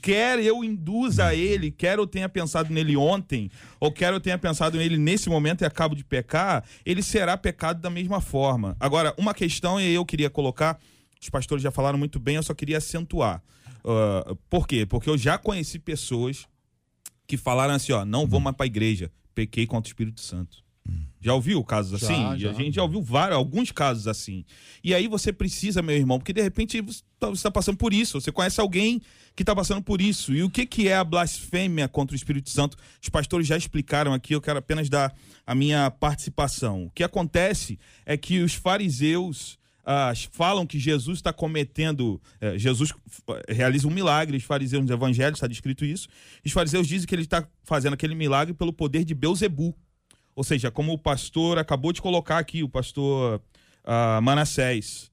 Quer 0.00 0.38
eu 0.38 0.62
induza 0.62 1.34
ele, 1.34 1.70
quer 1.70 1.98
eu 1.98 2.06
tenha 2.06 2.28
pensado 2.28 2.72
nele 2.72 2.96
ontem, 2.96 3.50
ou 3.78 3.90
quer 3.90 4.12
eu 4.12 4.20
tenha 4.20 4.38
pensado 4.38 4.78
nele 4.78 4.96
nesse 4.96 5.28
momento 5.28 5.62
e 5.62 5.66
acabo 5.66 5.94
de 5.94 6.04
pecar, 6.04 6.64
ele 6.86 7.02
será 7.02 7.36
pecado 7.36 7.80
da 7.80 7.90
mesma 7.90 8.20
forma. 8.20 8.76
Agora, 8.78 9.14
uma 9.18 9.34
questão 9.34 9.80
eu 9.80 10.04
queria 10.04 10.30
colocar, 10.30 10.78
os 11.20 11.28
pastores 11.28 11.62
já 11.62 11.70
falaram 11.70 11.98
muito 11.98 12.18
bem, 12.18 12.36
eu 12.36 12.42
só 12.42 12.54
queria 12.54 12.78
acentuar. 12.78 13.42
Uh, 13.84 14.36
por 14.48 14.66
quê? 14.66 14.86
Porque 14.86 15.10
eu 15.10 15.18
já 15.18 15.36
conheci 15.36 15.78
pessoas 15.78 16.46
que 17.30 17.36
falaram 17.36 17.74
assim, 17.74 17.92
ó, 17.92 18.04
não 18.04 18.26
vou 18.26 18.40
mais 18.40 18.56
para 18.56 18.64
a 18.64 18.66
igreja, 18.66 19.08
pequei 19.32 19.64
contra 19.64 19.88
o 19.88 19.92
Espírito 19.92 20.20
Santo. 20.20 20.64
Já 21.20 21.32
ouviu 21.32 21.62
casos 21.62 22.02
assim? 22.02 22.22
Já, 22.22 22.36
já. 22.36 22.50
A 22.50 22.54
gente 22.54 22.74
já 22.74 22.82
ouviu 22.82 23.00
vários, 23.00 23.36
alguns 23.36 23.70
casos 23.70 24.08
assim. 24.08 24.44
E 24.82 24.92
aí 24.92 25.06
você 25.06 25.32
precisa, 25.32 25.80
meu 25.80 25.94
irmão, 25.94 26.18
porque 26.18 26.32
de 26.32 26.42
repente 26.42 26.80
você 26.80 27.04
está 27.14 27.30
tá 27.42 27.50
passando 27.52 27.76
por 27.76 27.92
isso. 27.92 28.20
Você 28.20 28.32
conhece 28.32 28.60
alguém 28.60 29.00
que 29.36 29.44
está 29.44 29.54
passando 29.54 29.80
por 29.80 30.00
isso. 30.00 30.34
E 30.34 30.42
o 30.42 30.50
que, 30.50 30.66
que 30.66 30.88
é 30.88 30.96
a 30.96 31.04
blasfêmia 31.04 31.86
contra 31.86 32.14
o 32.14 32.16
Espírito 32.16 32.50
Santo? 32.50 32.76
Os 33.00 33.08
pastores 33.08 33.46
já 33.46 33.56
explicaram 33.56 34.12
aqui, 34.12 34.34
eu 34.34 34.40
quero 34.40 34.58
apenas 34.58 34.88
dar 34.88 35.14
a 35.46 35.54
minha 35.54 35.88
participação. 35.88 36.86
O 36.86 36.90
que 36.90 37.04
acontece 37.04 37.78
é 38.04 38.16
que 38.16 38.40
os 38.40 38.54
fariseus 38.54 39.56
ah, 39.92 40.12
falam 40.30 40.64
que 40.64 40.78
Jesus 40.78 41.18
está 41.18 41.32
cometendo. 41.32 42.22
Eh, 42.40 42.56
Jesus 42.56 42.92
realiza 43.48 43.88
um 43.88 43.90
milagre, 43.90 44.36
os 44.36 44.44
fariseus 44.44 44.82
nos 44.82 44.90
evangelhos, 44.90 45.36
está 45.36 45.48
descrito 45.48 45.84
isso. 45.84 46.08
Os 46.46 46.52
fariseus 46.52 46.86
dizem 46.86 47.08
que 47.08 47.14
ele 47.14 47.22
está 47.22 47.44
fazendo 47.64 47.94
aquele 47.94 48.14
milagre 48.14 48.54
pelo 48.54 48.72
poder 48.72 49.04
de 49.04 49.16
Beuzebu. 49.16 49.74
Ou 50.36 50.44
seja, 50.44 50.70
como 50.70 50.92
o 50.92 50.98
pastor 50.98 51.58
acabou 51.58 51.92
de 51.92 52.00
colocar 52.00 52.38
aqui, 52.38 52.62
o 52.62 52.68
pastor 52.68 53.42
ah, 53.82 54.20
Manassés 54.22 55.09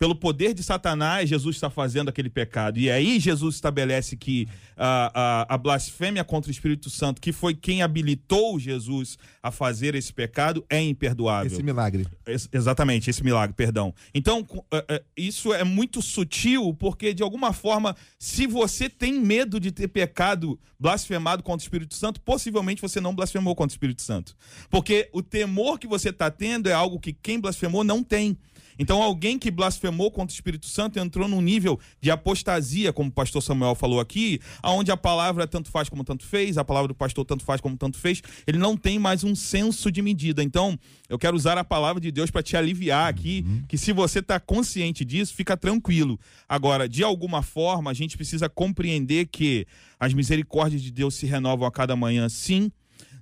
pelo 0.00 0.14
poder 0.14 0.54
de 0.54 0.62
Satanás, 0.62 1.28
Jesus 1.28 1.56
está 1.56 1.68
fazendo 1.68 2.08
aquele 2.08 2.30
pecado. 2.30 2.78
E 2.78 2.90
aí 2.90 3.20
Jesus 3.20 3.56
estabelece 3.56 4.16
que 4.16 4.48
a, 4.74 5.42
a, 5.50 5.54
a, 5.54 5.58
blasfêmia 5.58 6.24
contra 6.24 6.48
o 6.48 6.50
Espírito 6.50 6.88
Santo, 6.88 7.20
que 7.20 7.32
foi 7.32 7.52
quem 7.54 7.82
habilitou 7.82 8.58
Jesus 8.58 9.18
a 9.42 9.50
fazer 9.50 9.94
esse 9.94 10.10
pecado, 10.10 10.64
é 10.70 10.80
imperdoável. 10.80 11.52
Esse 11.52 11.62
milagre. 11.62 12.06
Es, 12.26 12.48
exatamente, 12.50 13.10
esse 13.10 13.22
milagre, 13.22 13.54
perdão. 13.54 13.94
Então, 14.14 14.46
é, 14.72 14.84
é, 14.88 15.02
isso 15.14 15.52
é 15.52 15.64
muito 15.64 16.00
sutil, 16.00 16.72
porque 16.72 17.12
de 17.12 17.22
alguma 17.22 17.52
forma, 17.52 17.94
se 18.18 18.46
você 18.46 18.88
tem 18.88 19.20
medo 19.20 19.60
de 19.60 19.70
ter 19.70 19.88
pecado 19.88 20.58
blasfemado 20.78 21.42
contra 21.42 21.62
o 21.62 21.66
Espírito 21.66 21.94
Santo, 21.94 22.22
possivelmente 22.22 22.80
você 22.80 23.02
não 23.02 23.14
blasfemou 23.14 23.54
contra 23.54 23.74
o 23.74 23.76
Espírito 23.76 24.00
Santo. 24.00 24.34
Porque 24.70 25.10
o 25.12 25.20
temor 25.22 25.78
que 25.78 25.86
você 25.86 26.08
está 26.08 26.30
tendo 26.30 26.70
é 26.70 26.72
algo 26.72 26.98
que 26.98 27.12
quem 27.12 27.38
blasfemou 27.38 27.84
não 27.84 28.02
tem. 28.02 28.38
Então, 28.80 29.02
alguém 29.02 29.38
que 29.38 29.50
blasfemou 29.50 30.10
contra 30.10 30.32
o 30.32 30.34
Espírito 30.34 30.64
Santo 30.64 30.98
entrou 30.98 31.28
num 31.28 31.42
nível 31.42 31.78
de 32.00 32.10
apostasia, 32.10 32.94
como 32.94 33.10
o 33.10 33.12
pastor 33.12 33.42
Samuel 33.42 33.74
falou 33.74 34.00
aqui, 34.00 34.40
aonde 34.62 34.90
a 34.90 34.96
palavra 34.96 35.46
tanto 35.46 35.70
faz 35.70 35.90
como 35.90 36.02
tanto 36.02 36.24
fez, 36.24 36.56
a 36.56 36.64
palavra 36.64 36.88
do 36.88 36.94
pastor 36.94 37.26
tanto 37.26 37.44
faz 37.44 37.60
como 37.60 37.76
tanto 37.76 37.98
fez, 37.98 38.22
ele 38.46 38.56
não 38.56 38.78
tem 38.78 38.98
mais 38.98 39.22
um 39.22 39.34
senso 39.34 39.92
de 39.92 40.00
medida. 40.00 40.42
Então, 40.42 40.78
eu 41.10 41.18
quero 41.18 41.36
usar 41.36 41.58
a 41.58 41.64
palavra 41.64 42.00
de 42.00 42.10
Deus 42.10 42.30
para 42.30 42.42
te 42.42 42.56
aliviar 42.56 43.10
aqui, 43.10 43.44
uhum. 43.46 43.64
que 43.68 43.76
se 43.76 43.92
você 43.92 44.20
está 44.20 44.40
consciente 44.40 45.04
disso, 45.04 45.34
fica 45.34 45.58
tranquilo. 45.58 46.18
Agora, 46.48 46.88
de 46.88 47.04
alguma 47.04 47.42
forma, 47.42 47.90
a 47.90 47.94
gente 47.94 48.16
precisa 48.16 48.48
compreender 48.48 49.26
que 49.26 49.66
as 49.98 50.14
misericórdias 50.14 50.80
de 50.80 50.90
Deus 50.90 51.16
se 51.16 51.26
renovam 51.26 51.68
a 51.68 51.70
cada 51.70 51.94
manhã, 51.94 52.30
sim, 52.30 52.72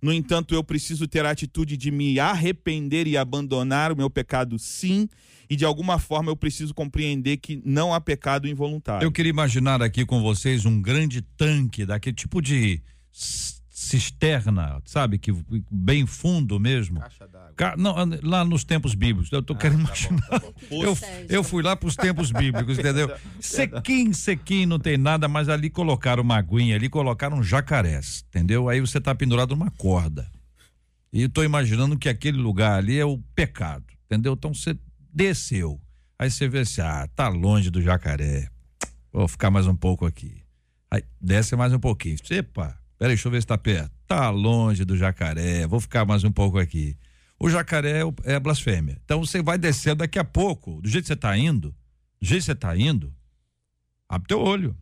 no 0.02 0.12
entanto, 0.12 0.54
eu 0.54 0.62
preciso 0.62 1.06
ter 1.06 1.24
a 1.24 1.30
atitude 1.30 1.76
de 1.76 1.90
me 1.90 2.18
arrepender 2.20 3.06
e 3.06 3.16
abandonar 3.16 3.92
o 3.92 3.96
meu 3.96 4.08
pecado, 4.10 4.58
sim 4.58 5.08
e 5.50 5.56
de 5.56 5.64
alguma 5.64 5.98
forma 5.98 6.30
eu 6.30 6.36
preciso 6.36 6.74
compreender 6.74 7.38
que 7.38 7.62
não 7.64 7.94
há 7.94 8.00
pecado 8.00 8.46
involuntário. 8.46 9.04
Eu 9.04 9.10
queria 9.10 9.30
imaginar 9.30 9.82
aqui 9.82 10.04
com 10.04 10.20
vocês 10.20 10.66
um 10.66 10.80
grande 10.80 11.22
tanque 11.22 11.86
daquele 11.86 12.14
tipo 12.14 12.42
de 12.42 12.82
cisterna, 13.78 14.82
sabe, 14.84 15.18
que 15.18 15.32
bem 15.70 16.04
fundo 16.04 16.58
mesmo. 16.58 16.98
Caixa 16.98 17.28
d'água. 17.28 17.76
Não, 17.76 17.94
lá 18.24 18.44
nos 18.44 18.64
tempos 18.64 18.92
bíblicos. 18.92 19.30
Eu 19.30 19.40
tô 19.40 19.52
ah, 19.52 19.56
querendo 19.56 19.86
tá 19.86 19.94
imaginar. 19.94 20.28
Bom, 20.28 20.38
tá 20.40 20.52
bom. 20.68 20.82
Eu, 20.88 20.98
eu 21.28 21.44
fui 21.44 21.62
lá 21.62 21.76
para 21.76 21.86
os 21.86 21.94
tempos 21.94 22.32
bíblicos, 22.32 22.76
entendeu? 22.76 23.08
Sequinho, 23.40 24.12
sequinho, 24.12 24.68
não 24.68 24.78
tem 24.80 24.98
nada, 24.98 25.28
mas 25.28 25.48
ali 25.48 25.70
colocaram 25.70 26.22
uma 26.22 26.36
aguinha, 26.36 26.74
ali 26.74 26.88
colocaram 26.88 27.42
jacarés, 27.42 28.24
entendeu? 28.28 28.68
Aí 28.68 28.80
você 28.80 29.00
tá 29.00 29.14
pendurado 29.14 29.54
numa 29.54 29.70
corda. 29.70 30.28
E 31.12 31.22
eu 31.22 31.28
tô 31.28 31.44
imaginando 31.44 31.96
que 31.96 32.08
aquele 32.08 32.36
lugar 32.36 32.78
ali 32.78 32.98
é 32.98 33.04
o 33.04 33.18
pecado, 33.34 33.84
entendeu? 34.06 34.32
Então 34.32 34.52
você 34.52 34.76
desceu. 35.12 35.80
Aí 36.18 36.30
você 36.30 36.48
vê 36.48 36.60
assim, 36.60 36.80
ah, 36.80 37.08
tá 37.14 37.28
longe 37.28 37.70
do 37.70 37.80
jacaré. 37.80 38.48
Vou 39.12 39.28
ficar 39.28 39.50
mais 39.50 39.66
um 39.66 39.76
pouco 39.76 40.04
aqui. 40.04 40.42
Aí 40.90 41.02
desce 41.20 41.54
mais 41.54 41.72
um 41.72 41.78
pouquinho. 41.78 42.16
Epa, 42.30 42.77
peraí, 42.98 43.14
deixa 43.14 43.28
eu 43.28 43.32
ver 43.32 43.40
se 43.40 43.46
tá 43.46 43.56
perto. 43.56 43.90
Tá 44.06 44.30
longe 44.30 44.84
do 44.84 44.96
jacaré, 44.96 45.66
vou 45.66 45.80
ficar 45.80 46.04
mais 46.04 46.24
um 46.24 46.32
pouco 46.32 46.58
aqui. 46.58 46.96
O 47.38 47.48
jacaré 47.48 48.02
é, 48.02 48.34
é 48.34 48.40
blasfêmia. 48.40 48.98
Então 49.04 49.24
você 49.24 49.40
vai 49.40 49.56
descer 49.56 49.94
daqui 49.94 50.18
a 50.18 50.24
pouco, 50.24 50.80
do 50.82 50.88
jeito 50.88 51.04
que 51.04 51.08
você 51.08 51.16
tá 51.16 51.36
indo, 51.36 51.74
do 52.20 52.26
jeito 52.26 52.40
que 52.40 52.46
você 52.46 52.54
tá 52.54 52.76
indo, 52.76 53.14
abre 54.08 54.26
teu 54.26 54.40
olho. 54.40 54.76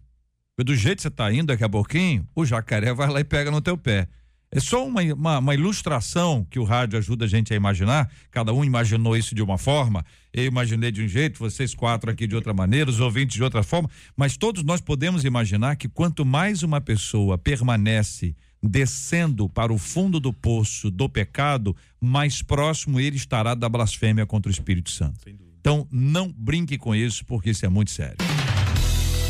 Porque 0.56 0.72
do 0.72 0.74
jeito 0.74 0.96
que 0.96 1.02
você 1.02 1.10
tá 1.10 1.30
indo 1.30 1.46
daqui 1.48 1.64
a 1.64 1.68
pouquinho, 1.68 2.26
o 2.34 2.46
jacaré 2.46 2.94
vai 2.94 3.08
lá 3.08 3.20
e 3.20 3.24
pega 3.24 3.50
no 3.50 3.60
teu 3.60 3.76
pé. 3.76 4.08
É 4.50 4.60
só 4.60 4.86
uma, 4.86 5.02
uma, 5.02 5.38
uma, 5.38 5.54
ilustração 5.54 6.46
que 6.48 6.58
o 6.58 6.64
rádio 6.64 6.98
ajuda 6.98 7.24
a 7.24 7.28
gente 7.28 7.52
a 7.52 7.56
imaginar. 7.56 8.10
Cada 8.30 8.52
um 8.52 8.64
imaginou 8.64 9.16
isso 9.16 9.34
de 9.34 9.42
uma 9.42 9.58
forma. 9.58 10.04
Eu 10.32 10.44
imaginei 10.44 10.92
de 10.92 11.02
um 11.02 11.08
jeito, 11.08 11.38
vocês 11.38 11.74
quatro 11.74 12.10
aqui 12.10 12.26
de 12.26 12.36
outra 12.36 12.54
maneira, 12.54 12.88
os 12.88 13.00
ouvintes 13.00 13.36
de 13.36 13.42
outra 13.42 13.62
forma. 13.62 13.90
Mas 14.16 14.36
todos 14.36 14.62
nós 14.62 14.80
podemos 14.80 15.24
imaginar 15.24 15.76
que 15.76 15.88
quanto 15.88 16.24
mais 16.24 16.62
uma 16.62 16.80
pessoa 16.80 17.36
permanece 17.36 18.36
descendo 18.62 19.48
para 19.48 19.72
o 19.72 19.78
fundo 19.78 20.18
do 20.20 20.32
poço 20.32 20.90
do 20.90 21.08
pecado, 21.08 21.76
mais 22.00 22.42
próximo 22.42 23.00
ele 23.00 23.16
estará 23.16 23.54
da 23.54 23.68
blasfêmia 23.68 24.26
contra 24.26 24.48
o 24.48 24.52
Espírito 24.52 24.90
Santo. 24.90 25.20
Então, 25.60 25.86
não 25.90 26.32
brinque 26.32 26.78
com 26.78 26.94
isso, 26.94 27.24
porque 27.24 27.50
isso 27.50 27.66
é 27.66 27.68
muito 27.68 27.90
sério. 27.90 28.16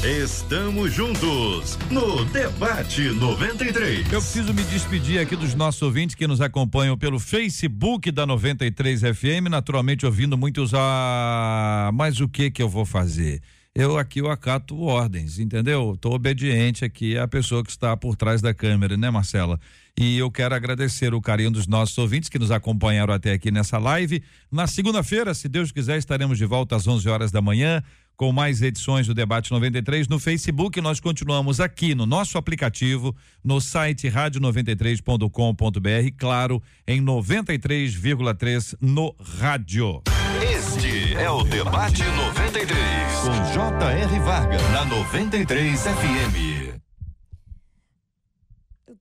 Estamos 0.05 0.93
juntos 0.93 1.79
no 1.91 2.25
Debate 2.27 3.09
93. 3.09 4.13
Eu 4.13 4.21
preciso 4.21 4.55
me 4.55 4.63
despedir 4.65 5.19
aqui 5.19 5.35
dos 5.35 5.55
nossos 5.55 5.83
ouvintes 5.83 6.15
que 6.15 6.27
nos 6.27 6.41
acompanham 6.41 6.97
pelo 6.97 7.19
Facebook 7.19 8.13
da 8.13 8.27
93 8.27 9.01
FM, 9.01 9.49
naturalmente 9.51 10.07
ouvindo 10.07 10.37
muitos 10.39 10.73
ah, 10.75 11.91
mas 11.95 12.21
o 12.21 12.29
que 12.29 12.51
que 12.51 12.63
eu 12.63 12.69
vou 12.69 12.85
fazer? 12.85 13.41
Eu 13.75 13.99
aqui 13.99 14.21
eu 14.21 14.31
acato 14.31 14.81
ordens, 14.81 15.39
entendeu? 15.39 15.93
Estou 15.95 16.15
obediente 16.15 16.85
aqui 16.85 17.19
à 17.19 17.27
pessoa 17.27 17.63
que 17.65 17.71
está 17.71 17.97
por 17.97 18.17
trás 18.17 18.41
da 18.41 18.55
câmera, 18.55 18.97
né, 18.97 19.11
Marcela? 19.11 19.59
E 19.99 20.17
eu 20.19 20.31
quero 20.31 20.55
agradecer 20.55 21.13
o 21.13 21.21
carinho 21.21 21.51
dos 21.51 21.67
nossos 21.67 21.97
ouvintes 21.99 22.29
que 22.29 22.39
nos 22.39 22.51
acompanharam 22.51 23.13
até 23.13 23.33
aqui 23.33 23.51
nessa 23.51 23.77
live. 23.79 24.23
Na 24.53 24.67
segunda-feira, 24.67 25.35
se 25.35 25.49
Deus 25.49 25.73
quiser, 25.73 25.99
estaremos 25.99 26.39
de 26.39 26.47
volta 26.47 26.77
às 26.77 26.87
11 26.87 27.09
horas 27.09 27.31
da 27.31 27.43
manhã 27.43 27.83
com 28.17 28.33
mais 28.33 28.63
edições 28.63 29.07
do 29.07 29.15
Debate 29.15 29.53
93 29.53 30.09
no 30.09 30.19
Facebook. 30.19 30.81
Nós 30.81 30.99
continuamos 31.01 31.61
aqui 31.61 31.95
no 31.95 32.07
nosso 32.07 32.39
aplicativo, 32.39 33.15
no 33.45 33.61
site 33.61 34.09
rádio93.com.br, 34.09 36.17
claro, 36.17 36.63
em 36.87 37.03
93,3 37.03 38.75
no 38.81 39.15
rádio. 39.21 40.03
Este 40.43 41.15
é 41.15 41.31
o 41.31 41.43
Debate 41.43 42.03
93 42.03 42.77
com 43.23 43.33
J.R. 43.53 44.19
Varga 44.21 44.57
na 44.71 44.85
93 44.85 45.81
FM 45.81 46.86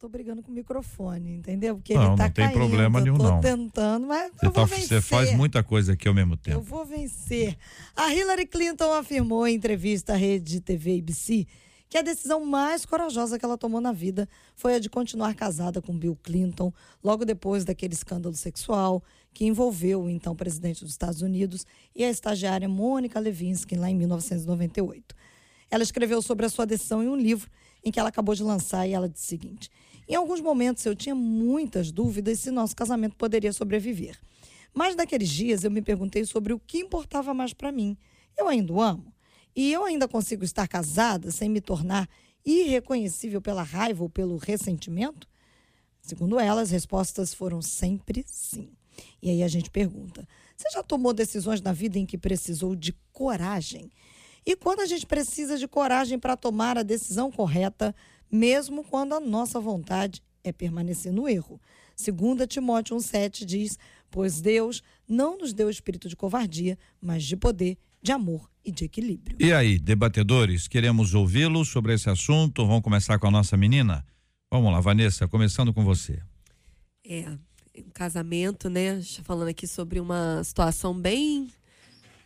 tô 0.06 0.10
brigando 0.10 0.44
com 0.44 0.52
o 0.52 0.54
microfone, 0.54 1.34
entendeu? 1.34 1.76
Porque 1.76 1.96
não, 1.96 2.10
ele 2.10 2.16
tá 2.16 2.24
não 2.26 2.32
tem 2.32 2.46
caindo, 2.46 2.58
problema 2.58 3.02
nenhum, 3.02 3.18
não. 3.18 3.42
tentando, 3.42 4.06
mas 4.06 4.32
você 4.32 4.46
eu 4.46 4.52
vou 4.52 4.68
tá, 4.68 4.76
vencer. 4.76 4.88
Você 4.88 5.02
faz 5.02 5.34
muita 5.34 5.64
coisa 5.64 5.94
aqui 5.94 6.08
ao 6.08 6.14
mesmo 6.14 6.38
tempo. 6.38 6.58
Eu 6.58 6.62
vou 6.62 6.86
vencer. 6.86 7.58
A 7.96 8.14
Hillary 8.14 8.46
Clinton 8.46 8.94
afirmou 8.94 9.48
em 9.48 9.56
entrevista 9.56 10.14
à 10.14 10.16
rede 10.16 10.62
TV 10.62 11.00
ABC 11.00 11.48
que 11.90 11.98
a 11.98 12.04
decisão 12.04 12.46
mais 12.46 12.86
corajosa 12.86 13.40
que 13.40 13.46
ela 13.46 13.58
tomou 13.58 13.82
na 13.82 13.92
vida 13.92 14.30
foi 14.56 14.76
a 14.76 14.80
de 14.80 14.90
continuar 14.90 15.34
casada 15.34 15.82
com 15.82 15.98
Bill 15.98 16.18
Clinton, 16.22 16.72
logo 17.04 17.26
depois 17.26 17.66
daquele 17.66 17.94
escândalo 17.94 18.36
sexual 18.36 19.04
que 19.34 19.46
envolveu 19.46 20.04
o 20.04 20.10
então 20.10 20.36
presidente 20.36 20.84
dos 20.84 20.92
Estados 20.92 21.22
Unidos 21.22 21.66
e 21.96 22.04
a 22.04 22.10
estagiária 22.10 22.70
Mônica 22.70 23.20
Levinsky 23.20 23.76
lá 23.76 23.90
em 23.90 23.96
1998. 23.96 25.16
Ela 25.72 25.84
escreveu 25.84 26.22
sobre 26.22 26.46
a 26.46 26.50
sua 26.50 26.66
decisão 26.66 27.04
em 27.04 27.08
um 27.08 27.16
livro 27.16 27.50
em 27.86 27.92
que 27.92 28.00
ela 28.00 28.10
acabou 28.10 28.34
de 28.34 28.44
lançar 28.44 28.88
e 28.88 28.94
ela 28.94 29.08
disse 29.08 29.26
o 29.26 29.30
seguinte: 29.30 29.70
Em 30.10 30.16
alguns 30.16 30.42
momentos 30.42 30.86
eu 30.86 30.96
tinha 30.96 31.14
muitas 31.14 31.92
dúvidas 31.92 32.40
se 32.40 32.50
nosso 32.50 32.76
casamento 32.76 33.16
poderia 33.16 33.54
sobreviver. 33.54 34.20
Mas 34.74 34.96
naqueles 34.96 35.30
dias 35.30 35.64
eu 35.64 35.72
me 35.72 35.82
perguntei 35.82 36.26
sobre 36.26 36.52
o 36.52 36.60
que 36.60 36.80
importava 36.80 37.34
mais 37.34 37.54
para 37.54 37.72
mim. 37.72 37.96
Eu 38.36 38.50
ainda 38.50 38.74
o 38.74 38.82
amo. 38.82 39.14
E 39.56 39.72
eu 39.72 39.86
ainda 39.86 40.06
consigo 40.06 40.44
estar 40.44 40.68
casada 40.68 41.32
sem 41.32 41.48
me 41.48 41.62
tornar 41.62 42.10
irreconhecível 42.46 43.42
pela 43.42 43.64
raiva 43.64 44.04
ou 44.04 44.10
pelo 44.10 44.36
ressentimento? 44.36 45.30
Segundo 46.02 46.40
ela, 46.40 46.62
as 46.62 46.72
respostas 46.72 47.34
foram 47.34 47.62
sempre 47.62 48.26
sim. 48.28 48.70
E 49.22 49.30
aí 49.30 49.44
a 49.44 49.48
gente 49.48 49.70
pergunta: 49.70 50.28
você 50.58 50.70
já 50.72 50.84
tomou 50.84 51.14
decisões 51.14 51.62
na 51.62 51.72
vida 51.72 51.98
em 51.98 52.06
que 52.06 52.18
precisou 52.18 52.76
de 52.76 52.94
coragem? 53.14 53.90
E 54.46 54.56
quando 54.56 54.82
a 54.82 54.86
gente 54.86 55.06
precisa 55.06 55.58
de 55.58 55.68
coragem 55.68 56.20
para 56.20 56.38
tomar 56.38 56.78
a 56.78 56.84
decisão 56.84 57.32
correta, 57.32 57.96
mesmo 58.32 58.84
quando 58.84 59.14
a 59.14 59.20
nossa 59.20 59.60
vontade 59.60 60.22
é 60.44 60.52
permanecer 60.52 61.12
no 61.12 61.28
erro? 61.28 61.60
Segunda 61.96 62.46
Timóteo 62.46 62.96
1,7 62.96 63.44
diz: 63.44 63.80
Pois 64.12 64.42
Deus 64.42 64.84
não 65.08 65.38
nos 65.38 65.54
deu 65.54 65.70
espírito 65.70 66.08
de 66.08 66.16
covardia, 66.16 66.78
mas 67.02 67.24
de 67.24 67.36
poder, 67.36 67.78
de 68.02 68.12
amor 68.12 68.48
e 68.64 68.72
de 68.72 68.86
equilíbrio. 68.86 69.38
E 69.40 69.52
aí, 69.52 69.80
debatedores, 69.80 70.68
queremos 70.68 71.16
ouvi-los 71.16 71.70
sobre 71.70 71.94
esse 71.94 72.10
assunto. 72.10 72.68
Vamos 72.68 72.84
começar 72.84 73.18
com 73.18 73.28
a 73.28 73.32
nossa 73.32 73.58
menina? 73.58 74.06
Vamos 74.52 74.72
lá, 74.72 74.80
Vanessa, 74.80 75.28
começando 75.28 75.74
com 75.74 75.84
você. 75.84 76.22
É, 77.04 77.30
um 77.78 77.90
casamento, 77.94 78.70
né? 78.70 78.92
A 78.92 79.00
gente 79.00 79.22
falando 79.24 79.50
aqui 79.50 79.66
sobre 79.66 80.00
uma 80.00 80.44
situação 80.44 80.94
bem 80.94 81.50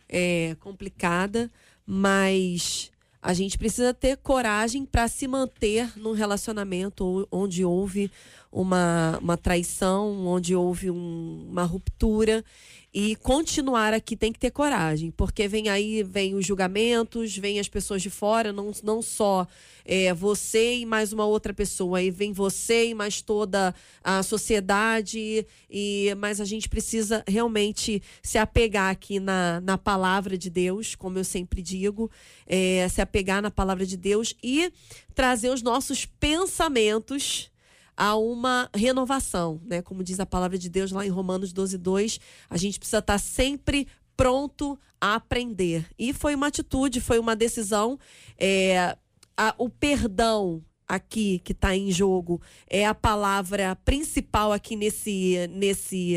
é, 0.08 0.56
complicada, 0.60 1.50
mas 1.92 2.88
a 3.20 3.34
gente 3.34 3.58
precisa 3.58 3.92
ter 3.92 4.16
coragem 4.18 4.86
para 4.86 5.08
se 5.08 5.26
manter 5.26 5.90
num 5.98 6.12
relacionamento 6.12 7.26
onde 7.32 7.64
houve 7.64 8.08
uma, 8.52 9.18
uma 9.20 9.36
traição, 9.36 10.24
onde 10.24 10.54
houve 10.54 10.88
um, 10.88 11.48
uma 11.50 11.64
ruptura 11.64 12.44
e 12.92 13.14
continuar 13.16 13.94
aqui 13.94 14.16
tem 14.16 14.32
que 14.32 14.38
ter 14.38 14.50
coragem, 14.50 15.12
porque 15.12 15.46
vem 15.46 15.68
aí, 15.68 16.02
vem 16.02 16.34
os 16.34 16.44
julgamentos, 16.44 17.36
vem 17.36 17.60
as 17.60 17.68
pessoas 17.68 18.02
de 18.02 18.10
fora, 18.10 18.52
não, 18.52 18.72
não 18.82 19.00
só 19.00 19.46
é, 19.84 20.12
você 20.12 20.78
e 20.78 20.86
mais 20.86 21.12
uma 21.12 21.24
outra 21.24 21.54
pessoa, 21.54 21.98
aí 21.98 22.10
vem 22.10 22.32
você 22.32 22.88
e 22.88 22.94
mais 22.94 23.22
toda 23.22 23.72
a 24.02 24.24
sociedade, 24.24 25.46
e 25.70 26.12
mas 26.18 26.40
a 26.40 26.44
gente 26.44 26.68
precisa 26.68 27.22
realmente 27.28 28.02
se 28.22 28.38
apegar 28.38 28.90
aqui 28.90 29.20
na, 29.20 29.60
na 29.60 29.78
palavra 29.78 30.36
de 30.36 30.50
Deus, 30.50 30.96
como 30.96 31.16
eu 31.16 31.24
sempre 31.24 31.62
digo, 31.62 32.10
é, 32.44 32.88
se 32.88 33.00
apegar 33.00 33.40
na 33.40 33.52
palavra 33.52 33.86
de 33.86 33.96
Deus 33.96 34.34
e 34.42 34.72
trazer 35.14 35.50
os 35.50 35.62
nossos 35.62 36.06
pensamentos 36.06 37.50
a 37.96 38.16
uma 38.16 38.68
renovação, 38.74 39.60
né? 39.64 39.82
Como 39.82 40.02
diz 40.02 40.20
a 40.20 40.26
palavra 40.26 40.58
de 40.58 40.68
Deus 40.68 40.90
lá 40.90 41.04
em 41.04 41.10
Romanos 41.10 41.52
12, 41.52 41.78
2, 41.78 42.20
a 42.48 42.56
gente 42.56 42.78
precisa 42.78 42.98
estar 42.98 43.18
sempre 43.18 43.86
pronto 44.16 44.78
a 45.00 45.14
aprender. 45.14 45.86
E 45.98 46.12
foi 46.12 46.34
uma 46.34 46.48
atitude, 46.48 47.00
foi 47.00 47.18
uma 47.18 47.34
decisão. 47.34 47.98
É, 48.38 48.96
a, 49.36 49.54
o 49.56 49.68
perdão 49.68 50.62
aqui 50.86 51.40
que 51.44 51.52
está 51.52 51.74
em 51.74 51.90
jogo 51.90 52.42
é 52.66 52.84
a 52.84 52.94
palavra 52.94 53.76
principal 53.76 54.52
aqui 54.52 54.76
nesse, 54.76 55.48
nesse, 55.52 56.16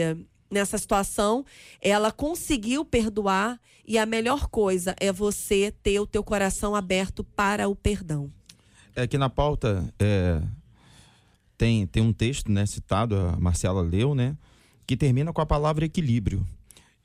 nessa 0.49 0.77
situação. 0.77 1.45
Ela 1.81 2.11
conseguiu 2.11 2.83
perdoar 2.83 3.59
e 3.85 3.97
a 3.97 4.05
melhor 4.05 4.47
coisa 4.47 4.95
é 4.99 5.11
você 5.11 5.73
ter 5.83 5.99
o 5.99 6.07
teu 6.07 6.23
coração 6.23 6.75
aberto 6.75 7.23
para 7.23 7.67
o 7.67 7.75
perdão. 7.75 8.31
É 8.95 9.07
que 9.07 9.17
na 9.17 9.29
pauta 9.29 9.83
é, 9.99 10.41
tem, 11.57 11.85
tem 11.87 12.01
um 12.03 12.13
texto 12.13 12.51
né, 12.51 12.65
citado, 12.65 13.15
a 13.15 13.37
Marcela 13.37 13.81
leu, 13.81 14.13
né, 14.15 14.37
que 14.85 14.97
termina 14.97 15.31
com 15.31 15.41
a 15.41 15.45
palavra 15.45 15.85
equilíbrio. 15.85 16.45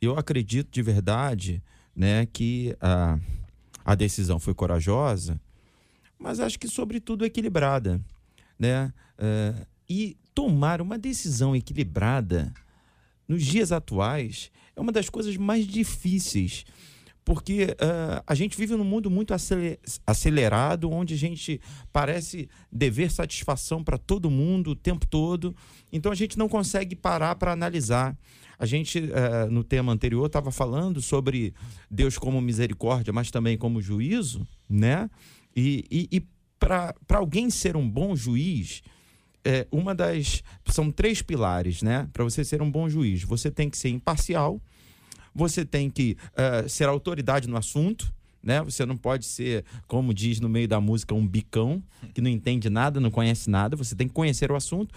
Eu 0.01 0.17
acredito 0.17 0.71
de 0.71 0.83
verdade 0.83 1.63
né, 1.95 2.27
que 2.27 2.77
a, 2.81 3.19
a 3.85 3.95
decisão 3.95 4.39
foi 4.39 4.55
corajosa, 4.55 5.41
mas 6.19 6.41
acho 6.41 6.59
que, 6.59 6.69
sobretudo, 6.69 7.25
equilibrada. 7.25 8.01
Né? 8.59 8.93
É, 9.17 9.55
e 9.89 10.17
tomar 10.35 10.81
uma 10.81 10.99
decisão 10.99 11.55
equilibrada 11.55 12.53
nos 13.27 13.45
dias 13.45 13.73
atuais 13.73 14.51
é 14.75 14.81
uma 14.81 14.93
das 14.93 15.09
coisas 15.11 15.37
mais 15.37 15.67
difíceis 15.67 16.65
porque 17.29 17.65
uh, 17.65 18.23
a 18.27 18.35
gente 18.35 18.57
vive 18.57 18.75
num 18.75 18.83
mundo 18.83 19.11
muito 19.11 19.35
acelerado, 20.07 20.91
onde 20.91 21.13
a 21.13 21.17
gente 21.19 21.61
parece 21.93 22.49
dever 22.73 23.11
satisfação 23.11 23.85
para 23.85 23.99
todo 23.99 24.31
mundo 24.31 24.71
o 24.71 24.75
tempo 24.75 25.07
todo, 25.07 25.55
então 25.93 26.11
a 26.11 26.15
gente 26.15 26.39
não 26.39 26.49
consegue 26.49 26.97
parar 26.97 27.35
para 27.35 27.53
analisar. 27.53 28.17
A 28.59 28.65
gente, 28.65 28.99
uh, 28.99 29.51
no 29.51 29.63
tema 29.63 29.93
anterior, 29.93 30.25
estava 30.25 30.51
falando 30.51 31.03
sobre 31.03 31.53
Deus 31.91 32.17
como 32.17 32.41
misericórdia, 32.41 33.13
mas 33.13 33.31
também 33.31 33.59
como 33.59 33.83
juízo, 33.83 34.49
né? 34.67 35.11
E, 35.55 35.85
e, 35.91 36.09
e 36.11 36.27
para 36.59 36.95
alguém 37.11 37.51
ser 37.51 37.77
um 37.77 37.87
bom 37.87 38.17
juiz, 38.17 38.81
é, 39.45 39.69
uma 39.71 39.95
das. 39.95 40.43
São 40.65 40.91
três 40.91 41.21
pilares, 41.21 41.83
né? 41.83 42.09
Para 42.11 42.25
você 42.25 42.43
ser 42.43 42.63
um 42.63 42.71
bom 42.71 42.89
juiz. 42.89 43.23
Você 43.23 43.51
tem 43.51 43.69
que 43.69 43.77
ser 43.77 43.91
imparcial 43.91 44.63
você 45.39 45.65
tem 45.65 45.89
que 45.89 46.17
uh, 46.33 46.69
ser 46.69 46.89
autoridade 46.89 47.49
no 47.49 47.57
assunto. 47.57 48.13
Né? 48.43 48.63
Você 48.63 48.85
não 48.85 48.97
pode 48.97 49.25
ser, 49.25 49.65
como 49.87 50.13
diz 50.13 50.41
no 50.41 50.49
meio 50.49 50.67
da 50.67 50.81
música, 50.81 51.15
um 51.15 51.27
bicão 51.27 51.83
que 52.13 52.21
não 52.21 52.29
entende 52.29 52.69
nada, 52.69 53.01
não 53.01 53.11
conhece 53.11 53.49
nada. 53.49 53.77
Você 53.77 53.95
tem 53.95 54.09
que 54.09 54.15
conhecer 54.15 54.51
o 54.51 54.57
assunto. 54.57 54.95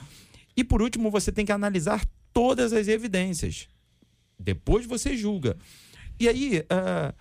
E 0.58 0.64
por 0.64 0.82
último, 0.82 1.12
você 1.12 1.32
tem 1.32 1.46
que 1.46 1.52
analisar 1.52 2.04
todas 2.34 2.74
as 2.74 2.88
evidências. 2.88 3.68
Depois 4.40 4.86
você 4.86 5.16
julga. 5.16 5.56
E 6.20 6.28
aí, 6.28 6.60
uh, 6.60 7.14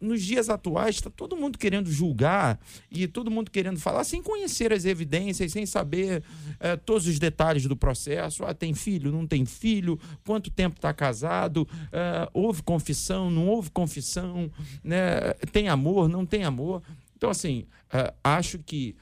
nos 0.00 0.22
dias 0.22 0.48
atuais 0.48 0.96
está 0.96 1.10
todo 1.10 1.36
mundo 1.36 1.58
querendo 1.58 1.90
julgar 1.90 2.58
e 2.90 3.06
todo 3.06 3.30
mundo 3.30 3.50
querendo 3.50 3.78
falar 3.78 4.04
sem 4.04 4.22
conhecer 4.22 4.72
as 4.72 4.84
evidências, 4.84 5.52
sem 5.52 5.64
saber 5.64 6.22
é, 6.58 6.76
todos 6.76 7.06
os 7.06 7.18
detalhes 7.18 7.64
do 7.64 7.76
processo. 7.76 8.44
Ah, 8.44 8.52
tem 8.52 8.74
filho, 8.74 9.12
não 9.12 9.26
tem 9.26 9.44
filho, 9.44 9.98
quanto 10.24 10.50
tempo 10.50 10.76
está 10.76 10.92
casado, 10.92 11.66
é, 11.92 12.28
houve 12.32 12.62
confissão, 12.62 13.30
não 13.30 13.48
houve 13.48 13.70
confissão, 13.70 14.50
né? 14.82 15.32
tem 15.52 15.68
amor, 15.68 16.08
não 16.08 16.26
tem 16.26 16.44
amor. 16.44 16.82
Então, 17.16 17.30
assim, 17.30 17.66
uh, 17.92 18.14
acho 18.22 18.60
que 18.60 18.94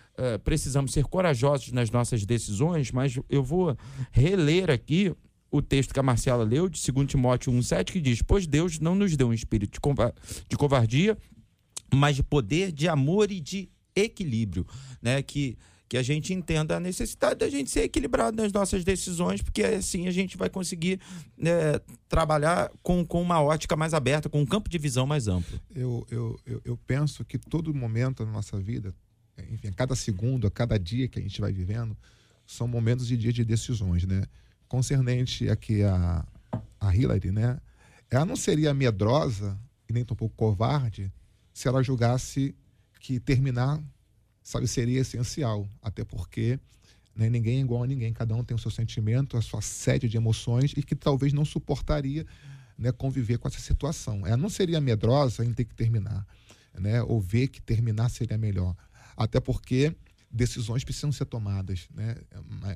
precisamos 0.42 0.94
ser 0.94 1.04
corajosos 1.04 1.70
nas 1.72 1.90
nossas 1.90 2.24
decisões, 2.24 2.90
mas 2.90 3.18
eu 3.28 3.42
vou 3.42 3.76
reler 4.10 4.70
aqui 4.70 5.14
o 5.56 5.62
texto 5.62 5.92
que 5.92 6.00
a 6.00 6.02
Marcela 6.02 6.44
leu, 6.44 6.68
de 6.68 6.80
2 6.92 7.06
Timóteo 7.06 7.52
1,7, 7.52 7.92
que 7.92 8.00
diz: 8.00 8.22
Pois 8.22 8.46
Deus 8.46 8.78
não 8.78 8.94
nos 8.94 9.16
deu 9.16 9.28
um 9.28 9.32
espírito 9.32 9.80
de 10.48 10.56
covardia, 10.56 11.16
mas 11.94 12.16
de 12.16 12.22
poder, 12.22 12.72
de 12.72 12.88
amor 12.88 13.30
e 13.30 13.40
de 13.40 13.68
equilíbrio. 13.94 14.66
Né? 15.00 15.22
Que, 15.22 15.56
que 15.88 15.96
a 15.96 16.02
gente 16.02 16.32
entenda 16.32 16.76
a 16.76 16.80
necessidade 16.80 17.40
da 17.40 17.48
gente 17.48 17.70
ser 17.70 17.82
equilibrado 17.82 18.42
nas 18.42 18.52
nossas 18.52 18.84
decisões, 18.84 19.40
porque 19.40 19.62
assim 19.62 20.08
a 20.08 20.10
gente 20.10 20.36
vai 20.36 20.50
conseguir 20.50 21.00
né, 21.36 21.78
trabalhar 22.08 22.70
com, 22.82 23.04
com 23.04 23.22
uma 23.22 23.40
ótica 23.40 23.76
mais 23.76 23.94
aberta, 23.94 24.28
com 24.28 24.40
um 24.40 24.46
campo 24.46 24.68
de 24.68 24.78
visão 24.78 25.06
mais 25.06 25.28
amplo. 25.28 25.60
Eu, 25.74 26.06
eu, 26.10 26.40
eu, 26.44 26.62
eu 26.64 26.76
penso 26.86 27.24
que 27.24 27.38
todo 27.38 27.72
momento 27.72 28.24
da 28.24 28.30
nossa 28.30 28.58
vida, 28.58 28.94
enfim, 29.50 29.68
a 29.68 29.72
cada 29.72 29.94
segundo, 29.94 30.46
a 30.46 30.50
cada 30.50 30.78
dia 30.78 31.08
que 31.08 31.18
a 31.18 31.22
gente 31.22 31.40
vai 31.40 31.52
vivendo, 31.52 31.96
são 32.46 32.68
momentos 32.68 33.10
e 33.10 33.16
dias 33.16 33.34
de 33.34 33.44
decisões, 33.44 34.04
né? 34.06 34.22
Concernente 34.68 35.48
aqui 35.48 35.82
a, 35.82 36.24
a 36.80 36.94
Hillary, 36.94 37.30
né? 37.30 37.60
Ela 38.10 38.24
não 38.24 38.36
seria 38.36 38.72
medrosa 38.72 39.58
e 39.88 39.92
nem 39.92 40.04
tampouco 40.04 40.34
covarde 40.36 41.12
se 41.52 41.66
ela 41.68 41.82
julgasse 41.82 42.54
que 43.00 43.18
terminar, 43.18 43.82
sabe, 44.42 44.68
seria 44.68 45.00
essencial. 45.00 45.68
Até 45.82 46.04
porque 46.04 46.58
né, 47.14 47.30
ninguém 47.30 47.58
é 47.58 47.60
igual 47.60 47.82
a 47.82 47.86
ninguém, 47.86 48.12
cada 48.12 48.34
um 48.34 48.44
tem 48.44 48.54
o 48.54 48.58
seu 48.58 48.70
sentimento, 48.70 49.36
a 49.36 49.42
sua 49.42 49.62
sede 49.62 50.08
de 50.08 50.16
emoções 50.16 50.72
e 50.76 50.82
que 50.82 50.94
talvez 50.94 51.32
não 51.32 51.44
suportaria 51.44 52.26
né, 52.78 52.92
conviver 52.92 53.38
com 53.38 53.48
essa 53.48 53.60
situação. 53.60 54.26
Ela 54.26 54.36
não 54.36 54.50
seria 54.50 54.80
medrosa 54.80 55.44
em 55.44 55.52
ter 55.52 55.64
que 55.64 55.74
terminar, 55.74 56.26
né, 56.74 57.02
ou 57.02 57.20
ver 57.20 57.48
que 57.48 57.62
terminar 57.62 58.10
seria 58.10 58.36
melhor. 58.36 58.76
Até 59.16 59.40
porque 59.40 59.96
decisões 60.36 60.84
precisam 60.84 61.10
ser 61.10 61.24
tomadas 61.24 61.88
né, 61.94 62.16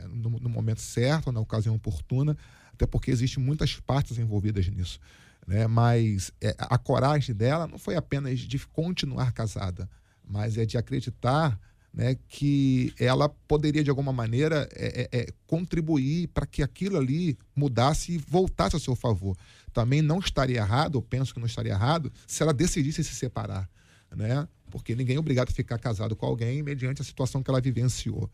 no, 0.08 0.30
no, 0.30 0.48
momento 0.48 0.80
certo, 0.80 1.30
na 1.30 1.40
ocasião 1.40 1.74
oportuna, 1.74 2.36
até 2.72 2.86
porque 2.86 3.10
existem 3.10 3.42
muitas 3.42 3.76
partes 3.76 4.18
envolvidas 4.18 4.66
nisso. 4.68 4.98
Né? 5.46 5.66
Mas 5.66 6.32
é, 6.40 6.54
a 6.58 6.78
coragem 6.78 7.34
dela 7.34 7.66
não 7.66 7.78
foi 7.78 7.96
apenas 7.96 8.40
de 8.40 8.58
continuar 8.66 9.32
casada, 9.32 9.88
mas 10.24 10.56
é 10.56 10.64
de 10.64 10.78
acreditar 10.78 11.58
né, 11.92 12.16
que 12.28 12.94
ela 12.98 13.28
poderia, 13.28 13.82
de 13.82 13.90
alguma 13.90 14.12
maneira, 14.12 14.68
é, 14.72 15.08
é, 15.12 15.20
é 15.20 15.26
contribuir 15.46 16.28
para 16.28 16.46
que 16.46 16.62
aquilo 16.62 16.96
ali 16.96 17.36
mudasse 17.54 18.12
e 18.12 18.18
voltasse 18.18 18.76
a 18.76 18.80
seu 18.80 18.94
favor. 18.94 19.36
Também 19.72 20.00
não 20.00 20.18
estaria 20.18 20.58
errado, 20.58 20.96
ou 20.96 21.02
penso 21.02 21.34
que 21.34 21.40
não 21.40 21.46
estaria 21.46 21.72
errado, 21.72 22.12
se 22.26 22.42
ela 22.42 22.54
decidisse 22.54 23.02
se 23.02 23.14
separar. 23.14 23.68
Né? 24.14 24.46
Porque 24.70 24.94
ninguém 24.94 25.16
é 25.16 25.18
obrigado 25.18 25.50
a 25.50 25.52
ficar 25.52 25.78
casado 25.78 26.16
com 26.16 26.24
alguém 26.24 26.62
mediante 26.62 27.02
a 27.02 27.04
situação 27.04 27.42
que 27.42 27.50
ela 27.50 27.60
vivenciou. 27.60 28.30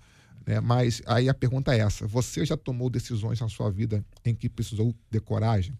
Né? 0.46 0.60
Mas 0.60 1.02
aí 1.06 1.28
a 1.28 1.34
pergunta 1.34 1.74
é 1.74 1.80
essa: 1.80 2.06
você 2.06 2.44
já 2.44 2.56
tomou 2.56 2.88
decisões 2.88 3.40
na 3.40 3.48
sua 3.48 3.70
vida 3.70 4.04
em 4.24 4.34
que 4.34 4.48
precisou 4.48 4.94
de 5.10 5.20
coragem? 5.20 5.76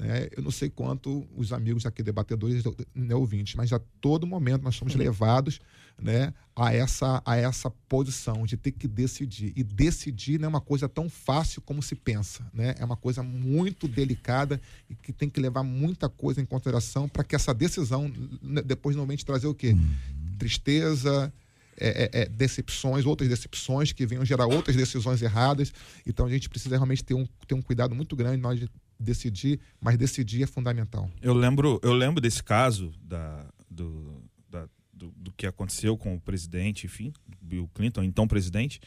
Né? 0.00 0.28
Eu 0.34 0.42
não 0.42 0.50
sei 0.50 0.70
quanto 0.70 1.28
os 1.36 1.52
amigos 1.52 1.84
aqui 1.84 2.02
debatedores 2.02 2.64
né, 2.94 3.14
ouvintes, 3.14 3.54
mas 3.54 3.70
a 3.70 3.78
todo 4.00 4.26
momento 4.26 4.62
nós 4.62 4.74
somos 4.74 4.94
levados 4.94 5.60
né, 6.00 6.32
a, 6.56 6.72
essa, 6.72 7.22
a 7.22 7.36
essa 7.36 7.70
posição 7.86 8.46
de 8.46 8.56
ter 8.56 8.72
que 8.72 8.88
decidir. 8.88 9.52
E 9.54 9.62
decidir 9.62 10.40
não 10.40 10.46
é 10.46 10.48
uma 10.48 10.60
coisa 10.60 10.88
tão 10.88 11.10
fácil 11.10 11.60
como 11.60 11.82
se 11.82 11.94
pensa. 11.94 12.42
Né? 12.54 12.74
É 12.78 12.84
uma 12.84 12.96
coisa 12.96 13.22
muito 13.22 13.86
delicada 13.86 14.58
e 14.88 14.94
que 14.94 15.12
tem 15.12 15.28
que 15.28 15.38
levar 15.38 15.62
muita 15.62 16.08
coisa 16.08 16.40
em 16.40 16.46
consideração 16.46 17.06
para 17.06 17.22
que 17.22 17.36
essa 17.36 17.52
decisão 17.52 18.10
né, 18.40 18.62
depois 18.62 18.96
normalmente 18.96 19.26
trazer 19.26 19.48
o 19.48 19.54
quê? 19.54 19.72
Uhum. 19.72 20.36
Tristeza, 20.38 21.30
é, 21.76 21.88
é, 22.04 22.22
é, 22.22 22.26
decepções, 22.26 23.04
outras 23.04 23.28
decepções 23.28 23.92
que 23.92 24.06
venham 24.06 24.24
gerar 24.24 24.46
outras 24.46 24.74
decisões 24.74 25.20
erradas. 25.20 25.74
Então 26.06 26.24
a 26.24 26.30
gente 26.30 26.48
precisa 26.48 26.76
realmente 26.76 27.04
ter 27.04 27.12
um, 27.12 27.26
ter 27.46 27.54
um 27.54 27.60
cuidado 27.60 27.94
muito 27.94 28.16
grande 28.16 28.38
nós 28.38 28.58
de 28.58 28.66
decidir, 29.00 29.58
mas 29.80 29.96
decidir 29.96 30.42
é 30.42 30.46
fundamental. 30.46 31.10
Eu 31.22 31.32
lembro, 31.32 31.80
eu 31.82 31.92
lembro 31.92 32.20
desse 32.20 32.42
caso 32.42 32.92
da, 33.02 33.46
do, 33.68 34.22
da, 34.48 34.68
do, 34.92 35.10
do, 35.16 35.32
que 35.32 35.46
aconteceu 35.46 35.96
com 35.96 36.14
o 36.14 36.20
presidente, 36.20 36.86
enfim, 36.86 37.12
Bill 37.40 37.68
Clinton, 37.74 38.02
então 38.02 38.28
presidente. 38.28 38.80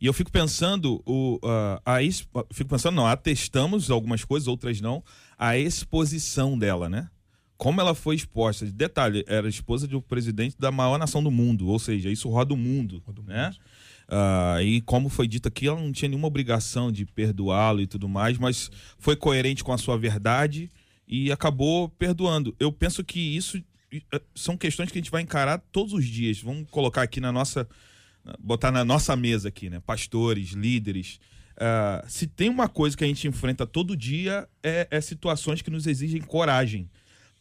E 0.00 0.06
eu 0.06 0.12
fico 0.12 0.32
pensando, 0.32 1.00
o, 1.06 1.36
uh, 1.36 1.80
a 1.86 1.98
fico 2.52 2.68
pensando, 2.68 2.96
não, 2.96 3.06
atestamos 3.06 3.90
algumas 3.90 4.24
coisas, 4.24 4.48
outras 4.48 4.80
não, 4.80 5.02
a 5.38 5.56
exposição 5.56 6.58
dela, 6.58 6.88
né? 6.88 7.08
Como 7.56 7.80
ela 7.80 7.94
foi 7.94 8.16
exposta. 8.16 8.66
Detalhe, 8.66 9.24
era 9.28 9.48
esposa 9.48 9.86
do 9.86 10.02
presidente 10.02 10.56
da 10.58 10.72
maior 10.72 10.98
nação 10.98 11.22
do 11.22 11.30
mundo, 11.30 11.68
ou 11.68 11.78
seja, 11.78 12.10
isso 12.10 12.28
roda 12.28 12.52
o 12.52 12.56
mundo, 12.56 13.00
roda 13.06 13.20
o 13.20 13.24
né? 13.24 13.52
Uh, 14.08 14.60
e 14.62 14.80
como 14.82 15.08
foi 15.08 15.26
dito 15.26 15.48
aqui, 15.48 15.68
ela 15.68 15.80
não 15.80 15.92
tinha 15.92 16.08
nenhuma 16.08 16.26
obrigação 16.26 16.92
de 16.92 17.06
perdoá-lo 17.06 17.80
e 17.80 17.86
tudo 17.86 18.08
mais, 18.08 18.36
mas 18.38 18.70
foi 18.98 19.16
coerente 19.16 19.64
com 19.64 19.72
a 19.72 19.78
sua 19.78 19.96
verdade 19.96 20.70
e 21.06 21.32
acabou 21.32 21.88
perdoando. 21.88 22.54
Eu 22.58 22.72
penso 22.72 23.02
que 23.04 23.20
isso 23.20 23.62
eh, 23.92 24.20
são 24.34 24.56
questões 24.56 24.90
que 24.90 24.98
a 24.98 25.00
gente 25.00 25.10
vai 25.10 25.22
encarar 25.22 25.58
todos 25.72 25.92
os 25.92 26.04
dias. 26.06 26.40
Vamos 26.40 26.68
colocar 26.70 27.02
aqui 27.02 27.20
na 27.20 27.32
nossa. 27.32 27.68
botar 28.38 28.70
na 28.70 28.84
nossa 28.84 29.16
mesa 29.16 29.48
aqui, 29.48 29.68
né? 29.70 29.80
Pastores, 29.80 30.50
líderes. 30.50 31.18
Uh, 31.52 32.08
se 32.08 32.26
tem 32.26 32.48
uma 32.48 32.68
coisa 32.68 32.96
que 32.96 33.04
a 33.04 33.06
gente 33.06 33.28
enfrenta 33.28 33.66
todo 33.66 33.96
dia, 33.96 34.48
é, 34.62 34.88
é 34.90 35.00
situações 35.00 35.60
que 35.60 35.70
nos 35.70 35.86
exigem 35.86 36.20
coragem 36.20 36.90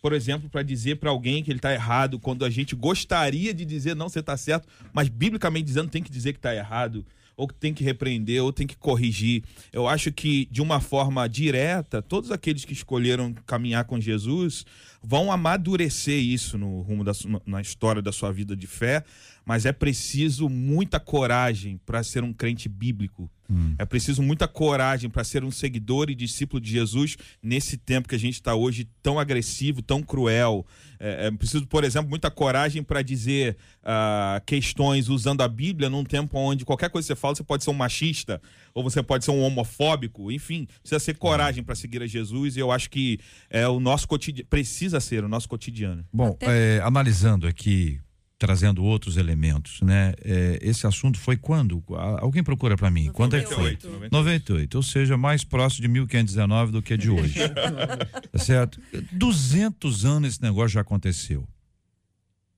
por 0.02 0.14
exemplo, 0.14 0.50
para 0.50 0.64
dizer 0.64 0.96
para 0.96 1.12
alguém 1.12 1.44
que 1.44 1.52
ele 1.52 1.60
está 1.60 1.72
errado, 1.72 2.18
quando 2.18 2.44
a 2.44 2.50
gente 2.50 2.76
gostaria 2.76 3.54
de 3.54 3.64
dizer 3.64 3.96
não, 3.96 4.10
você 4.10 4.20
está 4.20 4.36
certo, 4.36 4.68
mas 4.92 5.08
biblicamente 5.08 5.66
dizendo 5.66 5.90
tem 5.90 6.02
que 6.02 6.12
dizer 6.12 6.34
que 6.34 6.40
está 6.40 6.56
errado, 6.56 7.06
ou 7.38 7.48
que 7.48 7.54
tem 7.54 7.74
que 7.74 7.84
repreender, 7.84 8.44
ou 8.44 8.52
tem 8.52 8.66
que 8.66 8.76
corrigir. 8.76 9.44
Eu 9.72 9.88
acho 9.88 10.12
que, 10.12 10.48
de 10.52 10.62
uma 10.62 10.80
forma 10.80 11.28
direta, 11.30 12.02
todos 12.02 12.32
aqueles 12.32 12.66
que 12.66 12.74
escolheram 12.74 13.34
caminhar 13.46 13.86
com 13.86 14.00
Jesus 14.00 14.66
vão 15.04 15.32
amadurecer 15.32 16.20
isso 16.20 16.58
no 16.58 16.82
rumo 16.82 17.04
da, 17.04 17.14
na 17.46 17.62
história 17.62 18.02
da 18.02 18.12
sua 18.12 18.32
vida 18.32 18.56
de 18.56 18.68
fé, 18.68 19.04
mas 19.46 19.66
é 19.66 19.72
preciso 19.72 20.48
muita 20.48 21.00
coragem 21.00 21.80
para 21.86 22.04
ser 22.04 22.24
um 22.24 22.34
crente 22.34 22.70
bíblico. 22.70 23.30
Hum. 23.50 23.76
É 23.78 23.86
preciso 23.86 24.22
muita 24.22 24.48
coragem 24.48 25.10
para 25.10 25.26
ser 25.26 25.44
um 25.44 25.52
seguidor 25.52 26.10
e 26.10 26.16
discípulo 26.16 26.62
de 26.62 26.72
Jesus 26.72 27.18
nesse 27.44 27.76
tempo 27.76 28.08
que 28.08 28.16
a 28.16 28.20
gente 28.20 28.36
está 28.36 28.56
hoje 28.56 28.88
tão 29.04 29.20
agressivo, 29.20 29.82
tão 29.82 30.02
cruel. 30.02 30.66
É, 30.98 31.28
é 31.28 31.32
preciso, 31.32 31.68
por 31.68 31.84
exemplo, 31.84 32.10
muita 32.10 32.32
coragem 32.32 32.82
para 32.82 33.02
dizer 33.02 33.58
uh, 33.84 34.42
questões 34.46 35.10
usando 35.10 35.42
a 35.42 35.50
Bíblia 35.50 35.90
num 35.90 36.06
tempo 36.06 36.38
onde 36.38 36.64
qualquer 36.64 36.90
coisa 36.90 37.06
que 37.06 37.14
você 37.14 37.20
fala, 37.20 37.36
você 37.36 37.44
pode 37.44 37.64
ser 37.64 37.72
um 37.72 37.74
machista 37.74 38.42
ou 38.74 38.84
você 38.84 39.04
pode 39.04 39.26
ser 39.26 39.32
um 39.32 39.42
homofóbico. 39.42 40.32
Enfim, 40.32 40.66
precisa 40.80 41.00
ser 41.00 41.18
coragem 41.18 41.62
para 41.62 41.76
seguir 41.76 42.02
a 42.02 42.08
Jesus 42.08 42.56
e 42.56 42.60
eu 42.60 42.72
acho 42.72 42.90
que 42.90 43.20
é 43.50 43.68
o 43.68 43.82
nosso 43.82 44.08
cotidiano, 44.08 44.48
precisa 44.50 45.02
ser 45.02 45.26
o 45.26 45.28
nosso 45.28 45.50
cotidiano. 45.50 46.06
Bom, 46.14 46.38
é, 46.40 46.80
analisando 46.84 47.46
aqui 47.48 48.00
trazendo 48.42 48.84
outros 48.84 49.18
elementos, 49.18 49.82
né? 49.82 50.14
É, 50.26 50.58
esse 50.64 50.88
assunto 50.88 51.20
foi 51.20 51.38
quando? 51.38 51.84
Alguém 52.18 52.44
procura 52.44 52.76
para 52.76 52.90
mim. 52.90 53.06
98, 53.06 53.14
quando 53.14 53.36
é 53.36 53.42
que 53.42 53.54
foi? 53.54 53.74
98. 53.74 54.12
98, 54.12 54.76
ou 54.76 54.82
seja, 54.82 55.16
mais 55.16 55.44
próximo 55.44 55.84
de 55.84 55.88
1519 55.88 56.72
do 56.72 56.82
que 56.82 56.98
de 56.98 57.12
hoje. 57.12 57.38
tá 58.34 58.40
certo? 58.40 58.82
200 59.12 60.06
anos 60.06 60.30
esse 60.30 60.42
negócio 60.42 60.70
já 60.70 60.82
aconteceu. 60.82 61.48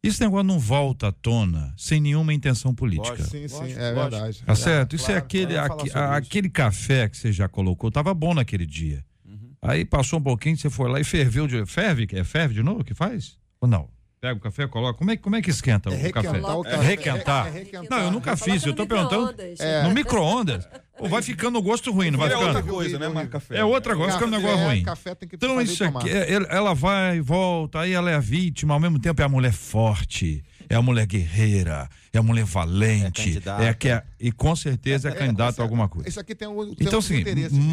Esse 0.01 0.21
negócio 0.21 0.47
não 0.47 0.57
volta 0.57 1.09
à 1.09 1.11
tona 1.11 1.73
sem 1.77 1.99
nenhuma 1.99 2.33
intenção 2.33 2.73
política. 2.73 3.21
Sim, 3.21 3.45
sim, 3.49 3.73
é 3.73 3.93
verdade. 3.93 4.41
Tá 4.41 4.55
certo? 4.55 4.95
Isso 4.95 5.11
é 5.11 5.19
claro, 5.19 5.53
é 5.53 5.57
aquele, 5.57 5.57
a, 5.93 6.15
aquele 6.15 6.49
café 6.49 7.09
que 7.09 7.17
você 7.17 7.33
já 7.33 7.49
colocou, 7.49 7.91
tava 7.91 8.13
bom 8.13 8.33
naquele 8.33 8.65
dia. 8.65 9.03
Uhum. 9.25 9.51
Aí 9.61 9.83
passou 9.83 10.17
um 10.19 10.23
pouquinho, 10.23 10.55
você 10.55 10.69
foi 10.69 10.89
lá 10.89 11.01
e 11.01 11.03
ferveu 11.03 11.45
de. 11.45 11.65
Ferve? 11.65 12.07
É 12.13 12.23
ferve 12.23 12.53
de 12.53 12.63
novo 12.63 12.85
que 12.85 12.93
faz? 12.93 13.37
Ou 13.59 13.67
não? 13.67 13.92
Pega 14.23 14.35
o 14.35 14.39
café, 14.39 14.65
coloca. 14.69 14.97
Como 14.97 15.11
é, 15.11 15.17
como 15.17 15.35
é 15.35 15.41
que 15.41 15.49
esquenta 15.49 15.89
é 15.89 16.07
o 16.07 16.11
café? 16.13 16.29
O 16.29 16.63
café. 16.63 16.75
É 16.75 16.81
requentar. 16.81 17.45
É, 17.45 17.49
é 17.49 17.51
requentar. 17.51 17.89
Não, 17.89 18.05
eu 18.05 18.09
nunca 18.09 18.37
fiz. 18.37 18.65
Eu 18.65 18.73
tô 18.73 18.87
perguntando. 18.87 19.35
É. 19.59 19.83
No 19.83 19.93
micro-ondas. 19.93 20.65
Pô, 20.97 21.09
vai 21.09 21.21
ficando 21.21 21.59
o 21.59 21.61
gosto 21.61 21.91
ruim, 21.91 22.09
não 22.09 22.19
vai 22.19 22.29
é 22.29 22.31
ficando? 22.31 22.47
outra 22.47 22.63
coisa, 22.63 22.99
né, 22.99 23.09
mas 23.09 23.27
café. 23.27 23.57
É 23.57 23.65
outra 23.65 23.97
coisa, 23.97 24.13
fica 24.13 24.25
um 24.25 24.29
negócio 24.29 24.65
ruim. 24.65 24.83
Café 24.83 25.13
tem 25.13 25.27
que 25.27 25.35
então, 25.35 25.59
isso 25.59 25.83
aqui, 25.83 26.07
ela 26.49 26.73
vai, 26.73 27.19
volta, 27.19 27.81
aí 27.81 27.91
ela 27.91 28.09
é 28.09 28.15
a 28.15 28.19
vítima, 28.19 28.75
ao 28.75 28.79
mesmo 28.79 28.97
tempo 28.99 29.19
é 29.21 29.25
a 29.25 29.27
mulher 29.27 29.51
forte, 29.51 30.41
é 30.69 30.75
a 30.75 30.81
mulher 30.81 31.07
guerreira, 31.07 31.89
é 32.13 32.17
a 32.19 32.23
mulher 32.23 32.45
valente, 32.45 33.41
é, 33.59 33.69
a 33.69 33.73
que 33.73 33.89
é, 33.89 34.03
e 34.19 34.31
com 34.31 34.55
certeza 34.55 35.09
é, 35.09 35.11
é 35.11 35.15
candidata 35.15 35.61
a 35.61 35.65
alguma 35.65 35.89
coisa. 35.89 36.07
Isso 36.07 36.19
aqui 36.19 36.35
tem 36.35 36.47
um, 36.47 36.75
tem 36.75 36.87
então, 36.87 36.99
um 36.99 36.99
assim, 36.99 37.23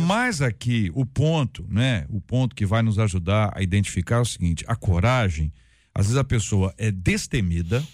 mais 0.06 0.40
aqui, 0.40 0.90
o 0.94 1.04
ponto, 1.04 1.64
né, 1.68 2.06
o 2.08 2.22
ponto 2.22 2.56
que 2.56 2.64
vai 2.64 2.80
nos 2.80 2.98
ajudar 2.98 3.52
a 3.54 3.62
identificar 3.62 4.16
é 4.16 4.20
o 4.20 4.24
seguinte, 4.24 4.64
a 4.66 4.74
coragem 4.74 5.52
às 5.94 6.06
vezes 6.06 6.18
a 6.18 6.24
pessoa 6.24 6.74
é 6.78 6.90
destemida 6.90 7.84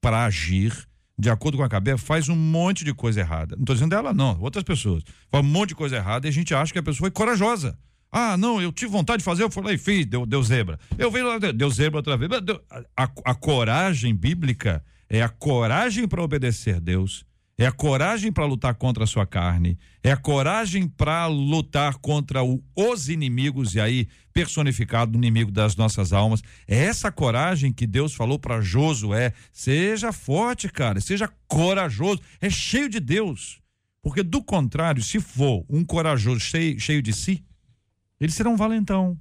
para 0.00 0.24
agir 0.24 0.88
de 1.20 1.28
acordo 1.28 1.58
com 1.58 1.62
a 1.62 1.68
cabeça, 1.68 1.98
faz 1.98 2.30
um 2.30 2.34
monte 2.34 2.82
de 2.82 2.94
coisa 2.94 3.20
errada. 3.20 3.54
Não 3.54 3.62
estou 3.62 3.74
dizendo 3.74 3.90
dela, 3.90 4.14
não, 4.14 4.40
outras 4.40 4.64
pessoas. 4.64 5.02
Faz 5.30 5.44
um 5.44 5.48
monte 5.48 5.70
de 5.70 5.74
coisa 5.74 5.96
errada 5.96 6.26
e 6.26 6.30
a 6.30 6.32
gente 6.32 6.54
acha 6.54 6.72
que 6.72 6.78
a 6.78 6.82
pessoa 6.82 7.08
é 7.08 7.10
corajosa. 7.10 7.78
Ah, 8.10 8.36
não, 8.36 8.60
eu 8.60 8.72
tive 8.72 8.90
vontade 8.90 9.18
de 9.18 9.24
fazer, 9.24 9.42
eu 9.42 9.50
fui 9.50 9.62
lá 9.62 9.72
e 9.72 9.78
fiz, 9.78 10.06
deu, 10.06 10.24
deu 10.24 10.42
zebra. 10.42 10.78
Eu 10.98 11.10
vi 11.10 11.22
lá, 11.22 11.38
deu 11.38 11.70
zebra 11.70 11.98
outra 11.98 12.16
vez. 12.16 12.30
A, 12.70 13.04
a, 13.04 13.10
a 13.26 13.34
coragem 13.34 14.14
bíblica 14.14 14.82
é 15.08 15.22
a 15.22 15.28
coragem 15.28 16.08
para 16.08 16.22
obedecer 16.22 16.76
a 16.76 16.80
Deus 16.80 17.24
é 17.60 17.66
a 17.66 17.72
coragem 17.72 18.32
para 18.32 18.46
lutar 18.46 18.74
contra 18.74 19.04
a 19.04 19.06
sua 19.06 19.26
carne, 19.26 19.78
é 20.02 20.10
a 20.10 20.16
coragem 20.16 20.88
para 20.88 21.26
lutar 21.26 21.98
contra 21.98 22.42
o, 22.42 22.64
os 22.74 23.10
inimigos, 23.10 23.74
e 23.74 23.80
aí 23.80 24.08
personificado 24.32 25.12
o 25.12 25.20
inimigo 25.20 25.50
das 25.52 25.76
nossas 25.76 26.14
almas. 26.14 26.42
É 26.66 26.84
essa 26.84 27.12
coragem 27.12 27.70
que 27.70 27.86
Deus 27.86 28.14
falou 28.14 28.38
para 28.38 28.62
Josué: 28.62 29.34
seja 29.52 30.10
forte, 30.10 30.70
cara, 30.70 31.02
seja 31.02 31.30
corajoso, 31.46 32.22
é 32.40 32.48
cheio 32.48 32.88
de 32.88 32.98
Deus. 32.98 33.60
Porque 34.02 34.22
do 34.22 34.42
contrário, 34.42 35.02
se 35.02 35.20
for 35.20 35.66
um 35.68 35.84
corajoso 35.84 36.40
cheio, 36.40 36.80
cheio 36.80 37.02
de 37.02 37.12
si, 37.12 37.44
ele 38.18 38.32
será 38.32 38.48
um 38.48 38.56
valentão. 38.56 39.18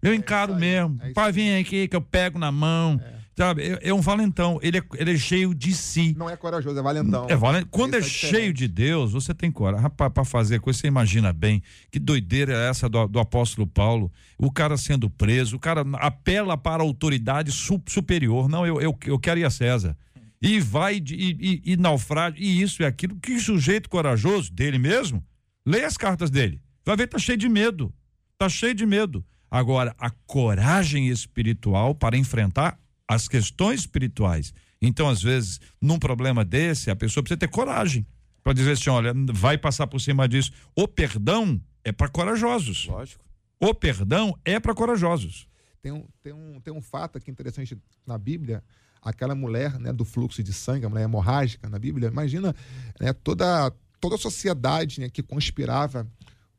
Eu 0.00 0.12
é 0.12 0.14
encaro 0.14 0.54
mesmo. 0.54 0.98
É 1.02 1.12
Pai, 1.12 1.30
vem 1.32 1.58
aqui 1.58 1.86
que 1.86 1.94
eu 1.94 2.00
pego 2.00 2.38
na 2.38 2.50
mão. 2.50 2.98
É. 3.04 3.13
Sabe, 3.36 3.62
é, 3.62 3.88
é, 3.88 3.94
um 3.94 4.00
valentão. 4.00 4.60
Ele 4.62 4.78
é, 4.78 4.82
ele 4.94 5.14
é 5.14 5.16
cheio 5.16 5.52
de 5.52 5.74
si. 5.74 6.14
Não 6.16 6.30
é 6.30 6.36
corajoso, 6.36 6.78
é 6.78 6.82
valentão. 6.82 7.26
É 7.28 7.34
valent... 7.34 7.66
Quando 7.68 7.94
é, 7.94 7.98
é 7.98 8.02
cheio 8.02 8.52
de 8.52 8.68
Deus, 8.68 9.12
você 9.12 9.34
tem 9.34 9.50
coragem 9.50 9.90
para 9.90 10.24
fazer 10.24 10.60
coisa. 10.60 10.78
Você 10.78 10.86
imagina 10.86 11.32
bem 11.32 11.60
que 11.90 11.98
doideira 11.98 12.52
é 12.52 12.68
essa 12.68 12.88
do, 12.88 13.08
do, 13.08 13.18
apóstolo 13.18 13.66
Paulo. 13.66 14.10
O 14.38 14.52
cara 14.52 14.76
sendo 14.76 15.10
preso, 15.10 15.56
o 15.56 15.58
cara 15.58 15.84
apela 15.94 16.56
para 16.56 16.82
a 16.82 16.86
autoridade 16.86 17.50
su, 17.50 17.82
superior. 17.88 18.48
Não, 18.48 18.64
eu, 18.64 18.80
eu, 18.80 18.96
eu 19.04 19.18
quero 19.18 19.40
ir 19.40 19.44
a 19.44 19.50
César. 19.50 19.96
E 20.40 20.60
vai 20.60 21.00
de, 21.00 21.14
e, 21.16 21.62
e, 21.66 21.72
e 21.72 21.76
naufrágio, 21.76 22.40
e 22.40 22.62
isso 22.62 22.82
e 22.82 22.84
aquilo. 22.84 23.16
Que 23.16 23.40
sujeito 23.40 23.88
corajoso 23.88 24.52
dele 24.52 24.78
mesmo. 24.78 25.24
Leia 25.66 25.88
as 25.88 25.96
cartas 25.96 26.30
dele. 26.30 26.60
Vai 26.84 26.96
ver, 26.96 27.08
tá 27.08 27.18
cheio 27.18 27.38
de 27.38 27.48
medo. 27.48 27.92
Tá 28.38 28.48
cheio 28.48 28.74
de 28.74 28.86
medo. 28.86 29.24
Agora, 29.50 29.94
a 29.98 30.10
coragem 30.10 31.08
espiritual 31.08 31.94
para 31.94 32.16
enfrentar 32.16 32.78
as 33.08 33.28
questões 33.28 33.80
espirituais. 33.80 34.52
Então, 34.80 35.08
às 35.08 35.22
vezes, 35.22 35.60
num 35.80 35.98
problema 35.98 36.44
desse, 36.44 36.90
a 36.90 36.96
pessoa 36.96 37.22
precisa 37.22 37.38
ter 37.38 37.48
coragem 37.48 38.06
para 38.42 38.52
dizer 38.52 38.72
assim: 38.72 38.90
olha, 38.90 39.12
vai 39.32 39.56
passar 39.56 39.86
por 39.86 40.00
cima 40.00 40.28
disso. 40.28 40.52
O 40.76 40.86
perdão 40.86 41.60
é 41.82 41.92
para 41.92 42.08
corajosos. 42.08 42.86
Lógico. 42.86 43.24
O 43.60 43.74
perdão 43.74 44.38
é 44.44 44.60
para 44.60 44.74
corajosos. 44.74 45.48
Tem 45.80 45.92
um, 45.92 46.06
tem, 46.22 46.32
um, 46.32 46.60
tem 46.60 46.72
um 46.72 46.82
fato 46.82 47.18
aqui 47.18 47.30
interessante 47.30 47.78
na 48.06 48.18
Bíblia. 48.18 48.62
Aquela 49.00 49.34
mulher 49.34 49.78
né, 49.78 49.92
do 49.92 50.04
fluxo 50.04 50.42
de 50.42 50.52
sangue, 50.52 50.86
a 50.86 50.88
mulher 50.88 51.04
hemorrágica 51.04 51.68
na 51.68 51.78
Bíblia, 51.78 52.08
imagina 52.08 52.54
né, 52.98 53.12
toda, 53.12 53.70
toda 54.00 54.14
a 54.14 54.18
sociedade 54.18 54.98
né, 54.98 55.10
que 55.10 55.22
conspirava, 55.22 56.08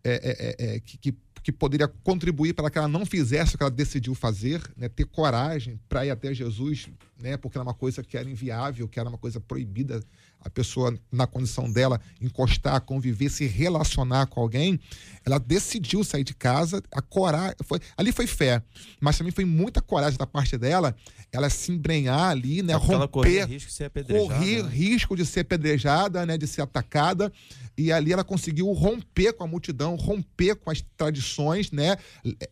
é, 0.04 0.14
é, 0.14 0.74
é, 0.74 0.76
é 0.76 0.80
que, 0.80 0.96
que 1.00 1.12
que 1.46 1.52
poderia 1.52 1.88
contribuir 1.88 2.56
para 2.56 2.72
que 2.72 2.78
ela 2.80 2.88
não 2.88 3.06
fizesse 3.06 3.54
o 3.54 3.58
que 3.60 3.64
ela 3.64 3.70
decidiu 3.70 4.16
fazer, 4.16 4.64
né? 4.76 4.90
ter 4.90 5.06
coragem 5.06 5.80
para 5.88 6.04
ir 6.04 6.10
até 6.10 6.34
Jesus, 6.34 6.88
né? 7.22 7.38
porque 7.38 7.56
era 7.56 7.64
uma 7.64 7.74
coisa 7.76 8.04
que 8.04 8.18
era 8.18 8.28
inviável, 8.28 8.88
que 8.88 9.00
era 9.00 9.08
uma 9.08 9.18
coisa 9.20 9.40
proibida 9.40 10.02
a 10.46 10.50
pessoa, 10.50 10.98
na 11.12 11.28
condição 11.28 11.72
dela, 11.72 12.02
encostar, 12.20 12.82
conviver, 12.82 13.30
se 13.30 13.46
relacionar 13.46 14.26
com 14.26 14.42
alguém, 14.42 14.80
ela 15.24 15.40
decidiu 15.40 16.04
sair 16.04 16.24
de 16.24 16.34
casa, 16.34 16.82
a 16.92 17.02
coragem, 17.02 17.56
foi, 17.64 17.80
ali 17.96 18.12
foi 18.12 18.26
fé, 18.26 18.64
mas 19.00 19.16
também 19.16 19.32
foi 19.32 19.46
muita 19.46 19.82
coragem 19.82 20.18
da 20.18 20.26
parte 20.26 20.58
dela, 20.58 20.96
ela 21.36 21.50
se 21.50 21.72
embrenhar 21.72 22.30
ali, 22.30 22.64
né, 22.64 22.74
romper, 22.76 23.08
correr 23.10 23.46
risco 23.46 23.70
de 23.70 23.74
ser 23.74 23.84
apedrejada, 23.86 24.28
correr 24.28 24.64
né? 24.64 24.70
risco 24.70 25.16
de 25.16 25.26
ser 25.26 25.40
apedrejada, 25.42 26.26
né, 26.26 26.38
de 26.38 26.48
ser 26.48 26.62
atacada, 26.62 27.32
e 27.78 27.92
ali 27.92 28.14
ela 28.14 28.24
conseguiu 28.24 28.72
romper 28.72 29.34
com 29.34 29.44
a 29.44 29.48
multidão, 29.48 29.96
romper 29.96 30.56
com 30.56 30.72
as 30.72 30.84
tradições, 30.96 31.72
né, 31.72 31.98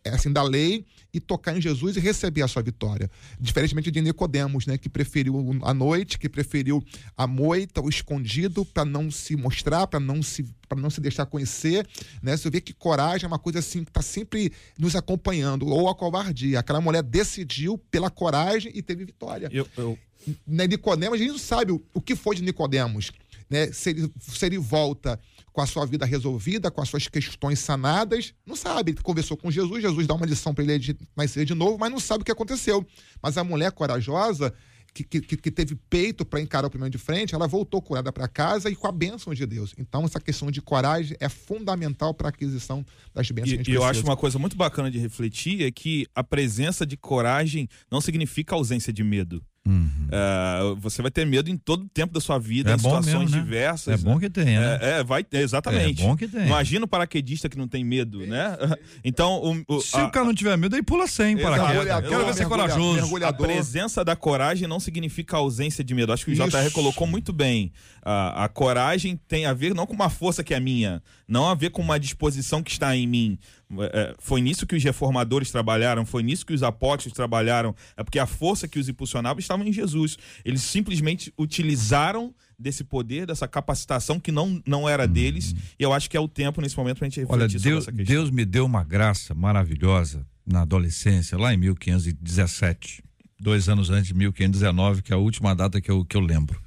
assim, 0.04 0.30
da 0.30 0.42
lei 0.42 0.84
e 1.12 1.20
tocar 1.20 1.56
em 1.56 1.60
Jesus 1.60 1.96
e 1.96 2.00
receber 2.00 2.42
a 2.42 2.48
sua 2.48 2.62
vitória. 2.62 3.10
Diferentemente 3.40 3.90
de 3.90 4.00
Nicodemos, 4.02 4.66
né, 4.66 4.76
que 4.76 4.88
preferiu 4.88 5.58
a 5.62 5.72
noite, 5.72 6.18
que 6.18 6.28
preferiu 6.28 6.84
a 7.16 7.26
moita, 7.26 7.80
o 7.80 7.88
escondido 7.88 8.64
para 8.64 8.84
não 8.84 9.10
se 9.10 9.34
mostrar, 9.36 9.86
para 9.86 10.00
não 10.00 10.22
se 10.22 10.44
para 10.74 10.82
não 10.82 10.90
se 10.90 11.00
deixar 11.00 11.26
conhecer, 11.26 11.86
né? 12.22 12.36
Você 12.36 12.50
vê 12.50 12.60
que 12.60 12.72
coragem 12.72 13.24
é 13.24 13.28
uma 13.28 13.38
coisa 13.38 13.58
assim 13.58 13.84
que 13.84 13.90
está 13.90 14.02
sempre 14.02 14.52
nos 14.78 14.94
acompanhando, 14.96 15.66
ou 15.66 15.88
a 15.88 15.94
covardia. 15.94 16.58
Aquela 16.58 16.80
mulher 16.80 17.02
decidiu 17.02 17.78
pela 17.90 18.10
coragem 18.10 18.72
e 18.74 18.82
teve 18.82 19.04
vitória. 19.04 19.48
Eu, 19.52 19.66
eu... 19.76 19.98
Né, 20.46 20.66
Nicodemos, 20.66 21.16
a 21.16 21.18
gente 21.18 21.32
não 21.32 21.38
sabe 21.38 21.72
o, 21.72 21.82
o 21.92 22.00
que 22.00 22.16
foi 22.16 22.34
de 22.34 22.42
Nicodemos 22.42 23.12
né, 23.48 23.70
se, 23.72 23.90
ele, 23.90 24.12
se 24.18 24.44
ele 24.44 24.58
volta 24.58 25.20
com 25.52 25.60
a 25.60 25.66
sua 25.66 25.86
vida 25.86 26.04
resolvida, 26.04 26.70
com 26.70 26.80
as 26.80 26.88
suas 26.88 27.06
questões 27.06 27.60
sanadas, 27.60 28.34
não 28.44 28.56
sabe. 28.56 28.92
Ele 28.92 29.00
conversou 29.00 29.36
com 29.36 29.50
Jesus, 29.50 29.82
Jesus 29.82 30.06
dá 30.06 30.14
uma 30.14 30.26
lição 30.26 30.52
para 30.52 30.64
ele 30.64 30.78
de 30.78 30.96
nascer 31.16 31.44
de 31.44 31.54
novo, 31.54 31.78
mas 31.78 31.90
não 31.90 32.00
sabe 32.00 32.22
o 32.22 32.24
que 32.24 32.32
aconteceu. 32.32 32.84
Mas 33.22 33.38
a 33.38 33.44
mulher 33.44 33.70
corajosa, 33.70 34.52
que, 34.94 35.20
que, 35.20 35.36
que 35.36 35.50
teve 35.50 35.74
peito 35.90 36.24
para 36.24 36.40
encarar 36.40 36.68
o 36.68 36.70
primeiro 36.70 36.92
de 36.92 36.98
frente, 36.98 37.34
ela 37.34 37.48
voltou 37.48 37.82
curada 37.82 38.12
para 38.12 38.28
casa 38.28 38.70
e 38.70 38.76
com 38.76 38.86
a 38.86 38.92
bênção 38.92 39.34
de 39.34 39.44
Deus. 39.44 39.74
Então, 39.76 40.04
essa 40.04 40.20
questão 40.20 40.50
de 40.52 40.62
coragem 40.62 41.16
é 41.18 41.28
fundamental 41.28 42.14
para 42.14 42.28
a 42.28 42.30
aquisição 42.30 42.86
das 43.12 43.28
bênçãos. 43.30 43.66
E, 43.66 43.72
e 43.72 43.74
eu 43.74 43.82
acho 43.82 44.04
uma 44.04 44.16
coisa 44.16 44.38
muito 44.38 44.56
bacana 44.56 44.90
de 44.90 44.98
refletir 44.98 45.62
é 45.62 45.70
que 45.72 46.06
a 46.14 46.22
presença 46.22 46.86
de 46.86 46.96
coragem 46.96 47.68
não 47.90 48.00
significa 48.00 48.54
ausência 48.54 48.92
de 48.92 49.02
medo. 49.02 49.44
Uhum. 49.66 50.08
Uh, 50.08 50.76
você 50.76 51.00
vai 51.00 51.10
ter 51.10 51.24
medo 51.24 51.50
em 51.50 51.56
todo 51.56 51.84
o 51.84 51.88
tempo 51.88 52.12
da 52.12 52.20
sua 52.20 52.38
vida, 52.38 52.70
é 52.70 52.74
em 52.74 52.78
situações 52.78 53.06
mesmo, 53.06 53.30
né? 53.30 53.42
diversas. 53.42 54.00
É 54.00 54.04
bom 54.04 54.18
que 54.18 54.28
tenha, 54.28 54.60
né? 54.60 54.78
É, 54.80 55.00
é, 55.00 55.04
vai, 55.04 55.24
exatamente. 55.32 56.02
É 56.02 56.06
bom 56.06 56.14
que 56.14 56.28
tenha. 56.28 56.44
Imagina 56.44 56.84
o 56.84 56.88
paraquedista 56.88 57.48
que 57.48 57.56
não 57.56 57.66
tem 57.66 57.82
medo, 57.82 58.26
né? 58.26 58.56
Então, 59.02 59.64
o, 59.68 59.76
o, 59.76 59.80
se 59.80 59.96
a, 59.96 60.06
o 60.06 60.10
cara 60.10 60.26
não 60.26 60.34
tiver 60.34 60.56
medo, 60.56 60.76
aí 60.76 60.82
pula 60.82 61.06
sem 61.06 61.36
paraquedas. 61.36 62.08
Quero 62.08 62.26
ver 62.26 62.34
ser 62.34 62.46
corajoso. 62.46 63.16
A 63.24 63.32
presença 63.32 64.04
da 64.04 64.14
coragem 64.14 64.68
não 64.68 64.80
significa 64.80 65.36
ausência 65.36 65.82
de 65.82 65.94
medo. 65.94 66.12
Acho 66.12 66.24
que 66.24 66.32
o. 66.32 66.34
JR 66.34 66.70
colocou 66.72 67.06
muito 67.06 67.32
bem. 67.32 67.72
A, 68.02 68.44
a 68.44 68.48
coragem 68.48 69.18
tem 69.28 69.46
a 69.46 69.52
ver 69.52 69.74
não 69.74 69.86
com 69.86 69.94
uma 69.94 70.10
força 70.10 70.44
que 70.44 70.52
é 70.52 70.60
minha, 70.60 71.02
não 71.26 71.48
a 71.48 71.54
ver 71.54 71.70
com 71.70 71.82
uma 71.82 71.98
disposição 71.98 72.62
que 72.62 72.70
está 72.70 72.94
em 72.96 73.06
mim, 73.06 73.38
é, 73.80 74.14
foi 74.18 74.40
nisso 74.40 74.66
que 74.66 74.76
os 74.76 74.84
reformadores 74.84 75.50
trabalharam, 75.50 76.04
foi 76.04 76.22
nisso 76.22 76.44
que 76.44 76.52
os 76.52 76.62
apóstolos 76.62 77.14
trabalharam, 77.14 77.74
é 77.96 78.04
porque 78.04 78.18
a 78.18 78.26
força 78.26 78.68
que 78.68 78.78
os 78.78 78.88
impulsionava 78.88 79.40
estava 79.40 79.66
em 79.66 79.72
Jesus. 79.72 80.16
Eles 80.44 80.62
simplesmente 80.62 81.32
utilizaram 81.38 82.34
desse 82.58 82.84
poder, 82.84 83.26
dessa 83.26 83.48
capacitação 83.48 84.20
que 84.20 84.30
não, 84.30 84.62
não 84.66 84.88
era 84.88 85.08
deles, 85.08 85.52
hum. 85.52 85.56
e 85.78 85.82
eu 85.82 85.92
acho 85.92 86.08
que 86.08 86.16
é 86.16 86.20
o 86.20 86.28
tempo 86.28 86.60
nesse 86.60 86.76
momento 86.76 86.98
para 86.98 87.06
a 87.06 87.08
gente 87.08 87.20
refletir 87.20 87.42
Olha, 87.42 87.48
sobre 87.50 87.68
Deus, 87.68 87.84
essa 87.84 87.92
questão. 87.92 88.14
Deus 88.14 88.30
me 88.30 88.44
deu 88.44 88.64
uma 88.64 88.84
graça 88.84 89.34
maravilhosa 89.34 90.26
na 90.46 90.62
adolescência, 90.62 91.38
lá 91.38 91.52
em 91.52 91.56
1517, 91.56 93.02
dois 93.40 93.68
anos 93.68 93.90
antes 93.90 94.08
de 94.08 94.14
1519, 94.14 95.02
que 95.02 95.12
é 95.12 95.16
a 95.16 95.18
última 95.18 95.54
data 95.54 95.80
que 95.80 95.90
eu, 95.90 96.04
que 96.04 96.16
eu 96.16 96.20
lembro, 96.20 96.60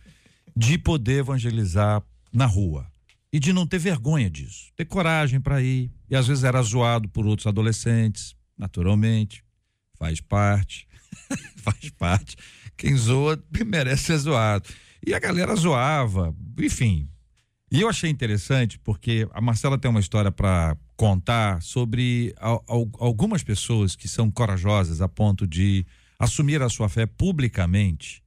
de 0.56 0.78
poder 0.78 1.20
evangelizar 1.20 2.02
na 2.34 2.46
rua 2.46 2.88
e 3.32 3.40
de 3.40 3.52
não 3.52 3.68
ter 3.68 3.80
vergonha 3.80 4.30
disso, 4.30 4.72
ter 4.76 4.86
coragem 4.86 5.40
para 5.40 5.62
ir. 5.62 5.92
E 6.10 6.16
às 6.16 6.28
vezes 6.28 6.44
era 6.44 6.62
zoado 6.62 7.10
por 7.10 7.26
outros 7.26 7.48
adolescentes, 7.48 8.36
naturalmente, 8.58 9.44
faz 9.98 10.22
parte, 10.22 10.88
faz 11.58 11.90
parte. 11.92 12.36
Quem 12.76 12.96
zoa 12.96 13.42
merece 13.66 14.06
ser 14.06 14.18
zoado. 14.18 14.70
E 15.06 15.14
a 15.14 15.20
galera 15.20 15.56
zoava, 15.56 16.36
enfim. 16.60 17.10
E 17.72 17.82
eu 17.82 17.90
achei 17.90 18.10
interessante 18.10 18.80
porque 18.80 19.28
a 19.34 19.42
Marcela 19.42 19.78
tem 19.78 19.92
uma 19.92 20.00
história 20.00 20.32
para 20.32 20.78
contar 20.96 21.62
sobre 21.62 22.34
algumas 22.40 23.44
pessoas 23.44 23.96
que 23.96 24.08
são 24.08 24.32
corajosas 24.32 25.02
a 25.02 25.08
ponto 25.08 25.46
de 25.46 25.86
assumir 26.18 26.62
a 26.62 26.70
sua 26.70 26.88
fé 26.90 27.06
publicamente 27.06 28.24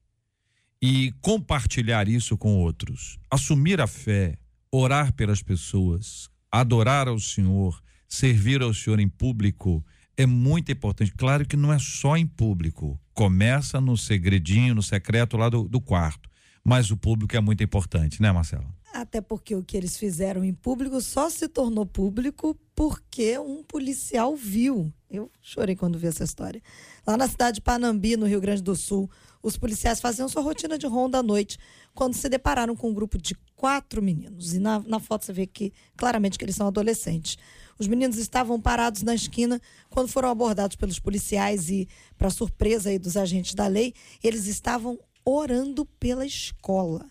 e 0.81 1.13
compartilhar 1.21 2.07
isso 2.07 2.37
com 2.37 2.55
outros. 2.55 3.19
Assumir 3.31 3.81
a 3.81 3.87
fé 3.87 4.39
orar 4.73 5.13
pelas 5.13 5.43
pessoas, 5.43 6.31
adorar 6.51 7.09
ao 7.09 7.19
Senhor, 7.19 7.83
servir 8.09 8.63
ao 8.63 8.73
Senhor 8.73 9.01
em 9.01 9.09
público 9.09 9.85
é 10.17 10.27
muito 10.27 10.71
importante. 10.71 11.13
Claro 11.17 11.47
que 11.47 11.57
não 11.57 11.73
é 11.73 11.79
só 11.79 12.17
em 12.17 12.27
público, 12.27 13.01
começa 13.15 13.81
no 13.81 13.97
segredinho, 13.97 14.75
no 14.75 14.83
secreto 14.83 15.37
lá 15.37 15.49
do, 15.49 15.69
do 15.69 15.81
quarto, 15.81 16.29
mas 16.65 16.91
o 16.91 16.97
público 16.97 17.37
é 17.37 17.41
muito 17.41 17.63
importante, 17.63 18.21
né, 18.21 18.31
Marcelo? 18.31 18.67
Até 18.93 19.21
porque 19.21 19.55
o 19.55 19.63
que 19.63 19.77
eles 19.77 19.97
fizeram 19.97 20.45
em 20.45 20.53
público 20.53 21.01
só 21.01 21.31
se 21.31 21.49
tornou 21.49 21.87
público 21.87 22.59
porque 22.75 23.39
um 23.39 23.63
policial 23.63 24.35
viu. 24.35 24.93
Eu 25.09 25.31
chorei 25.41 25.77
quando 25.77 25.99
vi 25.99 26.09
essa 26.09 26.25
história. 26.25 26.61
Lá 27.07 27.17
na 27.17 27.29
cidade 27.29 27.57
de 27.57 27.61
Panambi, 27.61 28.17
no 28.17 28.27
Rio 28.27 28.41
Grande 28.41 28.63
do 28.63 28.75
Sul, 28.75 29.09
os 29.43 29.57
policiais 29.57 30.01
faziam 30.01 30.29
sua 30.29 30.43
rotina 30.43 30.77
de 30.77 30.87
ronda 30.87 31.19
à 31.19 31.23
noite 31.23 31.57
quando 31.95 32.15
se 32.15 32.29
depararam 32.29 32.75
com 32.75 32.91
um 32.91 32.95
grupo 32.95 33.17
de 33.17 33.35
quatro 33.55 34.03
meninos. 34.03 34.55
E 34.55 34.59
na, 34.59 34.81
na 34.81 34.99
foto 34.99 35.25
você 35.25 35.33
vê 35.33 35.47
que 35.47 35.73
claramente 35.97 36.39
que 36.39 36.45
eles 36.45 36.57
são 36.57 36.67
adolescentes. 36.67 37.39
Os 37.79 37.87
meninos 37.87 38.19
estavam 38.19 38.61
parados 38.61 39.03
na 39.03 39.15
esquina 39.15 39.61
quando 39.89 40.09
foram 40.09 40.29
abordados 40.29 40.77
pelos 40.77 40.99
policiais 40.99 41.71
e, 41.71 41.89
para 42.19 42.29
surpresa 42.29 42.91
aí 42.91 42.99
dos 42.99 43.17
agentes 43.17 43.55
da 43.55 43.67
lei, 43.67 43.95
eles 44.23 44.47
estavam 44.47 44.99
orando 45.25 45.87
pela 45.99 46.27
escola. 46.27 47.11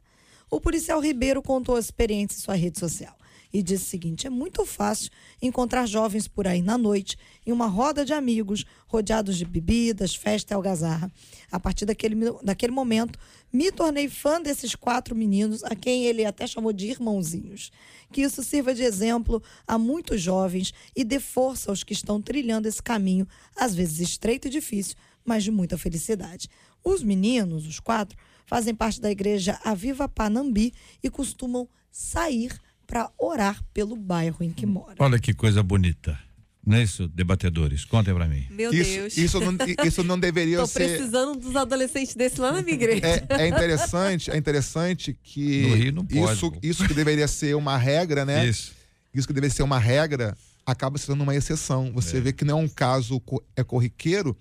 O 0.52 0.60
policial 0.60 1.00
Ribeiro 1.00 1.42
contou 1.42 1.76
a 1.76 1.80
experiência 1.80 2.36
em 2.36 2.42
sua 2.42 2.56
rede 2.56 2.80
social 2.80 3.16
e 3.52 3.62
disse 3.62 3.86
o 3.86 3.88
seguinte: 3.88 4.28
é 4.28 4.30
muito 4.30 4.66
fácil 4.66 5.12
encontrar 5.42 5.86
jovens 5.86 6.28
por 6.28 6.48
aí 6.48 6.62
na 6.62 6.78
noite, 6.78 7.18
em 7.46 7.52
uma 7.52 7.68
roda 7.68 8.06
de 8.06 8.14
amigos, 8.14 8.66
rodeados 8.88 9.38
de 9.38 9.46
bebidas, 9.46 10.16
festa 10.16 10.54
e 10.54 10.56
algazarra. 10.56 11.12
A 11.52 11.60
partir 11.60 11.86
daquele, 11.86 12.16
daquele 12.44 12.72
momento, 12.72 13.18
me 13.52 13.72
tornei 13.72 14.08
fã 14.08 14.42
desses 14.42 14.76
quatro 14.76 15.16
meninos, 15.16 15.64
a 15.64 15.76
quem 15.76 16.06
ele 16.06 16.26
até 16.26 16.48
chamou 16.48 16.74
de 16.74 16.88
irmãozinhos. 16.88 17.72
Que 18.12 18.22
isso 18.22 18.44
sirva 18.44 18.74
de 18.74 18.84
exemplo 18.84 19.42
a 19.68 19.78
muitos 19.78 20.22
jovens 20.22 20.74
e 20.96 21.04
dê 21.04 21.20
força 21.20 21.72
aos 21.72 21.84
que 21.84 21.94
estão 21.94 22.22
trilhando 22.22 22.68
esse 22.68 22.82
caminho, 22.82 23.28
às 23.56 23.76
vezes 23.76 24.00
estreito 24.00 24.48
e 24.48 24.52
difícil, 24.52 24.96
mas 25.24 25.44
de 25.44 25.52
muita 25.52 25.78
felicidade. 25.78 26.50
Os 26.84 27.04
meninos, 27.04 27.68
os 27.68 27.80
quatro, 27.80 28.18
fazem 28.50 28.74
parte 28.74 29.00
da 29.00 29.12
igreja 29.12 29.60
Aviva 29.64 30.10
Panambi 30.10 30.74
e 31.04 31.10
costumam 31.10 31.70
sair 31.92 32.52
para 32.88 33.12
orar 33.16 33.64
pelo 33.72 33.96
bairro 33.96 34.38
em 34.42 34.52
que 34.52 34.66
mora. 34.66 34.96
Olha 34.98 35.20
que 35.20 35.36
coisa 35.36 35.62
bonita. 35.62 36.20
Não 36.66 36.78
é 36.78 36.84
isso, 36.84 37.08
debatedores? 37.08 37.86
Contem 37.86 38.14
para 38.14 38.28
mim. 38.28 38.46
Meu 38.50 38.74
isso, 38.74 38.92
Deus. 38.92 39.18
Isso 39.18 39.40
não, 39.40 39.56
isso 39.86 40.04
não 40.04 40.20
deveria 40.20 40.58
Tô 40.58 40.68
ser. 40.68 40.80
Tô 40.80 40.90
precisando 40.90 41.40
dos 41.40 41.56
adolescentes 41.56 42.16
desse 42.16 42.42
lá 42.42 42.52
na 42.52 42.62
minha 42.64 42.74
igreja. 42.74 43.06
É, 43.30 43.44
é 43.44 43.48
interessante, 43.48 44.32
é 44.32 44.38
interessante 44.38 45.18
que. 45.24 45.62
No 45.68 45.76
Rio 45.76 45.92
não 45.92 46.06
pode, 46.06 46.34
isso, 46.34 46.54
isso 46.62 46.88
que 46.88 46.94
deveria 46.94 47.28
ser 47.28 47.56
uma 47.56 47.78
regra, 47.78 48.26
né? 48.26 48.48
Isso. 48.48 48.74
Isso 49.14 49.28
que 49.28 49.34
deveria 49.34 49.56
ser 49.56 49.64
uma 49.64 49.80
regra 49.80 50.36
acaba 50.66 50.98
sendo 50.98 51.22
uma 51.22 51.36
exceção. 51.36 51.92
Você 51.94 52.18
é. 52.18 52.22
vê 52.22 52.34
que 52.34 52.44
não 52.44 52.60
é 52.60 52.64
um 52.64 52.68
caso 52.68 53.22
é 53.56 53.64
corriqueiro, 53.64 54.36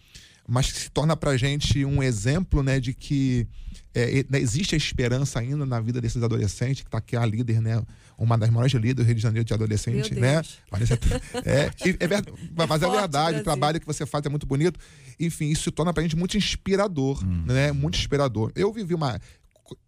mas 0.49 0.72
que 0.72 0.78
se 0.78 0.90
torna 0.90 1.14
pra 1.14 1.36
gente 1.36 1.84
um 1.84 2.03
exemplo, 2.03 2.62
né, 2.62 2.80
de 2.80 2.94
que 2.94 3.46
é, 3.94 4.24
né, 4.30 4.40
existe 4.40 4.74
a 4.74 4.78
esperança 4.78 5.38
ainda 5.38 5.66
na 5.66 5.80
vida 5.80 6.01
desses 6.01 6.22
adolescentes, 6.22 6.82
que 6.82 6.88
está 6.88 6.99
aqui 6.99 7.16
a 7.16 7.24
líder, 7.26 7.61
né? 7.61 7.82
Uma 8.16 8.36
das 8.36 8.51
maiores 8.51 8.72
líderes 8.72 8.96
do 8.96 9.03
Rio 9.05 9.14
de 9.14 9.20
Janeiro 9.20 9.44
de 9.44 9.55
adolescente, 9.55 10.14
né? 10.14 10.42
Parece, 10.70 10.94
é, 11.44 11.70
é, 12.01 12.07
verdade, 12.07 12.32
mas 12.68 12.82
é 12.82 12.90
verdade, 12.90 13.40
o 13.40 13.44
trabalho 13.44 13.78
que 13.78 13.86
você 13.86 14.05
faz 14.05 14.24
é 14.26 14.28
muito 14.28 14.46
bonito. 14.46 14.80
Enfim, 15.20 15.51
isso 15.51 15.64
se 15.64 15.70
torna 15.70 15.92
pra 15.92 16.03
gente 16.03 16.16
muito 16.16 16.36
inspirador, 16.36 17.22
hum. 17.24 17.44
né? 17.46 17.70
Muito 17.70 17.96
inspirador. 17.96 18.51
Eu 18.57 18.72
vivi 18.72 18.94
uma 18.94 19.20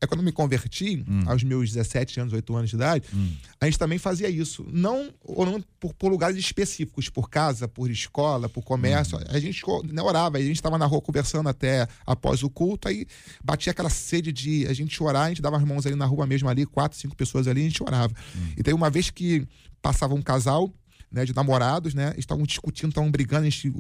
é 0.00 0.06
quando 0.06 0.20
eu 0.20 0.24
me 0.24 0.32
converti, 0.32 1.04
hum. 1.08 1.22
aos 1.26 1.42
meus 1.42 1.72
17 1.72 2.20
anos, 2.20 2.32
8 2.32 2.56
anos 2.56 2.70
de 2.70 2.76
idade, 2.76 3.04
hum. 3.14 3.32
a 3.60 3.66
gente 3.66 3.78
também 3.78 3.98
fazia 3.98 4.28
isso. 4.28 4.66
Não, 4.72 5.12
ou 5.22 5.46
não 5.46 5.62
por, 5.78 5.94
por, 5.94 6.10
lugares 6.10 6.36
específicos, 6.36 7.08
por 7.08 7.28
casa, 7.28 7.68
por 7.68 7.90
escola, 7.90 8.48
por 8.48 8.62
comércio. 8.62 9.18
Hum. 9.18 9.22
A 9.28 9.38
gente 9.38 9.62
né, 9.84 10.02
orava, 10.02 10.38
a 10.38 10.40
gente 10.40 10.56
estava 10.56 10.78
na 10.78 10.86
rua 10.86 11.00
conversando 11.00 11.48
até 11.48 11.86
após 12.06 12.42
o 12.42 12.50
culto, 12.50 12.88
aí 12.88 13.06
batia 13.42 13.70
aquela 13.70 13.90
sede 13.90 14.32
de 14.32 14.66
a 14.66 14.72
gente 14.72 15.02
orar, 15.02 15.26
a 15.26 15.28
gente 15.28 15.42
dava 15.42 15.56
as 15.56 15.64
mãos 15.64 15.86
ali 15.86 15.94
na 15.94 16.06
rua 16.06 16.26
mesmo, 16.26 16.48
ali, 16.48 16.66
quatro, 16.66 16.98
cinco 16.98 17.16
pessoas 17.16 17.46
ali, 17.46 17.60
a 17.60 17.64
gente 17.64 17.82
orava. 17.82 18.12
Hum. 18.36 18.52
E 18.56 18.62
tem 18.62 18.74
uma 18.74 18.90
vez 18.90 19.10
que 19.10 19.46
passava 19.82 20.14
um 20.14 20.22
casal 20.22 20.72
né, 21.10 21.24
de 21.24 21.34
namorados, 21.34 21.94
né? 21.94 22.14
Estavam 22.16 22.44
discutindo, 22.44 22.90
estavam 22.90 23.10
brigando, 23.10 23.46
a 23.46 23.50
gente 23.50 23.72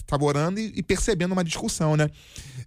estava 0.00 0.24
orando 0.24 0.58
e, 0.58 0.72
e, 0.76 0.82
percebendo 0.82 1.32
uma 1.32 1.44
discussão, 1.44 1.96
né? 1.96 2.10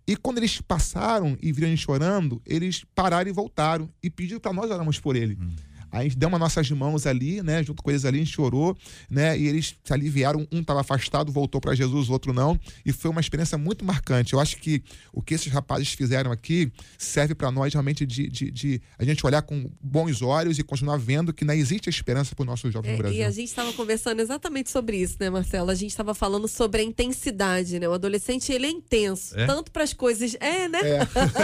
E 0.08 0.16
quando 0.16 0.38
eles 0.38 0.62
passaram 0.62 1.38
e 1.42 1.52
viram 1.52 1.76
chorando, 1.76 2.42
eles 2.46 2.86
pararam 2.96 3.30
e 3.30 3.34
voltaram 3.34 3.90
e 4.02 4.10
pediram 4.10 4.40
para 4.40 4.54
nós 4.54 4.72
orarmos 4.72 5.00
por 5.00 5.16
ele. 5.16 5.38
Hum. 5.40 5.56
A 5.92 6.04
gente 6.04 6.18
deu 6.18 6.30
uma 6.30 6.40
nossas 6.40 6.70
mãos 6.72 7.06
ali, 7.06 7.42
né? 7.42 7.64
Junto 7.64 7.84
com 7.84 7.90
eles 7.90 8.06
ali, 8.06 8.18
a 8.18 8.24
gente 8.24 8.34
chorou, 8.34 8.78
né? 9.10 9.38
E 9.38 9.48
eles 9.48 9.76
se 9.84 9.94
aliviaram. 9.94 10.48
Um 10.52 10.62
estava 10.62 10.82
afastado, 10.82 11.32
voltou 11.32 11.60
para 11.60 11.76
Jesus, 11.76 12.10
o 12.10 12.14
outro 12.14 12.34
não. 12.34 12.60
E 12.86 12.92
foi 12.92 13.10
uma 13.10 13.22
experiência 13.22 13.58
muito 13.58 13.84
marcante. 13.84 14.34
Eu 14.34 14.40
acho 14.40 14.58
que 14.58 14.84
o 15.12 15.22
que 15.22 15.34
esses 15.34 15.52
rapazes 15.52 15.94
fizeram 15.94 16.32
aqui 16.32 16.72
serve 16.98 17.34
para 17.36 17.52
nós 17.52 17.74
realmente 17.74 18.06
de, 18.06 18.28
de, 18.30 18.52
de, 18.52 18.82
a 18.98 19.04
gente 19.04 19.26
olhar 19.26 19.42
com 19.42 19.70
bons 19.82 20.22
olhos 20.22 20.60
e 20.60 20.64
continuar 20.64 20.98
vendo 20.98 21.34
que 21.34 21.44
não 21.44 21.54
existe 21.54 21.90
esperança 21.90 22.36
para 22.36 22.44
os 22.44 22.48
nossos 22.48 22.72
jovens 22.72 22.90
é, 22.90 22.92
no 22.94 22.98
Brasil. 22.98 23.20
E 23.20 23.24
a 23.24 23.32
gente 23.32 23.48
estava 23.48 23.74
conversando 23.74 24.20
exatamente 24.20 24.70
sobre 24.70 24.98
isso, 24.98 25.18
né, 25.20 25.30
Marcelo? 25.30 25.72
A 25.72 25.76
gente 25.76 25.92
estava 25.92 26.14
falando 26.14 26.48
sobre 26.48 26.82
a 26.82 26.84
intensidade, 26.84 27.80
né? 27.80 27.88
O 27.88 27.94
adolescente, 27.94 28.52
ele 28.52 28.68
é 28.68 28.70
intenso. 28.70 29.38
É? 29.38 29.46
Tanto 29.46 29.72
para 29.72 29.84
as 29.84 29.94
coisas. 29.94 30.36
É, 30.40 30.68
né? 30.68 30.80
É. 30.82 31.00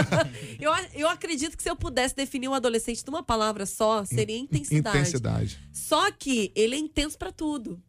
eu, 0.60 0.72
eu 0.94 1.08
acredito 1.08 1.56
que 1.56 1.62
se 1.62 1.70
eu 1.70 1.76
pudesse 1.76 2.14
definir 2.14 2.48
um 2.48 2.54
adolescente 2.54 3.02
numa 3.06 3.22
palavra 3.22 3.66
só, 3.66 4.04
seria 4.04 4.35
intensidade. 4.36 4.98
Intensidade. 4.98 5.60
Só 5.72 6.10
que 6.10 6.52
ele 6.54 6.74
é 6.74 6.78
intenso 6.78 7.18
para 7.18 7.32
tudo. 7.32 7.82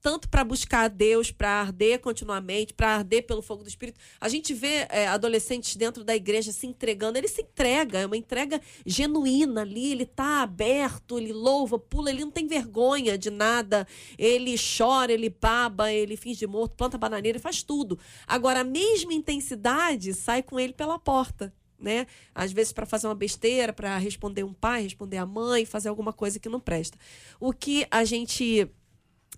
Tanto 0.00 0.28
para 0.28 0.42
buscar 0.42 0.88
Deus, 0.88 1.30
para 1.30 1.60
arder 1.60 2.00
continuamente, 2.00 2.74
para 2.74 2.96
arder 2.96 3.24
pelo 3.24 3.40
fogo 3.40 3.62
do 3.62 3.68
Espírito. 3.68 4.00
A 4.20 4.28
gente 4.28 4.52
vê 4.52 4.84
é, 4.90 5.06
adolescentes 5.06 5.76
dentro 5.76 6.02
da 6.02 6.16
igreja 6.16 6.50
se 6.50 6.66
entregando. 6.66 7.16
Ele 7.16 7.28
se 7.28 7.42
entrega, 7.42 8.00
é 8.00 8.06
uma 8.06 8.16
entrega 8.16 8.60
genuína 8.84 9.60
ali. 9.60 9.92
Ele 9.92 10.04
tá 10.04 10.42
aberto, 10.42 11.18
ele 11.18 11.32
louva, 11.32 11.78
pula, 11.78 12.10
ele 12.10 12.24
não 12.24 12.32
tem 12.32 12.48
vergonha 12.48 13.16
de 13.16 13.30
nada. 13.30 13.86
Ele 14.18 14.56
chora, 14.58 15.12
ele 15.12 15.30
baba, 15.30 15.92
ele 15.92 16.16
finge 16.16 16.48
morto, 16.48 16.74
planta 16.74 16.98
bananeira, 16.98 17.36
ele 17.36 17.42
faz 17.42 17.62
tudo. 17.62 17.96
Agora, 18.26 18.62
a 18.62 18.64
mesma 18.64 19.14
intensidade 19.14 20.14
sai 20.14 20.42
com 20.42 20.58
ele 20.58 20.72
pela 20.72 20.98
porta 20.98 21.54
né? 21.82 22.06
Às 22.34 22.52
vezes 22.52 22.72
para 22.72 22.86
fazer 22.86 23.08
uma 23.08 23.14
besteira, 23.14 23.72
para 23.72 23.96
responder 23.98 24.44
um 24.44 24.52
pai, 24.54 24.82
responder 24.82 25.18
a 25.18 25.26
mãe, 25.26 25.66
fazer 25.66 25.88
alguma 25.88 26.12
coisa 26.12 26.38
que 26.38 26.48
não 26.48 26.60
presta. 26.60 26.96
O 27.40 27.52
que 27.52 27.86
a 27.90 28.04
gente 28.04 28.70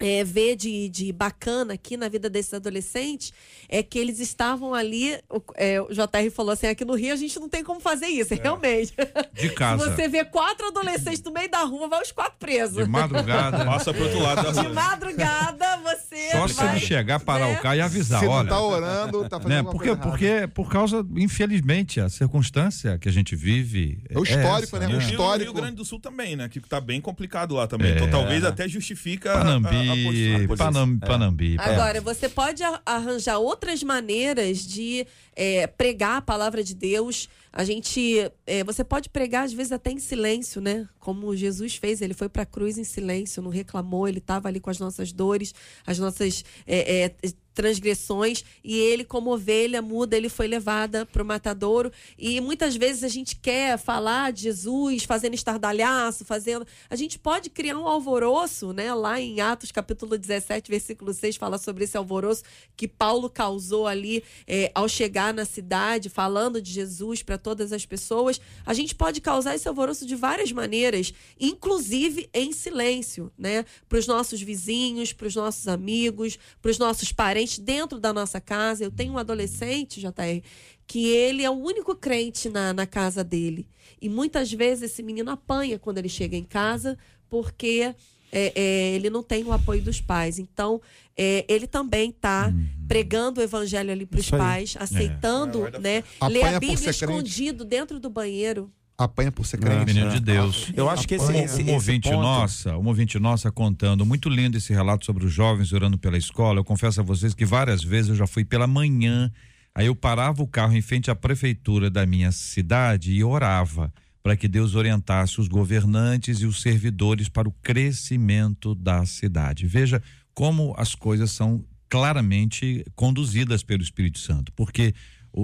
é, 0.01 0.25
vê 0.25 0.57
de, 0.57 0.89
de 0.89 1.13
bacana 1.13 1.75
aqui 1.75 1.97
na 1.97 2.09
vida 2.09 2.29
desses 2.29 2.53
adolescentes 2.53 3.33
é 3.69 3.83
que 3.83 3.99
eles 3.99 4.19
estavam 4.19 4.75
ali. 4.75 5.17
O, 5.31 5.41
é, 5.55 5.81
o 5.81 5.89
JR 5.89 6.31
falou 6.35 6.53
assim: 6.53 6.67
aqui 6.67 6.85
no 6.85 6.95
Rio 6.95 7.13
a 7.13 7.17
gente 7.17 7.39
não 7.39 7.49
tem 7.49 7.63
como 7.63 7.81
fazer 7.81 8.07
isso, 8.07 8.35
é. 8.35 8.37
realmente. 8.37 8.93
De 9.33 9.51
casa. 9.55 9.85
Se 9.85 9.91
você 9.91 10.09
vê 10.09 10.25
quatro 10.25 10.67
adolescentes 10.67 11.23
no 11.23 11.33
meio 11.33 11.51
da 11.51 11.63
rua, 11.63 11.89
vai 11.89 12.03
os 12.03 12.11
quatro 12.11 12.39
presos. 12.39 12.85
De 12.85 12.91
madrugada. 12.91 13.65
Passa 13.65 13.95
pro 13.95 14.05
outro 14.05 14.19
lado 14.19 14.43
da 14.43 14.51
rua. 14.51 14.63
De 14.63 14.69
madrugada, 14.75 15.77
você. 15.79 16.31
Só 16.33 16.49
se 16.49 16.65
ele 16.65 16.81
chegar, 16.81 17.21
parar 17.21 17.49
né? 17.49 17.59
o 17.59 17.63
carro 17.63 17.77
e 17.77 17.81
avisar: 17.81 18.21
se 18.21 18.27
olha. 18.27 18.49
tá 18.49 18.61
orando, 18.61 19.29
tá 19.29 19.41
fazendo 19.41 19.65
né? 19.65 19.71
porque, 19.71 19.97
porque, 19.97 20.49
por 20.53 20.69
causa, 20.69 21.07
infelizmente, 21.17 22.01
a 22.01 22.09
circunstância 22.09 22.99
que 22.99 23.09
a 23.09 23.13
gente 23.13 23.37
vive. 23.37 24.03
É 24.11 24.19
o 24.19 24.25
histórico, 24.25 24.77
essa, 24.77 24.81
né? 24.81 24.89
né? 24.89 24.97
O 24.97 24.99
histórico. 24.99 25.45
E 25.45 25.49
o 25.49 25.53
Rio 25.53 25.63
Grande 25.63 25.77
do 25.77 25.85
Sul 25.85 26.01
também, 26.01 26.35
né? 26.35 26.49
Que 26.49 26.59
tá 26.61 26.81
bem 26.81 27.01
complicado 27.01 27.55
lá 27.55 27.69
também. 27.69 27.93
Então 27.95 28.11
talvez 28.11 28.45
até 28.45 28.69
justifica. 28.69 29.33
Panambi, 29.33 29.84
Panambi, 29.87 30.57
Panam, 30.57 30.99
é. 31.01 31.07
Panambi. 31.07 31.57
Agora, 31.59 32.01
você 32.01 32.29
pode 32.29 32.63
arranjar 32.85 33.39
outras 33.39 33.83
maneiras 33.83 34.59
de 34.59 35.07
é, 35.37 35.67
pregar 35.67 36.19
a 36.19 36.23
palavra 36.23 36.63
de 36.63 36.75
Deus. 36.75 37.29
A 37.53 37.65
gente, 37.65 38.31
é, 38.47 38.65
você 38.65 38.83
pode 38.83 39.09
pregar 39.09 39.45
às 39.45 39.53
vezes 39.53 39.73
até 39.73 39.91
em 39.91 39.99
silêncio, 39.99 40.61
né? 40.61 40.89
Como 40.99 41.35
Jesus 41.37 41.77
fez, 41.77 42.03
ele 42.03 42.15
foi 42.15 42.29
para 42.29 42.43
a 42.43 42.47
cruz 42.47 42.79
em 42.79 42.85
silêncio, 42.85 43.43
não 43.43 43.51
reclamou, 43.51 44.09
ele 44.09 44.19
estava 44.19 44.49
ali 44.49 44.61
com 44.61 44.71
as 44.71 44.79
nossas 44.79 45.13
dores, 45.13 45.55
as 45.87 45.99
nossas 45.99 46.45
é, 46.67 47.05
é 47.05 47.15
transgressões 47.55 48.45
e 48.63 48.77
ele 48.77 49.05
como 49.05 49.33
ovelha 49.33 49.81
muda 49.81 50.17
ele 50.17 50.29
foi 50.29 50.47
levada 50.47 51.07
para 51.07 51.23
o 51.23 51.27
matadouro. 51.27 51.91
E 52.19 52.41
muitas 52.41 52.77
vezes 52.77 53.05
a 53.05 53.09
gente 53.09 53.37
quer 53.37 53.79
falar 53.79 54.33
de 54.33 54.43
Jesus 54.43 55.05
fazendo 55.05 55.35
estardalhaço 55.35 56.25
fazendo. 56.25 56.67
A 56.91 56.97
gente 56.97 57.19
pode 57.19 57.49
criar 57.49 57.79
um 57.79 57.87
alvoroço 57.87 58.73
né? 58.73 58.93
Lá 58.93 59.21
em 59.21 59.41
Atos 59.41 59.71
capítulo 59.71 60.19
17 60.19 60.71
versículo 60.71 61.15
6 61.15 61.37
fala 61.37 61.57
sobre 61.59 61.85
esse 61.85 61.97
alvoroço 61.97 62.43
que 62.77 62.89
Paulo 62.89 63.31
causou 63.31 63.87
ali 63.87 64.25
é, 64.47 64.71
ao 64.75 64.89
chegar 64.89 65.33
na 65.33 65.45
cidade 65.45 66.09
falando 66.09 66.61
de 66.61 66.73
Jesus 66.73 67.23
para 67.23 67.39
todas 67.39 67.73
as 67.73 67.87
pessoas. 67.87 68.41
A 68.67 68.75
gente 68.75 68.95
pode 68.95 69.21
causar 69.21 69.55
esse 69.55 69.69
alvoroço 69.69 70.05
de 70.05 70.17
várias 70.17 70.51
maneiras 70.51 71.13
inclusive 71.39 72.29
em 72.35 72.53
silêncio 72.53 73.31
né? 73.39 73.65
Para 73.89 73.99
os 73.99 74.07
nossos 74.07 74.43
vizinhos 74.43 75.13
para 75.13 75.29
os 75.29 75.37
nossos 75.37 75.69
amigos 75.69 76.39
para 76.61 76.71
os 76.71 76.79
nossos 76.79 77.13
parentes 77.13 77.44
crente 77.45 77.61
dentro 77.61 78.01
da 78.01 78.13
nossa 78.13 78.41
casa. 78.41 78.83
Eu 78.83 78.91
tenho 78.91 79.13
um 79.13 79.19
adolescente, 79.19 80.01
JR, 80.01 80.43
que 80.87 81.07
ele 81.09 81.45
é 81.45 81.51
o 81.51 81.55
único 81.55 81.95
crente 81.95 82.49
na, 82.49 82.73
na 82.73 82.87
casa 82.87 83.23
dele. 83.23 83.69
E 84.01 84.09
muitas 84.09 84.53
vezes 84.53 84.91
esse 84.91 85.03
menino 85.03 85.31
apanha 85.31 85.79
quando 85.79 85.99
ele 85.99 86.09
chega 86.09 86.37
em 86.37 86.45
casa, 86.45 86.99
porque 87.29 87.95
é, 88.33 88.53
é, 88.55 88.95
ele 88.95 89.11
não 89.11 89.23
tem 89.23 89.45
o 89.45 89.53
apoio 89.53 89.83
dos 89.83 90.01
pais. 90.01 90.39
Então, 90.39 90.81
é, 91.17 91.45
ele 91.49 91.67
também 91.67 92.11
está 92.11 92.49
uhum. 92.49 92.67
pregando 92.89 93.41
o 93.41 93.45
evangelho 93.45 93.93
ali 93.93 94.07
para 94.07 94.21
os 94.21 94.31
pais, 94.31 94.77
aceitando, 94.79 95.67
é. 95.67 95.79
né? 95.79 96.05
Ler 96.29 96.45
a 96.45 96.59
Bíblia 96.59 96.91
escondido 96.91 97.65
dentro 97.65 98.01
do 98.01 98.11
banheiro 98.11 98.73
apanha 98.97 99.33
por 99.33 99.45
ser 99.45 99.59
crente. 99.59 99.87
Menino 99.87 100.11
de 100.11 100.21
Deus. 100.21 100.73
Eu 100.77 100.89
acho 100.89 101.07
que 101.07 101.15
esse, 101.15 101.33
esse, 101.33 101.63
um 101.63 101.75
ouvinte 101.75 102.09
ponto... 102.09 102.23
nossa, 102.23 102.77
um 102.77 102.87
ouvinte 102.87 103.19
nossa 103.19 103.51
contando, 103.51 104.07
muito 104.07 104.29
lindo 104.29 104.57
esse 104.57 104.73
relato 104.73 105.05
sobre 105.05 105.25
os 105.25 105.33
jovens 105.33 105.73
orando 105.73 105.99
pela 105.99 106.17
escola. 106.17 106.61
Eu 106.61 106.65
confesso 106.65 107.01
a 107.01 107.03
vocês 107.03 107.35
que 107.35 107.45
várias 107.45 107.83
vezes 107.83 108.11
eu 108.11 108.17
já 108.17 108.27
fui 108.27 108.45
pela 108.45 108.67
manhã, 108.67 109.31
aí 109.75 109.87
eu 109.87 109.97
parava 109.97 110.43
o 110.43 110.47
carro 110.47 110.77
em 110.77 110.83
frente 110.83 111.11
à 111.11 111.15
prefeitura 111.15 111.91
da 111.91 112.07
minha 112.07 112.31
cidade 112.31 113.13
e 113.13 113.25
orava 113.25 113.93
para 114.23 114.37
que 114.37 114.49
Deus 114.49 114.75
orientasse 114.75 115.39
os 115.39 115.49
governantes 115.49 116.41
e 116.41 116.47
os 116.47 116.63
servidores 116.63 117.29
para 117.29 117.49
o 117.49 117.53
crescimento 117.63 118.75
da 118.75 119.05
cidade. 119.05 119.67
Veja 119.67 120.03
como 120.33 120.75
as 120.79 120.95
coisas 120.95 121.31
são 121.31 121.63
claramente 121.91 122.85
conduzidas 122.97 123.63
pelo 123.63 123.83
Espírito 123.83 124.19
Santo, 124.19 124.51
porque 124.53 124.95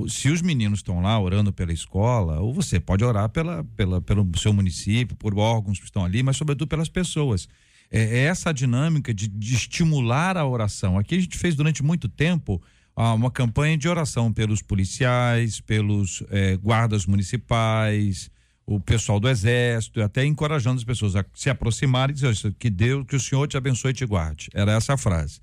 se 0.08 0.28
os 0.28 0.40
meninos 0.40 0.78
estão 0.78 1.00
lá 1.00 1.18
orando 1.18 1.52
pela 1.52 1.72
escola, 1.72 2.40
ou 2.40 2.54
você 2.54 2.78
pode 2.78 3.04
orar 3.04 3.28
pela, 3.28 3.64
pela, 3.76 4.00
pelo 4.00 4.26
seu 4.38 4.52
município, 4.52 5.16
por 5.16 5.36
órgãos 5.36 5.78
que 5.78 5.84
estão 5.84 6.04
ali, 6.04 6.22
mas 6.22 6.36
sobretudo 6.36 6.68
pelas 6.68 6.88
pessoas. 6.88 7.48
É, 7.90 8.00
é 8.00 8.18
essa 8.24 8.52
dinâmica 8.52 9.12
de, 9.12 9.26
de, 9.26 9.54
estimular 9.54 10.36
a 10.36 10.46
oração. 10.46 10.96
Aqui 10.96 11.16
a 11.16 11.20
gente 11.20 11.36
fez 11.36 11.56
durante 11.56 11.82
muito 11.82 12.08
tempo 12.08 12.62
ah, 12.94 13.14
uma 13.14 13.32
campanha 13.32 13.76
de 13.76 13.88
oração 13.88 14.32
pelos 14.32 14.62
policiais, 14.62 15.60
pelos 15.60 16.22
eh, 16.30 16.56
guardas 16.56 17.04
municipais, 17.04 18.30
o 18.64 18.78
pessoal 18.78 19.18
do 19.18 19.28
exército, 19.28 20.00
até 20.00 20.24
encorajando 20.24 20.78
as 20.78 20.84
pessoas 20.84 21.16
a 21.16 21.24
se 21.34 21.50
aproximarem 21.50 22.14
e 22.14 22.20
dizer 22.20 22.54
que 22.56 22.70
Deus, 22.70 23.04
que 23.04 23.16
o 23.16 23.20
Senhor 23.20 23.48
te 23.48 23.56
abençoe 23.56 23.90
e 23.90 23.94
te 23.94 24.06
guarde. 24.06 24.48
Era 24.54 24.72
essa 24.72 24.94
a 24.94 24.96
frase. 24.96 25.40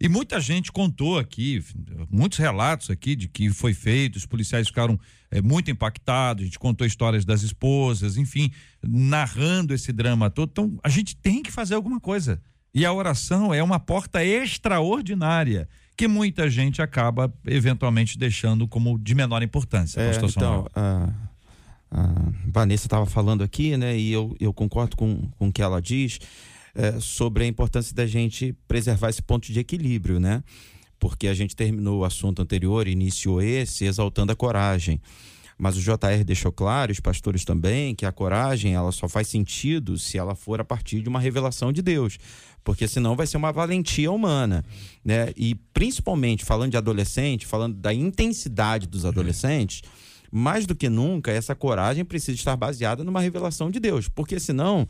E 0.00 0.08
muita 0.08 0.40
gente 0.40 0.72
contou 0.72 1.18
aqui, 1.18 1.62
muitos 2.10 2.38
relatos 2.38 2.88
aqui 2.88 3.14
de 3.14 3.28
que 3.28 3.50
foi 3.50 3.74
feito, 3.74 4.16
os 4.16 4.24
policiais 4.24 4.68
ficaram 4.68 4.98
é, 5.30 5.42
muito 5.42 5.70
impactados, 5.70 6.42
a 6.42 6.44
gente 6.46 6.58
contou 6.58 6.86
histórias 6.86 7.22
das 7.22 7.42
esposas, 7.42 8.16
enfim, 8.16 8.50
narrando 8.82 9.74
esse 9.74 9.92
drama 9.92 10.30
todo. 10.30 10.48
Então, 10.50 10.78
a 10.82 10.88
gente 10.88 11.14
tem 11.14 11.42
que 11.42 11.52
fazer 11.52 11.74
alguma 11.74 12.00
coisa. 12.00 12.40
E 12.72 12.86
a 12.86 12.92
oração 12.92 13.52
é 13.52 13.62
uma 13.62 13.78
porta 13.78 14.24
extraordinária 14.24 15.68
que 15.94 16.08
muita 16.08 16.48
gente 16.48 16.80
acaba 16.80 17.30
eventualmente 17.46 18.16
deixando 18.16 18.66
como 18.66 18.98
de 18.98 19.14
menor 19.14 19.42
importância. 19.42 20.00
É, 20.00 20.12
então, 20.24 20.66
a, 20.74 21.10
a 21.90 22.14
Vanessa 22.46 22.86
estava 22.86 23.04
falando 23.04 23.44
aqui, 23.44 23.76
né, 23.76 23.98
e 23.98 24.10
eu, 24.10 24.34
eu 24.40 24.50
concordo 24.54 24.96
com, 24.96 25.28
com 25.38 25.48
o 25.48 25.52
que 25.52 25.60
ela 25.60 25.82
diz 25.82 26.20
é, 26.74 26.98
sobre 27.00 27.44
a 27.44 27.46
importância 27.46 27.94
da 27.94 28.06
gente 28.06 28.54
preservar 28.66 29.10
esse 29.10 29.22
ponto 29.22 29.52
de 29.52 29.58
equilíbrio, 29.58 30.20
né? 30.20 30.42
Porque 30.98 31.28
a 31.28 31.34
gente 31.34 31.56
terminou 31.56 32.00
o 32.00 32.04
assunto 32.04 32.42
anterior, 32.42 32.86
iniciou 32.86 33.40
esse, 33.40 33.84
exaltando 33.84 34.32
a 34.32 34.36
coragem. 34.36 35.00
Mas 35.60 35.76
o 35.76 35.80
JR 35.80 36.24
deixou 36.24 36.50
claro, 36.50 36.90
os 36.90 37.00
pastores 37.00 37.44
também, 37.44 37.94
que 37.94 38.06
a 38.06 38.12
coragem 38.12 38.74
ela 38.74 38.90
só 38.92 39.06
faz 39.06 39.28
sentido 39.28 39.98
se 39.98 40.16
ela 40.16 40.34
for 40.34 40.58
a 40.58 40.64
partir 40.64 41.02
de 41.02 41.08
uma 41.08 41.20
revelação 41.20 41.70
de 41.70 41.82
Deus. 41.82 42.18
Porque 42.64 42.88
senão 42.88 43.14
vai 43.14 43.26
ser 43.26 43.36
uma 43.36 43.52
valentia 43.52 44.10
humana. 44.10 44.64
Né? 45.04 45.32
E 45.36 45.54
principalmente 45.74 46.46
falando 46.46 46.70
de 46.70 46.78
adolescente, 46.78 47.46
falando 47.46 47.76
da 47.76 47.92
intensidade 47.92 48.86
dos 48.86 49.04
adolescentes, 49.04 49.82
mais 50.32 50.64
do 50.64 50.74
que 50.74 50.88
nunca, 50.88 51.30
essa 51.30 51.54
coragem 51.54 52.06
precisa 52.06 52.38
estar 52.38 52.56
baseada 52.56 53.04
numa 53.04 53.20
revelação 53.20 53.70
de 53.70 53.78
Deus. 53.78 54.08
Porque 54.08 54.40
senão 54.40 54.88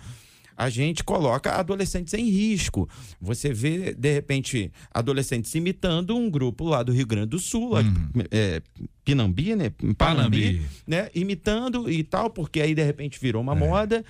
a 0.60 0.68
gente 0.68 1.02
coloca 1.02 1.52
adolescentes 1.52 2.12
em 2.12 2.28
risco. 2.28 2.86
Você 3.18 3.50
vê, 3.50 3.94
de 3.94 4.12
repente, 4.12 4.70
adolescentes 4.92 5.54
imitando 5.54 6.14
um 6.14 6.28
grupo 6.28 6.64
lá 6.64 6.82
do 6.82 6.92
Rio 6.92 7.06
Grande 7.06 7.28
do 7.28 7.38
Sul, 7.38 7.78
uhum. 7.78 8.22
é, 8.30 8.60
Pinambi, 9.02 9.56
né? 9.56 9.70
Panambi, 9.70 9.96
Panambi, 9.96 10.62
né? 10.86 11.08
Imitando 11.14 11.90
e 11.90 12.04
tal, 12.04 12.28
porque 12.28 12.60
aí 12.60 12.74
de 12.74 12.84
repente 12.84 13.18
virou 13.18 13.40
uma 13.40 13.54
é. 13.54 13.58
moda 13.58 14.04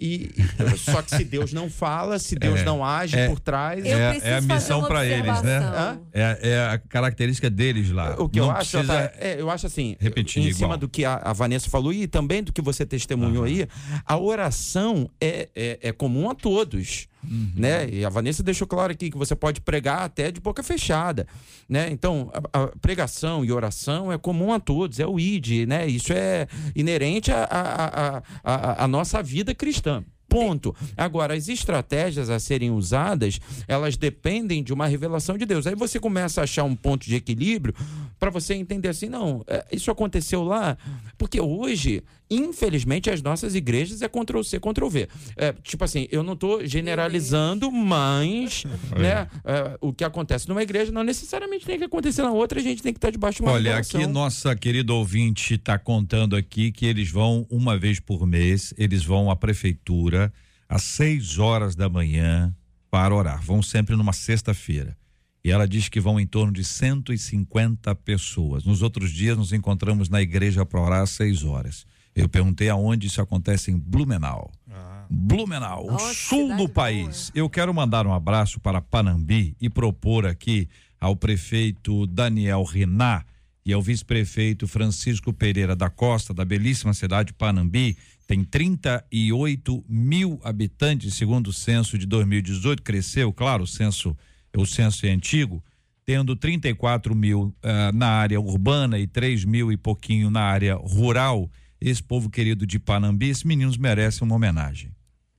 E, 0.00 0.30
só 0.78 1.02
que 1.02 1.14
se 1.14 1.24
Deus 1.24 1.52
não 1.52 1.68
fala, 1.68 2.18
se 2.18 2.34
Deus 2.34 2.60
é, 2.60 2.64
não 2.64 2.82
age 2.82 3.18
é, 3.18 3.28
por 3.28 3.38
trás. 3.38 3.84
É, 3.84 4.18
é 4.22 4.34
a 4.36 4.40
missão 4.40 4.82
para 4.84 5.04
eles, 5.04 5.42
né? 5.42 5.98
É, 6.12 6.38
é, 6.42 6.68
a 6.68 6.78
característica 6.78 7.50
deles 7.50 7.90
lá. 7.90 8.16
O 8.18 8.26
que 8.26 8.38
não 8.38 8.46
eu 8.46 8.52
acho, 8.52 8.86
tá, 8.86 9.12
é, 9.18 9.36
eu 9.38 9.50
acho 9.50 9.66
assim, 9.66 9.96
repetir 10.00 10.42
em 10.42 10.46
igual. 10.46 10.58
cima 10.58 10.76
do 10.78 10.88
que 10.88 11.04
a, 11.04 11.16
a, 11.16 11.34
Vanessa 11.34 11.68
falou 11.68 11.92
e 11.92 12.06
também 12.06 12.42
do 12.42 12.50
que 12.50 12.62
você 12.62 12.86
testemunhou 12.86 13.44
uhum. 13.44 13.50
aí, 13.50 13.68
a 14.06 14.16
oração 14.16 15.10
é, 15.20 15.50
é, 15.54 15.78
é 15.82 15.92
comum 15.92 16.30
a 16.30 16.34
todos. 16.34 17.09
Uhum. 17.22 17.52
Né? 17.54 17.88
E 17.90 18.04
a 18.04 18.08
Vanessa 18.08 18.42
deixou 18.42 18.66
claro 18.66 18.92
aqui 18.92 19.10
que 19.10 19.16
você 19.16 19.34
pode 19.34 19.60
pregar 19.60 20.02
até 20.02 20.30
de 20.30 20.40
boca 20.40 20.62
fechada, 20.62 21.26
né? 21.68 21.88
Então, 21.90 22.30
a, 22.52 22.62
a 22.62 22.66
pregação 22.78 23.44
e 23.44 23.52
oração 23.52 24.10
é 24.12 24.18
comum 24.18 24.52
a 24.52 24.60
todos, 24.60 24.98
é 24.98 25.06
o 25.06 25.18
ID, 25.18 25.66
né? 25.66 25.86
Isso 25.86 26.12
é 26.12 26.46
inerente 26.74 27.30
à 27.32 28.88
nossa 28.88 29.22
vida 29.22 29.54
cristã. 29.54 30.04
Ponto. 30.30 30.76
Agora, 30.96 31.34
as 31.34 31.48
estratégias 31.48 32.30
a 32.30 32.38
serem 32.38 32.70
usadas, 32.70 33.40
elas 33.66 33.96
dependem 33.96 34.62
de 34.62 34.72
uma 34.72 34.86
revelação 34.86 35.36
de 35.36 35.44
Deus. 35.44 35.66
Aí 35.66 35.74
você 35.74 35.98
começa 35.98 36.40
a 36.40 36.44
achar 36.44 36.62
um 36.62 36.76
ponto 36.76 37.04
de 37.04 37.16
equilíbrio 37.16 37.74
para 38.20 38.30
você 38.30 38.52
entender 38.52 38.88
assim, 38.88 39.08
não, 39.08 39.42
é, 39.48 39.64
isso 39.72 39.90
aconteceu 39.90 40.44
lá, 40.44 40.76
porque 41.16 41.40
hoje, 41.40 42.04
infelizmente, 42.30 43.08
as 43.08 43.22
nossas 43.22 43.54
igrejas 43.54 44.02
é 44.02 44.08
Ctrl 44.08 44.42
C, 44.42 44.60
Ctrl 44.60 44.88
V. 44.88 45.08
É, 45.36 45.54
tipo 45.54 45.82
assim, 45.82 46.06
eu 46.12 46.22
não 46.22 46.34
estou 46.34 46.64
generalizando, 46.66 47.72
mas 47.72 48.64
né, 48.94 49.26
é, 49.42 49.78
o 49.80 49.90
que 49.90 50.04
acontece 50.04 50.46
numa 50.50 50.62
igreja 50.62 50.92
não 50.92 51.02
necessariamente 51.02 51.64
tem 51.64 51.78
que 51.78 51.84
acontecer 51.84 52.22
na 52.22 52.30
outra, 52.30 52.60
a 52.60 52.62
gente 52.62 52.82
tem 52.82 52.92
que 52.92 52.98
estar 52.98 53.10
debaixo 53.10 53.38
de 53.38 53.42
uma 53.42 53.52
Olha, 53.52 53.78
aqui 53.78 54.06
nossa 54.06 54.54
querida 54.54 54.92
ouvinte 54.92 55.54
está 55.54 55.78
contando 55.78 56.36
aqui 56.36 56.70
que 56.70 56.84
eles 56.84 57.10
vão 57.10 57.46
uma 57.48 57.78
vez 57.78 57.98
por 57.98 58.26
mês, 58.26 58.74
eles 58.76 59.02
vão 59.02 59.30
à 59.30 59.36
prefeitura 59.36 60.30
às 60.68 60.82
seis 60.82 61.38
horas 61.38 61.74
da 61.74 61.88
manhã 61.88 62.54
para 62.90 63.14
orar. 63.14 63.42
Vão 63.42 63.62
sempre 63.62 63.96
numa 63.96 64.12
sexta-feira. 64.12 64.96
E 65.42 65.50
ela 65.50 65.66
diz 65.66 65.88
que 65.88 66.00
vão 66.00 66.20
em 66.20 66.26
torno 66.26 66.52
de 66.52 66.62
150 66.62 67.94
pessoas. 67.96 68.64
Nos 68.64 68.82
outros 68.82 69.10
dias 69.10 69.36
nos 69.36 69.52
encontramos 69.52 70.08
na 70.08 70.20
igreja 70.20 70.66
para 70.66 70.80
orar 70.80 71.02
às 71.02 71.10
seis 71.10 71.42
horas. 71.44 71.86
Eu 72.14 72.28
perguntei 72.28 72.68
aonde 72.68 73.06
isso 73.06 73.20
acontece 73.20 73.70
em 73.70 73.78
Blumenau. 73.78 74.50
Ah. 74.70 75.06
Blumenau, 75.08 75.86
o 75.92 75.98
sul 75.98 76.56
do 76.56 76.68
país. 76.68 77.30
Boa. 77.30 77.44
Eu 77.44 77.50
quero 77.50 77.74
mandar 77.74 78.06
um 78.06 78.12
abraço 78.12 78.60
para 78.60 78.80
Panambi 78.80 79.56
e 79.60 79.68
propor 79.68 80.26
aqui 80.26 80.68
ao 81.00 81.16
prefeito 81.16 82.06
Daniel 82.06 82.62
Riná 82.62 83.24
e 83.64 83.72
ao 83.72 83.82
vice-prefeito 83.82 84.66
Francisco 84.66 85.32
Pereira 85.32 85.74
da 85.74 85.90
Costa, 85.90 86.32
da 86.32 86.44
belíssima 86.44 86.94
cidade 86.94 87.28
de 87.28 87.34
Panambi, 87.34 87.96
tem 88.26 88.44
38 88.44 89.84
mil 89.88 90.40
habitantes, 90.44 91.14
segundo 91.14 91.48
o 91.48 91.52
censo 91.52 91.98
de 91.98 92.06
2018, 92.06 92.82
cresceu, 92.82 93.32
claro, 93.32 93.64
o 93.64 93.66
censo, 93.66 94.16
o 94.56 94.66
censo 94.66 95.06
é 95.06 95.10
antigo, 95.10 95.62
tendo 96.04 96.34
34 96.34 97.14
mil 97.14 97.54
uh, 97.62 97.92
na 97.94 98.08
área 98.08 98.40
urbana 98.40 98.98
e 98.98 99.06
3 99.06 99.44
mil 99.44 99.70
e 99.70 99.76
pouquinho 99.76 100.30
na 100.30 100.42
área 100.42 100.74
rural. 100.74 101.50
Esse 101.80 102.02
povo 102.02 102.28
querido 102.28 102.66
de 102.66 102.78
Panambi, 102.78 103.28
esses 103.28 103.44
meninos 103.44 103.76
merecem 103.76 104.26
uma 104.26 104.34
homenagem. 104.34 104.90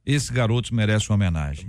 Esses 0.06 0.30
garotos 0.30 0.72
merecem 0.72 1.10
uma 1.10 1.16
homenagem. 1.16 1.68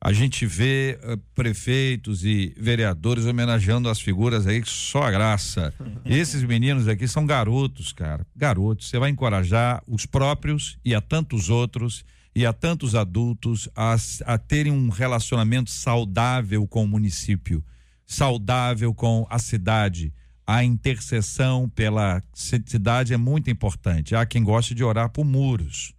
A 0.00 0.12
gente 0.12 0.44
vê 0.44 0.98
uh, 1.02 1.16
prefeitos 1.34 2.24
e 2.24 2.54
vereadores 2.58 3.24
homenageando 3.24 3.88
as 3.88 4.00
figuras 4.00 4.46
aí, 4.46 4.62
só 4.64 5.04
a 5.04 5.10
graça. 5.10 5.72
Esses 6.04 6.42
meninos 6.42 6.86
aqui 6.86 7.08
são 7.08 7.24
garotos, 7.26 7.92
cara. 7.92 8.26
Garotos. 8.36 8.88
Você 8.88 8.98
vai 8.98 9.10
encorajar 9.10 9.82
os 9.86 10.04
próprios 10.04 10.78
e 10.84 10.94
a 10.94 11.00
tantos 11.00 11.48
outros 11.48 12.04
e 12.36 12.44
a 12.44 12.52
tantos 12.52 12.94
adultos 12.94 13.68
a, 13.74 13.96
a 14.26 14.38
terem 14.38 14.70
um 14.70 14.90
relacionamento 14.90 15.70
saudável 15.70 16.68
com 16.68 16.84
o 16.84 16.88
município, 16.88 17.64
saudável 18.04 18.94
com 18.94 19.26
a 19.30 19.38
cidade. 19.38 20.12
A 20.46 20.62
intercessão 20.62 21.68
pela 21.68 22.22
cidade 22.32 23.12
é 23.12 23.16
muito 23.16 23.50
importante. 23.50 24.14
Há 24.14 24.24
quem 24.24 24.44
goste 24.44 24.74
de 24.74 24.84
orar 24.84 25.08
por 25.08 25.24
muros 25.24 25.96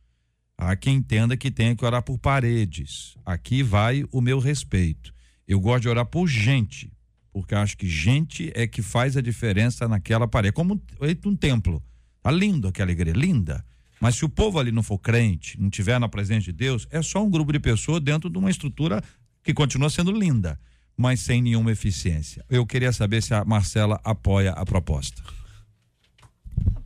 Há 0.58 0.76
quem 0.76 0.96
entenda 0.96 1.38
que 1.38 1.52
tem 1.52 1.76
que 1.76 1.86
orar 1.86 2.02
por 2.02 2.18
paredes. 2.18 3.16
Aqui 3.24 3.62
vai 3.62 4.04
o 4.12 4.20
meu 4.20 4.40
respeito. 4.40 5.14
Eu 5.48 5.60
gosto 5.60 5.84
de 5.84 5.90
orar 5.90 6.06
por 6.06 6.28
gente, 6.28 6.92
porque 7.32 7.54
acho 7.54 7.78
que 7.78 7.88
gente 7.88 8.52
é 8.56 8.66
que 8.66 8.82
faz 8.82 9.16
a 9.16 9.22
diferença 9.22 9.88
naquela 9.88 10.28
parede. 10.28 10.54
Como 10.54 10.82
um 11.26 11.36
templo. 11.36 11.84
Tá 12.24 12.32
lindo 12.32 12.68
aquela 12.68 12.92
igreja, 12.92 13.16
linda. 13.16 13.64
Mas 14.00 14.16
se 14.16 14.26
o 14.26 14.30
povo 14.30 14.60
ali 14.60 14.72
não 14.72 14.84
for 14.84 15.00
crente, 15.00 15.60
não 15.60 15.70
tiver 15.70 16.00
na 16.00 16.08
presença 16.08 16.46
de 16.46 16.52
Deus, 16.52 16.88
é 16.92 17.02
só 17.02 17.24
um 17.24 17.30
grupo 17.30 17.52
de 17.52 17.60
pessoas 17.60 18.02
dentro 18.02 18.30
de 18.30 18.38
uma 18.38 18.50
estrutura 18.50 19.02
que 19.44 19.54
continua 19.54 19.90
sendo 19.90 20.12
linda, 20.12 20.60
mas 20.96 21.20
sem 21.22 21.42
nenhuma 21.42 21.72
eficiência. 21.72 22.44
Eu 22.50 22.66
queria 22.66 22.92
saber 22.92 23.22
se 23.24 23.34
a 23.34 23.44
Marcela 23.46 24.00
apoia 24.04 24.52
a 24.52 24.66
proposta. 24.66 25.22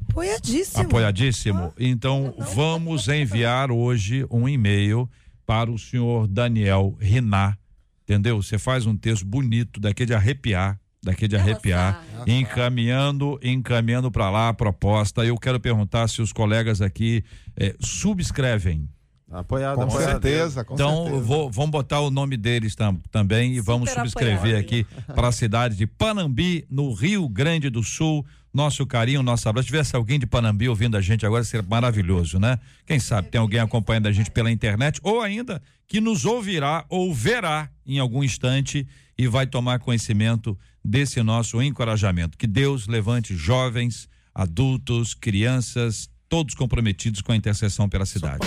Apoiadíssimo. 0.09 0.83
Apoiadíssimo. 0.83 1.63
Ah, 1.63 1.73
então, 1.79 2.35
vamos 2.53 3.07
enviar 3.07 3.71
hoje 3.71 4.25
um 4.29 4.47
e-mail 4.47 5.09
para 5.45 5.71
o 5.71 5.79
senhor 5.79 6.27
Daniel 6.27 6.97
Riná. 6.99 7.57
Entendeu? 8.03 8.41
Você 8.41 8.57
faz 8.57 8.85
um 8.85 8.95
texto 8.95 9.25
bonito, 9.25 9.79
daqui 9.79 10.05
de 10.05 10.13
arrepiar, 10.13 10.80
daqui 11.03 11.27
de 11.27 11.35
arrepiar, 11.35 12.03
encaminhando, 12.27 13.39
encaminhando 13.41 14.11
para 14.11 14.29
lá 14.29 14.49
a 14.49 14.53
proposta. 14.53 15.25
Eu 15.25 15.37
quero 15.37 15.59
perguntar 15.59 16.07
se 16.07 16.21
os 16.21 16.31
colegas 16.31 16.81
aqui 16.81 17.23
eh, 17.57 17.75
subscrevem. 17.79 18.87
Apoiado, 19.31 19.77
com 19.77 19.83
apoiado. 19.83 20.09
certeza, 20.11 20.63
com 20.63 20.73
então, 20.73 21.03
certeza. 21.05 21.23
Vou, 21.23 21.49
vamos 21.49 21.71
botar 21.71 22.01
o 22.01 22.11
nome 22.11 22.35
deles 22.35 22.75
tam, 22.75 22.95
também 23.09 23.53
e 23.53 23.55
Super 23.55 23.65
vamos 23.65 23.89
subscrever 23.89 24.37
apoiado. 24.37 24.59
aqui 24.59 24.85
para 25.15 25.29
a 25.29 25.31
cidade 25.31 25.75
de 25.75 25.87
Panambi, 25.87 26.65
no 26.69 26.93
Rio 26.93 27.27
Grande 27.29 27.69
do 27.69 27.81
Sul 27.81 28.25
nosso 28.53 28.85
carinho, 28.85 29.23
nosso 29.23 29.47
abraço. 29.47 29.67
Se 29.67 29.71
tivesse 29.71 29.95
alguém 29.95 30.19
de 30.19 30.27
Panambi 30.27 30.67
ouvindo 30.67 30.97
a 30.97 31.01
gente 31.01 31.25
agora, 31.25 31.43
seria 31.43 31.65
maravilhoso, 31.67 32.39
né? 32.39 32.59
Quem 32.85 32.99
sabe 32.99 33.29
tem 33.29 33.39
alguém 33.39 33.59
acompanhando 33.59 34.07
a 34.07 34.11
gente 34.11 34.29
pela 34.29 34.51
internet 34.51 34.99
ou 35.01 35.21
ainda 35.21 35.61
que 35.87 36.01
nos 36.01 36.25
ouvirá 36.25 36.85
ou 36.89 37.13
verá 37.13 37.69
em 37.85 37.99
algum 37.99 38.23
instante 38.23 38.87
e 39.17 39.27
vai 39.27 39.47
tomar 39.47 39.79
conhecimento 39.79 40.57
desse 40.83 41.21
nosso 41.21 41.61
encorajamento. 41.61 42.37
Que 42.37 42.47
Deus 42.47 42.87
levante 42.87 43.35
jovens, 43.35 44.09
adultos, 44.33 45.13
crianças, 45.13 46.09
todos 46.27 46.55
comprometidos 46.55 47.21
com 47.21 47.31
a 47.31 47.35
intercessão 47.35 47.89
pela 47.89 48.05
cidade. 48.05 48.45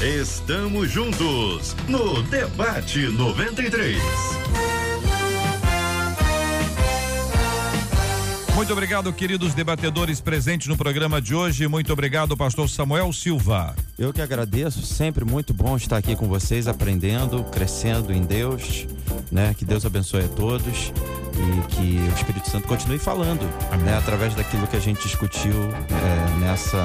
Estamos 0.00 0.90
juntos 0.90 1.74
no 1.88 2.22
Debate 2.24 3.06
93. 3.08 3.96
Muito 8.56 8.72
obrigado, 8.72 9.12
queridos 9.12 9.52
debatedores 9.52 10.18
presentes 10.18 10.66
no 10.66 10.78
programa 10.78 11.20
de 11.20 11.34
hoje. 11.34 11.68
Muito 11.68 11.92
obrigado, 11.92 12.34
pastor 12.34 12.70
Samuel 12.70 13.12
Silva. 13.12 13.76
Eu 13.98 14.14
que 14.14 14.22
agradeço, 14.22 14.80
sempre 14.80 15.26
muito 15.26 15.52
bom 15.52 15.76
estar 15.76 15.98
aqui 15.98 16.16
com 16.16 16.26
vocês, 16.26 16.66
aprendendo, 16.66 17.44
crescendo 17.44 18.14
em 18.14 18.22
Deus, 18.22 18.86
né? 19.30 19.52
Que 19.52 19.62
Deus 19.62 19.84
abençoe 19.84 20.24
a 20.24 20.28
todos 20.28 20.90
e 21.34 21.74
que 21.74 21.98
o 21.98 22.14
Espírito 22.16 22.48
Santo 22.48 22.66
continue 22.66 22.98
falando, 22.98 23.42
né? 23.84 23.98
Através 23.98 24.34
daquilo 24.34 24.66
que 24.66 24.76
a 24.76 24.80
gente 24.80 25.02
discutiu 25.02 25.52
é, 25.52 26.40
nessa 26.40 26.82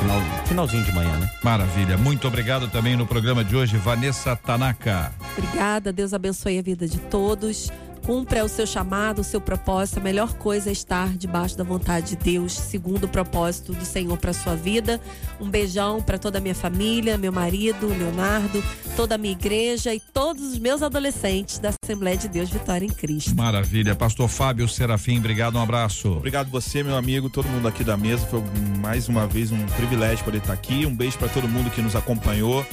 final, 0.00 0.20
finalzinho 0.44 0.84
de 0.84 0.92
manhã, 0.92 1.16
né? 1.16 1.30
Maravilha. 1.42 1.96
Muito 1.96 2.28
obrigado 2.28 2.68
também 2.68 2.98
no 2.98 3.06
programa 3.06 3.42
de 3.42 3.56
hoje, 3.56 3.78
Vanessa 3.78 4.36
Tanaka. 4.36 5.10
Obrigada, 5.38 5.90
Deus 5.90 6.12
abençoe 6.12 6.58
a 6.58 6.62
vida 6.62 6.86
de 6.86 6.98
todos 6.98 7.72
cumpra 8.04 8.44
o 8.44 8.48
seu 8.48 8.66
chamado, 8.66 9.20
o 9.20 9.24
seu 9.24 9.40
propósito. 9.40 9.98
A 9.98 10.02
melhor 10.02 10.34
coisa 10.34 10.68
é 10.68 10.72
estar 10.72 11.16
debaixo 11.16 11.56
da 11.56 11.64
vontade 11.64 12.10
de 12.10 12.16
Deus, 12.16 12.52
segundo 12.52 13.04
o 13.04 13.08
propósito 13.08 13.72
do 13.72 13.84
Senhor 13.84 14.16
para 14.18 14.32
sua 14.32 14.54
vida. 14.54 15.00
Um 15.40 15.48
beijão 15.48 16.00
para 16.00 16.18
toda 16.18 16.38
a 16.38 16.40
minha 16.40 16.54
família, 16.54 17.16
meu 17.16 17.32
marido, 17.32 17.88
Leonardo, 17.88 18.62
toda 18.94 19.14
a 19.14 19.18
minha 19.18 19.32
igreja 19.32 19.94
e 19.94 20.00
todos 20.00 20.42
os 20.42 20.58
meus 20.58 20.82
adolescentes 20.82 21.58
da 21.58 21.72
Assembleia 21.82 22.16
de 22.16 22.28
Deus 22.28 22.50
Vitória 22.50 22.84
em 22.86 22.90
Cristo. 22.90 23.34
Maravilha. 23.34 23.94
Pastor 23.94 24.28
Fábio 24.28 24.68
Serafim, 24.68 25.18
obrigado, 25.18 25.56
um 25.56 25.62
abraço. 25.62 26.12
Obrigado 26.12 26.50
você, 26.50 26.82
meu 26.82 26.96
amigo, 26.96 27.30
todo 27.30 27.48
mundo 27.48 27.66
aqui 27.66 27.82
da 27.82 27.96
mesa. 27.96 28.26
Foi 28.26 28.42
mais 28.78 29.08
uma 29.08 29.26
vez 29.26 29.50
um 29.50 29.66
privilégio 29.66 30.24
poder 30.24 30.38
estar 30.38 30.52
aqui. 30.52 30.84
Um 30.84 30.94
beijo 30.94 31.18
para 31.18 31.28
todo 31.28 31.48
mundo 31.48 31.70
que 31.70 31.80
nos 31.80 31.96
acompanhou. 31.96 32.64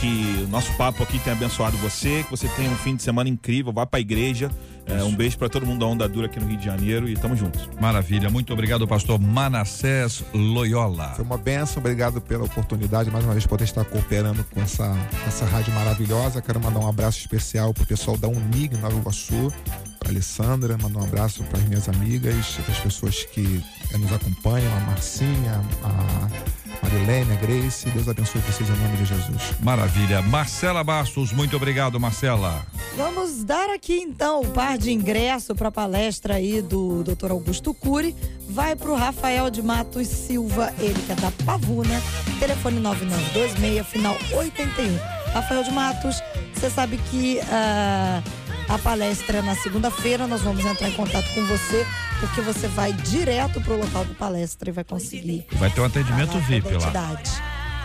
Que 0.00 0.44
o 0.44 0.48
nosso 0.48 0.72
papo 0.76 1.02
aqui 1.02 1.18
tenha 1.20 1.34
abençoado 1.34 1.76
você, 1.78 2.22
que 2.24 2.30
você 2.30 2.48
tenha 2.48 2.70
um 2.70 2.76
fim 2.76 2.96
de 2.96 3.02
semana 3.02 3.28
incrível. 3.28 3.72
Vá 3.72 3.86
para 3.86 3.98
a 3.98 4.00
igreja. 4.00 4.50
É, 4.86 5.02
um 5.04 5.14
beijo 5.14 5.38
para 5.38 5.48
todo 5.48 5.64
mundo 5.64 5.80
da 5.80 5.86
Onda 5.86 6.08
Dura 6.08 6.26
aqui 6.26 6.40
no 6.40 6.46
Rio 6.46 6.56
de 6.56 6.64
Janeiro 6.64 7.08
e 7.08 7.16
tamo 7.16 7.36
juntos. 7.36 7.68
Maravilha. 7.80 8.28
Muito 8.28 8.52
obrigado, 8.52 8.86
pastor 8.86 9.20
Manassés 9.20 10.24
Loyola. 10.34 11.12
Foi 11.14 11.24
uma 11.24 11.38
benção, 11.38 11.78
obrigado 11.78 12.20
pela 12.20 12.44
oportunidade 12.44 13.10
mais 13.10 13.24
uma 13.24 13.32
vez 13.32 13.46
poder 13.46 13.64
estar 13.64 13.84
cooperando 13.84 14.44
com 14.44 14.60
essa, 14.60 14.96
essa 15.26 15.44
rádio 15.44 15.72
maravilhosa. 15.74 16.42
Quero 16.42 16.60
mandar 16.60 16.80
um 16.80 16.88
abraço 16.88 17.18
especial 17.18 17.72
pro 17.72 17.86
pessoal 17.86 18.16
da 18.16 18.28
Unig 18.28 18.76
Nova 18.78 18.96
Iguaçu, 18.96 19.52
pra 19.98 20.10
Alessandra, 20.10 20.76
mandar 20.76 21.00
um 21.00 21.04
abraço 21.04 21.42
para 21.44 21.58
as 21.58 21.64
minhas 21.66 21.88
amigas, 21.88 22.58
para 22.64 22.72
as 22.72 22.80
pessoas 22.80 23.24
que 23.24 23.62
nos 23.98 24.12
acompanham, 24.12 24.70
a 24.76 24.80
Marcinha, 24.80 25.60
a 25.82 26.50
Marilene, 26.82 27.32
a 27.32 27.36
Grace. 27.36 27.88
Deus 27.90 28.08
abençoe 28.08 28.40
vocês 28.42 28.68
em 28.68 28.72
nome 28.72 28.96
de 28.96 29.04
Jesus. 29.04 29.54
Maravilha. 29.60 30.22
Marcela 30.22 30.82
Bastos, 30.82 31.32
muito 31.32 31.56
obrigado, 31.56 31.98
Marcela. 32.00 32.64
Vamos 32.96 33.44
dar 33.44 33.70
aqui 33.70 34.00
então 34.00 34.40
o 34.40 34.46
um 34.46 34.50
par 34.50 34.78
de 34.78 34.90
ingresso 34.90 35.54
para 35.54 35.68
a 35.68 35.72
palestra 35.72 36.34
aí 36.34 36.62
do 36.62 37.02
Dr. 37.02 37.30
Augusto 37.30 37.72
Cury. 37.74 38.14
Vai 38.48 38.74
para 38.74 38.90
o 38.90 38.96
Rafael 38.96 39.50
de 39.50 39.62
Matos 39.62 40.08
Silva, 40.08 40.72
ele 40.78 41.00
que 41.06 41.12
é 41.12 41.14
da 41.14 41.30
Pavuna, 41.44 42.02
telefone 42.38 42.80
9926, 42.80 43.86
final 43.86 44.16
81. 44.32 44.96
Rafael 45.32 45.62
de 45.62 45.70
Matos, 45.70 46.20
você 46.52 46.68
sabe 46.68 46.98
que 46.98 47.38
uh, 47.38 48.39
a 48.70 48.78
palestra 48.78 49.38
é 49.38 49.42
na 49.42 49.56
segunda-feira, 49.56 50.28
nós 50.28 50.42
vamos 50.42 50.64
entrar 50.64 50.88
em 50.88 50.92
contato 50.92 51.26
com 51.34 51.44
você 51.46 51.84
porque 52.20 52.40
você 52.40 52.68
vai 52.68 52.92
direto 52.92 53.60
pro 53.60 53.76
local 53.76 54.04
da 54.04 54.14
palestra 54.14 54.70
e 54.70 54.72
vai 54.72 54.84
conseguir. 54.84 55.44
Vai 55.52 55.70
ter 55.70 55.80
um 55.80 55.84
atendimento 55.84 56.38
VIP 56.40 56.68
lá. 56.74 57.20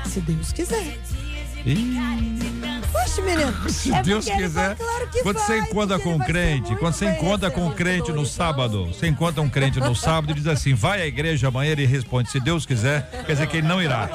Se 0.06 0.22
Deus 0.22 0.52
quiser. 0.52 1.00
Poxa, 2.92 3.22
menino. 3.22 3.54
Se 3.70 3.94
é 3.94 4.02
Deus 4.02 4.26
quiser. 4.26 4.76
Claro 4.76 5.06
quando 5.22 5.38
vai, 5.38 5.46
você 5.46 5.58
encontra 5.60 6.00
com 6.00 6.16
um 6.16 6.20
crente, 6.20 6.76
quando 6.76 6.94
você 6.94 7.10
encontra 7.10 7.50
com 7.50 7.68
um 7.68 7.72
crente 7.72 8.12
no 8.12 8.26
sábado, 8.26 8.88
você 8.88 9.08
encontra 9.08 9.42
um 9.42 9.50
crente 9.50 9.80
no 9.80 9.96
sábado 9.96 10.32
e 10.32 10.34
diz 10.36 10.48
assim: 10.48 10.74
vai 10.74 11.02
à 11.02 11.06
igreja 11.06 11.48
amanhã, 11.48 11.72
ele 11.72 11.86
responde: 11.86 12.30
se 12.30 12.40
Deus 12.40 12.66
quiser, 12.66 13.10
quer 13.26 13.34
dizer 13.34 13.48
que 13.48 13.58
ele 13.58 13.68
não 13.68 13.82
irá. 13.82 14.10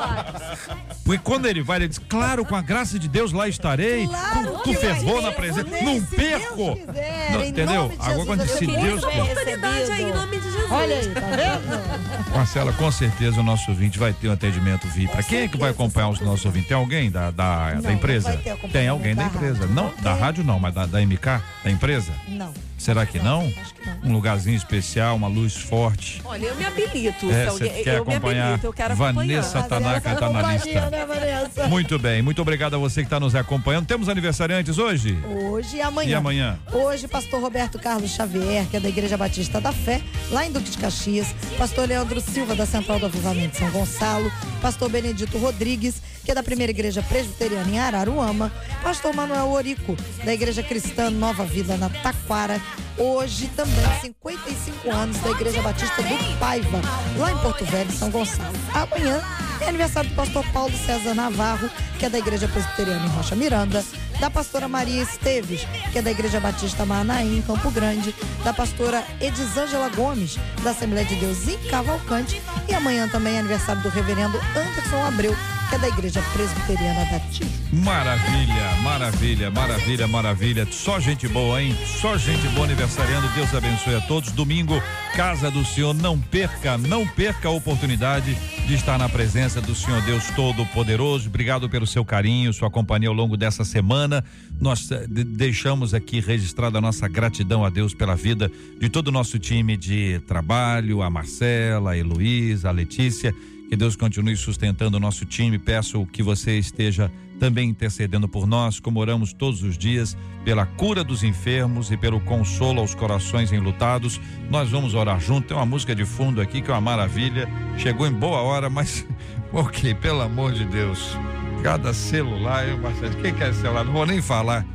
Porque 1.05 1.23
quando 1.23 1.47
ele 1.47 1.63
vai, 1.63 1.79
ele 1.79 1.89
diz: 1.89 1.99
claro, 1.99 2.45
com 2.45 2.55
a 2.55 2.63
graça 2.63 2.99
de 2.99 3.09
Deus 3.09 3.33
lá 3.33 3.49
estarei, 3.49 4.07
claro 4.07 4.53
com, 4.53 4.59
com 4.59 4.75
fervor 4.75 5.23
na 5.23 5.33
presença, 5.33 5.67
não 5.83 6.03
perco. 6.03 6.77
Quiser, 6.77 7.33
não, 7.33 7.45
entendeu? 7.45 7.93
Agora 7.99 8.27
quando 8.27 8.47
se 8.47 8.67
Deus 8.67 9.05
quiser. 9.05 9.65
aí, 9.91 10.03
em 10.03 10.13
nome 10.13 10.39
de 10.39 10.45
Jesus. 10.45 10.71
Olha 10.71 10.97
aí, 10.97 11.09
tá 11.09 11.21
vendo? 11.21 12.31
Marcela, 12.33 12.73
com 12.73 12.91
certeza 12.93 13.41
o 13.41 13.43
nosso 13.43 13.71
ouvinte 13.71 13.99
vai 13.99 14.13
ter 14.13 14.29
um 14.29 14.33
atendimento 14.33 14.87
VIP. 14.89 15.11
Para 15.11 15.23
quem 15.23 15.41
é 15.41 15.49
que 15.49 15.59
vai 15.59 15.71
acompanhar 15.71 16.11
os 16.11 16.21
nossos 16.21 16.45
ouvintes? 16.47 16.69
Tem 16.69 16.77
alguém 16.77 17.11
da, 17.11 17.31
da, 17.41 17.74
não, 17.74 17.82
da 17.82 17.93
empresa? 17.93 18.41
Tem 18.70 18.88
alguém 18.88 19.14
da, 19.14 19.22
da 19.22 19.28
empresa. 19.28 19.61
Rádio. 19.61 19.74
Não, 19.74 19.93
da 20.03 20.14
rádio 20.14 20.45
não, 20.45 20.59
mas 20.59 20.74
da, 20.74 20.86
da 20.86 21.01
MK, 21.01 21.43
da 21.64 21.70
empresa? 21.70 22.12
Não. 22.28 22.53
Será 22.76 23.05
que 23.05 23.18
não? 23.18 23.43
Acho 23.61 23.74
que 23.74 23.86
não. 23.86 24.11
Um 24.11 24.12
lugarzinho 24.14 24.57
especial, 24.57 25.14
uma 25.14 25.28
luz 25.28 25.55
forte. 25.55 26.22
Olha, 26.24 26.47
eu 26.47 26.57
me 26.57 26.64
habilito. 26.64 27.30
É, 27.30 27.47
você 27.47 27.68
quer 27.68 27.97
eu 27.97 28.03
acompanhar? 28.03 28.47
Habilito, 28.47 28.66
eu 28.66 28.72
quero 28.72 28.97
Vanessa 28.97 29.62
Tanaka 29.62 30.12
está 30.12 30.30
na 30.30 30.53
lista. 30.55 30.91
Né, 30.91 31.66
muito 31.68 31.99
bem, 31.99 32.22
muito 32.22 32.41
obrigado 32.41 32.74
a 32.74 32.78
você 32.78 33.03
que 33.03 33.07
está 33.07 33.20
nos 33.20 33.34
acompanhando. 33.34 33.86
Temos 33.86 34.09
aniversariantes 34.09 34.78
hoje? 34.78 35.18
Hoje 35.26 35.76
e 35.76 35.82
amanhã. 35.82 36.11
E 36.11 36.14
amanhã? 36.14 36.59
Hoje, 36.72 37.07
pastor 37.07 37.41
Roberto 37.41 37.78
Carlos 37.78 38.11
Xavier, 38.11 38.66
que 38.66 38.78
é 38.78 38.80
da 38.80 38.88
Igreja 38.88 39.16
Batista 39.16 39.61
da 39.61 39.72
Fé, 39.72 40.01
lá 40.30 40.47
em 40.47 40.53
Duque 40.53 40.70
de 40.70 40.78
Caxias. 40.78 41.34
Pastor 41.59 41.86
Leandro 41.86 42.18
Silva, 42.20 42.55
da 42.55 42.64
Central 42.64 42.99
do 42.99 43.07
Avivamento 43.07 43.59
São 43.59 43.70
Gonçalo. 43.70 44.32
Pastor 44.62 44.88
Benedito 44.88 45.36
Rodrigues, 45.36 46.03
que 46.31 46.33
é 46.33 46.35
da 46.37 46.45
Primeira 46.45 46.70
Igreja 46.70 47.03
Presbiteriana 47.03 47.68
em 47.68 47.81
Araruama. 47.81 48.53
Pastor 48.85 49.12
Manuel 49.12 49.49
Orico, 49.49 49.97
da 50.24 50.33
Igreja 50.33 50.62
Cristã 50.62 51.11
Nova 51.11 51.45
Vida 51.45 51.76
na 51.76 51.89
Taquara. 51.89 52.61
Hoje 52.97 53.49
também 53.57 53.85
55 54.01 54.93
anos 54.93 55.16
da 55.18 55.31
Igreja 55.31 55.61
Batista 55.61 56.01
do 56.01 56.39
Paiva, 56.39 56.81
lá 57.18 57.33
em 57.33 57.39
Porto 57.39 57.64
Velho, 57.64 57.91
São 57.91 58.12
Gonçalo. 58.12 58.55
Amanhã 58.72 59.20
é 59.61 59.68
aniversário 59.70 60.09
do 60.09 60.14
pastor 60.14 60.45
Paulo 60.53 60.72
César 60.87 61.14
Navarro, 61.14 61.68
que 61.99 62.07
é 62.07 62.09
da 62.09 62.18
Igreja 62.20 62.47
Presbiteriana 62.47 63.05
em 63.05 63.09
Rocha 63.09 63.35
Miranda, 63.35 63.85
da 64.20 64.31
pastora 64.31 64.68
Maria 64.68 65.03
Esteves, 65.03 65.66
que 65.91 65.99
é 65.99 66.03
da 66.03 66.12
Igreja 66.12 66.39
Batista 66.39 66.87
Manaim, 66.87 67.39
em 67.39 67.43
Campo 67.43 67.72
Grande, 67.72 68.14
da 68.45 68.53
pastora 68.53 69.03
Edisângela 69.20 69.89
Gomes, 69.89 70.39
da 70.62 70.70
Assembleia 70.70 71.07
de 71.07 71.16
Deus 71.16 71.49
em 71.49 71.59
Cavalcante, 71.68 72.41
e 72.68 72.74
amanhã 72.74 73.09
também 73.09 73.35
é 73.35 73.41
aniversário 73.41 73.83
do 73.83 73.89
reverendo 73.89 74.39
Anderson 74.55 75.05
Abreu, 75.05 75.35
que 75.71 75.77
é 75.77 75.79
da 75.79 75.89
Igreja 75.89 76.21
Presbiteriana 76.33 77.05
da 77.05 77.21
Tijuca. 77.21 77.55
Maravilha, 77.73 78.75
maravilha, 78.83 79.51
maravilha, 79.53 80.09
maravilha. 80.09 80.66
Só 80.68 80.99
gente 80.99 81.29
boa, 81.29 81.62
hein? 81.62 81.77
Só 82.01 82.18
gente 82.18 82.47
boa 82.49 82.66
aniversariando. 82.66 83.29
Deus 83.29 83.55
abençoe 83.55 83.95
a 83.95 84.01
todos. 84.01 84.33
Domingo, 84.33 84.83
Casa 85.14 85.49
do 85.49 85.64
Senhor. 85.64 85.95
Não 85.95 86.18
perca, 86.18 86.77
não 86.77 87.07
perca 87.07 87.47
a 87.49 87.53
oportunidade 87.53 88.37
de 88.66 88.75
estar 88.75 88.99
na 88.99 89.09
presença 89.09 89.61
do 89.61 89.73
Senhor 89.73 90.03
Deus 90.03 90.25
Todo-Poderoso. 90.35 91.29
Obrigado 91.29 91.71
pelo 91.71 91.87
seu 91.87 92.05
carinho, 92.05 92.53
sua 92.53 92.68
companhia 92.68 93.09
ao 93.09 93.14
longo 93.14 93.37
dessa 93.37 93.64
semana. 93.64 94.25
Nós 94.61 94.91
eh, 94.91 95.07
deixamos 95.07 95.95
aqui 95.95 96.18
registrada 96.18 96.79
a 96.79 96.81
nossa 96.81 97.07
gratidão 97.07 97.64
a 97.64 97.71
Deus 97.71 97.95
pela 97.95 98.16
vida 98.16 98.51
de 98.81 98.89
todo 98.89 99.09
o 99.09 99.12
nosso 99.12 99.39
time 99.39 99.77
de 99.77 100.21
trabalho, 100.27 101.01
a 101.01 101.09
Marcela, 101.09 101.93
a 101.93 101.97
Heloísa, 101.97 102.71
a 102.71 102.73
Letícia 102.73 103.33
que 103.71 103.77
Deus 103.77 103.95
continue 103.95 104.37
sustentando 104.37 104.97
o 104.97 105.01
nosso 105.01 105.25
time. 105.25 105.57
Peço 105.57 106.05
que 106.07 106.25
você 106.25 106.59
esteja 106.59 107.09
também 107.39 107.68
intercedendo 107.68 108.29
por 108.29 108.45
nós, 108.45 108.81
como 108.81 108.99
oramos 108.99 109.33
todos 109.33 109.62
os 109.62 109.79
dias, 109.79 110.16
pela 110.45 110.66
cura 110.66 111.05
dos 111.05 111.23
enfermos 111.23 111.89
e 111.93 111.97
pelo 111.97 112.18
consolo 112.18 112.81
aos 112.81 112.97
corações 112.97 113.53
enlutados. 113.53 114.21
Nós 114.51 114.71
vamos 114.71 114.93
orar 114.95 115.21
junto. 115.21 115.47
Tem 115.47 115.57
uma 115.57 115.64
música 115.64 115.95
de 115.95 116.05
fundo 116.05 116.41
aqui 116.41 116.61
que 116.61 116.68
é 116.68 116.75
uma 116.75 116.81
maravilha. 116.81 117.49
Chegou 117.79 118.09
em 118.09 118.12
boa 118.12 118.41
hora, 118.41 118.68
mas 118.68 119.07
ok, 119.55 119.95
pelo 119.95 120.21
amor 120.21 120.53
de 120.53 120.64
Deus. 120.64 121.16
Cada 121.62 121.95
celular, 121.95 122.68
eu, 122.68 122.77
Marcelo, 122.77 123.14
quem 123.23 123.33
quer 123.33 123.55
celular? 123.55 123.85
Não 123.85 123.93
vou 123.93 124.05
nem 124.05 124.21
falar. 124.21 124.66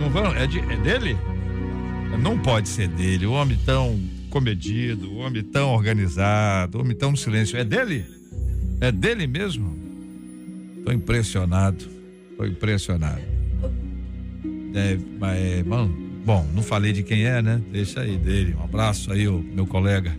Não 0.00 0.10
vão, 0.10 0.34
é, 0.34 0.44
de, 0.48 0.58
é 0.58 0.76
dele? 0.78 1.16
Não 2.18 2.36
pode 2.36 2.68
ser 2.68 2.88
dele. 2.88 3.26
O 3.26 3.32
homem 3.32 3.56
tão 3.64 3.96
comedido, 4.28 5.12
o 5.12 5.18
homem 5.18 5.44
tão 5.44 5.72
organizado, 5.72 6.78
o 6.78 6.80
homem 6.80 6.96
tão 6.96 7.12
no 7.12 7.16
silêncio. 7.16 7.56
É 7.56 7.62
dele? 7.62 8.23
É 8.84 8.92
dele 8.92 9.26
mesmo? 9.26 9.74
Tô 10.84 10.92
impressionado. 10.92 11.86
Tô 12.36 12.44
impressionado. 12.44 13.22
É, 14.74 14.98
mas, 15.18 15.66
mano, 15.66 15.88
bom, 16.22 16.46
não 16.54 16.62
falei 16.62 16.92
de 16.92 17.02
quem 17.02 17.24
é, 17.24 17.40
né? 17.40 17.62
Deixa 17.72 18.02
aí 18.02 18.18
dele. 18.18 18.54
Um 18.54 18.62
abraço 18.62 19.10
aí, 19.10 19.26
o 19.26 19.38
meu 19.38 19.66
colega. 19.66 20.14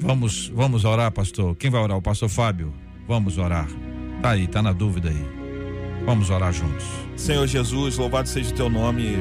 Vamos, 0.00 0.48
vamos 0.52 0.84
orar, 0.84 1.12
pastor. 1.12 1.54
Quem 1.54 1.70
vai 1.70 1.80
orar? 1.80 1.96
O 1.96 2.02
pastor 2.02 2.28
Fábio. 2.28 2.74
Vamos 3.06 3.38
orar. 3.38 3.68
Tá 4.20 4.30
aí, 4.30 4.48
tá 4.48 4.60
na 4.60 4.72
dúvida 4.72 5.08
aí. 5.08 5.24
Vamos 6.04 6.28
orar 6.28 6.52
juntos. 6.52 6.84
Senhor 7.14 7.46
Jesus, 7.46 7.98
louvado 7.98 8.28
seja 8.28 8.50
o 8.50 8.54
teu 8.54 8.68
nome 8.68 9.16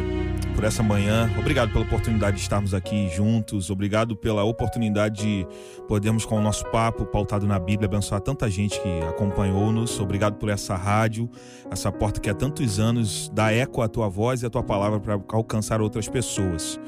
por 0.56 0.64
essa 0.64 0.82
manhã. 0.82 1.30
Obrigado 1.38 1.72
pela 1.72 1.84
oportunidade 1.84 2.38
de 2.38 2.43
estarmos 2.43 2.74
aqui 2.74 3.10
juntos. 3.10 3.70
Obrigado 3.70 4.16
pela 4.16 4.43
oportunidade 4.43 5.22
de 5.22 5.47
podermos, 5.88 6.26
com 6.26 6.38
o 6.38 6.41
nosso 6.41 6.66
papo 6.72 7.06
pautado 7.06 7.45
na 7.45 7.60
Bíblia, 7.60 7.88
abençoar 7.88 8.22
tanta 8.22 8.49
gente 8.49 8.80
que 8.82 9.01
acompanhou-nos. 9.10 9.99
Obrigado 9.99 10.36
por 10.36 10.49
essa 10.49 10.76
rádio, 10.76 11.30
essa 11.70 11.91
porta 11.91 12.20
que 12.20 12.30
há 12.30 12.34
tantos 12.34 12.80
anos 12.80 13.30
dá 13.34 13.51
eco 13.51 13.82
à 13.82 13.89
tua 13.89 14.08
voz 14.08 14.41
e 14.41 14.45
à 14.45 14.49
tua 14.49 14.64
palavra 14.64 14.99
para 14.99 15.20
alcançar 15.30 15.82
outras 15.82 16.08
pessoas. 16.08 16.80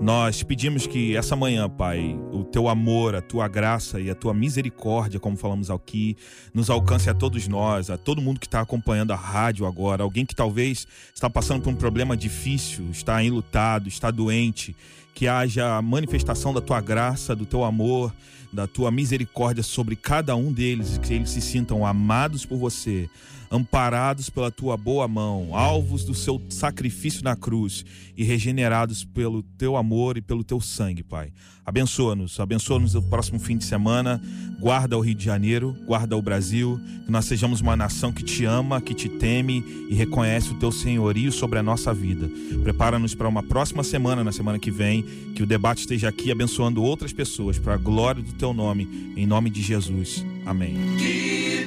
Nós 0.00 0.42
pedimos 0.42 0.86
que 0.86 1.16
essa 1.16 1.36
manhã, 1.36 1.68
Pai, 1.68 2.18
o 2.32 2.42
teu 2.42 2.68
amor, 2.68 3.14
a 3.14 3.22
tua 3.22 3.46
graça 3.46 4.00
e 4.00 4.10
a 4.10 4.14
tua 4.14 4.34
misericórdia, 4.34 5.20
como 5.20 5.36
falamos 5.36 5.70
aqui, 5.70 6.16
nos 6.52 6.68
alcance 6.70 7.08
a 7.08 7.14
todos 7.14 7.46
nós, 7.46 7.88
a 7.88 7.96
todo 7.96 8.20
mundo 8.20 8.40
que 8.40 8.46
está 8.46 8.60
acompanhando 8.60 9.12
a 9.12 9.16
rádio 9.16 9.66
agora, 9.66 10.02
alguém 10.02 10.26
que 10.26 10.34
talvez 10.34 10.86
está 11.14 11.30
passando 11.30 11.62
por 11.62 11.70
um 11.70 11.76
problema 11.76 12.16
difícil, 12.16 12.88
está 12.90 13.22
enlutado, 13.22 13.88
está 13.88 14.10
doente, 14.10 14.74
que 15.14 15.28
haja 15.28 15.76
a 15.76 15.82
manifestação 15.82 16.52
da 16.52 16.60
tua 16.60 16.80
graça, 16.80 17.36
do 17.36 17.46
teu 17.46 17.62
amor, 17.62 18.12
da 18.52 18.66
tua 18.66 18.90
misericórdia 18.90 19.62
sobre 19.62 19.96
cada 19.96 20.36
um 20.36 20.52
deles, 20.52 20.98
que 20.98 21.14
eles 21.14 21.30
se 21.30 21.40
sintam 21.40 21.86
amados 21.86 22.44
por 22.44 22.58
você, 22.58 23.08
amparados 23.52 24.30
pela 24.30 24.50
tua 24.50 24.78
boa 24.78 25.06
mão, 25.06 25.54
alvos 25.54 26.04
do 26.04 26.14
seu 26.14 26.40
sacrifício 26.48 27.22
na 27.22 27.36
cruz 27.36 27.84
e 28.16 28.24
regenerados 28.24 29.04
pelo 29.04 29.42
teu 29.42 29.76
amor 29.76 30.16
e 30.16 30.22
pelo 30.22 30.42
teu 30.42 30.58
sangue, 30.58 31.02
Pai. 31.02 31.30
Abençoa-nos, 31.64 32.40
abençoa-nos 32.40 32.94
no 32.94 33.02
próximo 33.02 33.38
fim 33.38 33.56
de 33.56 33.64
semana, 33.64 34.20
guarda 34.58 34.96
o 34.96 35.00
Rio 35.00 35.14
de 35.14 35.24
Janeiro, 35.24 35.76
guarda 35.86 36.16
o 36.16 36.22
Brasil, 36.22 36.80
que 37.04 37.12
nós 37.12 37.26
sejamos 37.26 37.60
uma 37.60 37.76
nação 37.76 38.10
que 38.10 38.24
te 38.24 38.44
ama, 38.44 38.80
que 38.80 38.94
te 38.94 39.08
teme 39.08 39.62
e 39.88 39.94
reconhece 39.94 40.50
o 40.50 40.58
teu 40.58 40.72
senhorio 40.72 41.30
sobre 41.30 41.58
a 41.58 41.62
nossa 41.62 41.92
vida. 41.92 42.28
Prepara-nos 42.62 43.14
para 43.14 43.28
uma 43.28 43.42
próxima 43.42 43.84
semana, 43.84 44.24
na 44.24 44.32
semana 44.32 44.58
que 44.58 44.70
vem, 44.70 45.02
que 45.36 45.42
o 45.42 45.46
debate 45.46 45.80
esteja 45.80 46.08
aqui 46.08 46.32
abençoando 46.32 46.82
outras 46.82 47.12
pessoas 47.12 47.58
para 47.58 47.74
a 47.74 47.78
glória 47.78 48.22
do 48.22 48.32
teu 48.32 48.52
nome, 48.52 49.12
em 49.16 49.26
nome 49.26 49.50
de 49.50 49.62
Jesus. 49.62 50.24
Amém. 50.44 50.74
Que 50.98 51.66